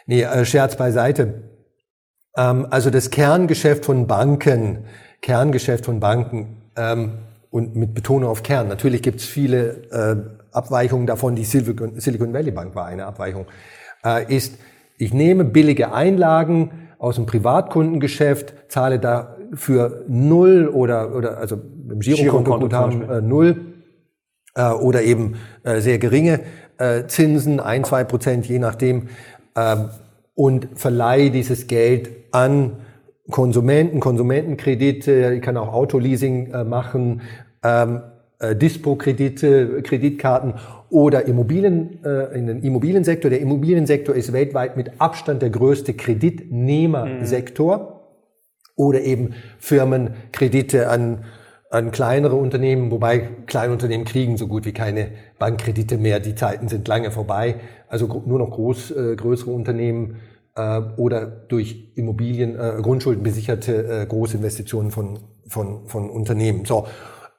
Nee, 0.06 0.22
äh, 0.22 0.44
Scherz 0.44 0.76
beiseite. 0.76 1.50
Ähm, 2.36 2.66
also 2.70 2.90
das 2.90 3.10
Kerngeschäft 3.10 3.84
von 3.84 4.06
Banken, 4.06 4.84
Kerngeschäft 5.22 5.86
von 5.86 6.00
Banken, 6.00 6.62
ähm, 6.76 7.18
und 7.54 7.76
mit 7.76 7.94
Betonung 7.94 8.28
auf 8.28 8.42
Kern. 8.42 8.66
Natürlich 8.66 9.00
gibt 9.00 9.20
es 9.20 9.26
viele 9.26 9.84
äh, 9.92 10.16
Abweichungen 10.54 11.06
davon. 11.06 11.34
Die 11.34 11.44
Silicon, 11.44 11.94
Valley 12.32 12.50
Bank 12.50 12.74
war 12.74 12.86
eine 12.86 13.06
Abweichung. 13.06 13.46
Äh, 14.04 14.34
ist, 14.34 14.58
ich 14.98 15.12
nehme 15.12 15.44
billige 15.44 15.92
Einlagen 15.92 16.70
aus 16.98 17.16
dem 17.16 17.26
Privatkundengeschäft, 17.26 18.54
zahle 18.68 18.98
dafür 18.98 20.04
null 20.08 20.68
oder, 20.68 21.14
oder 21.14 21.38
also 21.38 21.56
im 21.56 22.00
Girokonto 22.00 22.66
äh, 22.66 23.20
null 23.20 23.74
äh, 24.54 24.70
oder 24.70 25.02
eben 25.02 25.36
äh, 25.64 25.80
sehr 25.80 25.98
geringe 25.98 26.40
äh, 26.78 27.06
Zinsen, 27.06 27.60
ein, 27.60 27.84
zwei 27.84 28.04
Prozent, 28.04 28.46
je 28.46 28.58
nachdem, 28.58 29.08
äh, 29.54 29.76
und 30.34 30.68
verleihe 30.74 31.30
dieses 31.30 31.66
Geld 31.66 32.10
an 32.32 32.78
Konsumenten, 33.30 34.00
Konsumentenkredite, 34.00 35.34
ich 35.34 35.42
kann 35.42 35.56
auch 35.56 35.72
Autoleasing 35.72 36.52
äh, 36.52 36.64
machen, 36.64 37.22
ähm, 37.62 38.02
äh, 38.50 38.56
Dispo-Kredite, 38.56 39.82
Kreditkarten 39.82 40.54
oder 40.90 41.26
Immobilien, 41.26 42.04
äh, 42.04 42.38
in 42.38 42.46
den 42.46 42.62
Immobiliensektor. 42.62 43.30
Der 43.30 43.40
Immobiliensektor 43.40 44.14
ist 44.14 44.32
weltweit 44.32 44.76
mit 44.76 45.00
Abstand 45.00 45.42
der 45.42 45.50
größte 45.50 45.94
Kreditnehmersektor. 45.94 47.78
Mhm. 47.78 47.84
Oder 48.76 49.02
eben 49.02 49.34
Firmenkredite 49.58 50.88
an, 50.88 51.24
an 51.70 51.92
kleinere 51.92 52.34
Unternehmen, 52.34 52.90
wobei 52.90 53.28
kleine 53.46 53.72
Unternehmen 53.72 54.04
kriegen 54.04 54.36
so 54.36 54.48
gut 54.48 54.66
wie 54.66 54.72
keine 54.72 55.12
Bankkredite 55.38 55.96
mehr. 55.96 56.18
Die 56.18 56.34
Zeiten 56.34 56.66
sind 56.66 56.88
lange 56.88 57.12
vorbei. 57.12 57.60
Also 57.88 58.22
nur 58.26 58.40
noch 58.40 58.50
groß, 58.50 58.90
äh, 58.90 59.16
größere 59.16 59.52
Unternehmen 59.52 60.16
äh, 60.56 60.80
oder 60.96 61.26
durch 61.26 61.92
Immobilien, 61.94 62.58
äh, 62.58 62.80
Grundschulden 62.82 63.22
besicherte 63.22 64.02
äh, 64.02 64.06
Großinvestitionen 64.06 64.90
von, 64.90 65.20
von, 65.46 65.86
von 65.86 66.10
Unternehmen. 66.10 66.64
So, 66.64 66.86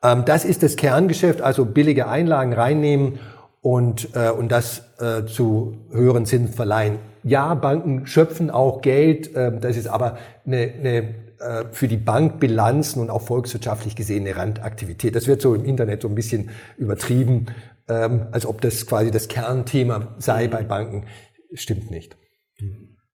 das 0.02 0.46
ist 0.46 0.62
das 0.62 0.76
Kerngeschäft, 0.76 1.42
also 1.42 1.66
billige 1.66 2.08
Einlagen 2.08 2.54
reinnehmen 2.54 3.20
und, 3.62 4.10
äh, 4.14 4.30
und 4.30 4.52
das 4.52 4.84
äh, 5.00 5.26
zu 5.26 5.78
höheren 5.92 6.28
Zinsen 6.28 6.54
verleihen. 6.54 7.00
Ja, 7.24 7.56
Banken 7.56 8.06
schöpfen 8.06 8.52
auch 8.52 8.82
Geld, 8.82 9.36
äh, 9.36 9.58
das 9.60 9.78
ist 9.78 9.88
aber 9.88 10.20
eine, 10.46 10.58
eine 10.80 11.16
äh, 11.40 11.66
für 11.72 11.88
die 11.88 11.98
Bankbilanzen 11.98 13.02
und 13.02 13.10
auch 13.10 13.24
volkswirtschaftlich 13.24 13.96
gesehen 13.96 14.26
eine 14.26 14.36
Randaktivität. 14.36 15.16
Das 15.16 15.28
wird 15.28 15.42
so 15.42 15.54
im 15.56 15.66
Internet 15.66 16.04
so 16.04 16.08
ein 16.08 16.16
bisschen 16.16 16.52
übertrieben, 16.78 17.48
ähm, 17.90 18.28
als 18.32 18.46
ob 18.46 18.62
das 18.62 18.86
quasi 18.86 19.12
das 19.12 19.28
Kernthema 19.28 20.16
sei 20.18 20.48
bei 20.48 20.64
Banken. 20.64 21.08
Stimmt 21.54 21.92
nicht. 21.92 22.16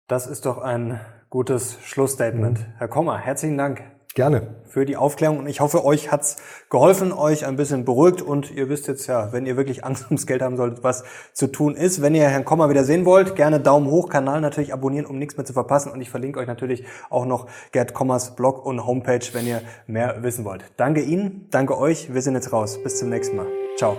Das 0.07 0.27
ist 0.27 0.45
doch 0.45 0.57
ein 0.57 0.99
gutes 1.29 1.77
Schlussstatement. 1.83 2.65
Herr 2.77 2.87
Kommer, 2.87 3.17
herzlichen 3.17 3.57
Dank. 3.57 3.83
Gerne. 4.17 4.47
Für 4.65 4.83
die 4.83 4.97
Aufklärung. 4.97 5.37
Und 5.37 5.47
ich 5.47 5.59
hoffe, 5.59 5.85
euch 5.85 6.11
hat's 6.11 6.37
geholfen, 6.71 7.13
euch 7.13 7.45
ein 7.45 7.55
bisschen 7.55 7.85
beruhigt. 7.85 8.23
Und 8.23 8.49
ihr 8.49 8.67
wisst 8.67 8.87
jetzt 8.87 9.05
ja, 9.05 9.31
wenn 9.31 9.45
ihr 9.45 9.57
wirklich 9.57 9.83
Angst 9.85 10.05
ums 10.05 10.25
Geld 10.25 10.41
haben 10.41 10.57
solltet, 10.57 10.83
was 10.83 11.03
zu 11.33 11.45
tun 11.45 11.75
ist. 11.75 12.01
Wenn 12.01 12.15
ihr 12.15 12.27
Herrn 12.27 12.43
Kommer 12.43 12.67
wieder 12.71 12.83
sehen 12.83 13.05
wollt, 13.05 13.35
gerne 13.35 13.59
Daumen 13.59 13.91
hoch, 13.91 14.09
Kanal 14.09 14.41
natürlich 14.41 14.73
abonnieren, 14.73 15.05
um 15.05 15.19
nichts 15.19 15.37
mehr 15.37 15.45
zu 15.45 15.53
verpassen. 15.53 15.91
Und 15.91 16.01
ich 16.01 16.09
verlinke 16.09 16.39
euch 16.39 16.47
natürlich 16.47 16.83
auch 17.11 17.27
noch 17.27 17.45
Gerd 17.71 17.93
Kommers 17.93 18.35
Blog 18.35 18.65
und 18.65 18.87
Homepage, 18.87 19.19
wenn 19.33 19.45
ihr 19.45 19.61
mehr 19.85 20.23
wissen 20.23 20.45
wollt. 20.45 20.65
Danke 20.77 21.01
Ihnen, 21.01 21.45
danke 21.51 21.77
euch. 21.77 22.11
Wir 22.11 22.23
sind 22.23 22.33
jetzt 22.33 22.51
raus. 22.51 22.81
Bis 22.81 22.97
zum 22.97 23.09
nächsten 23.09 23.35
Mal. 23.35 23.45
Ciao. 23.77 23.97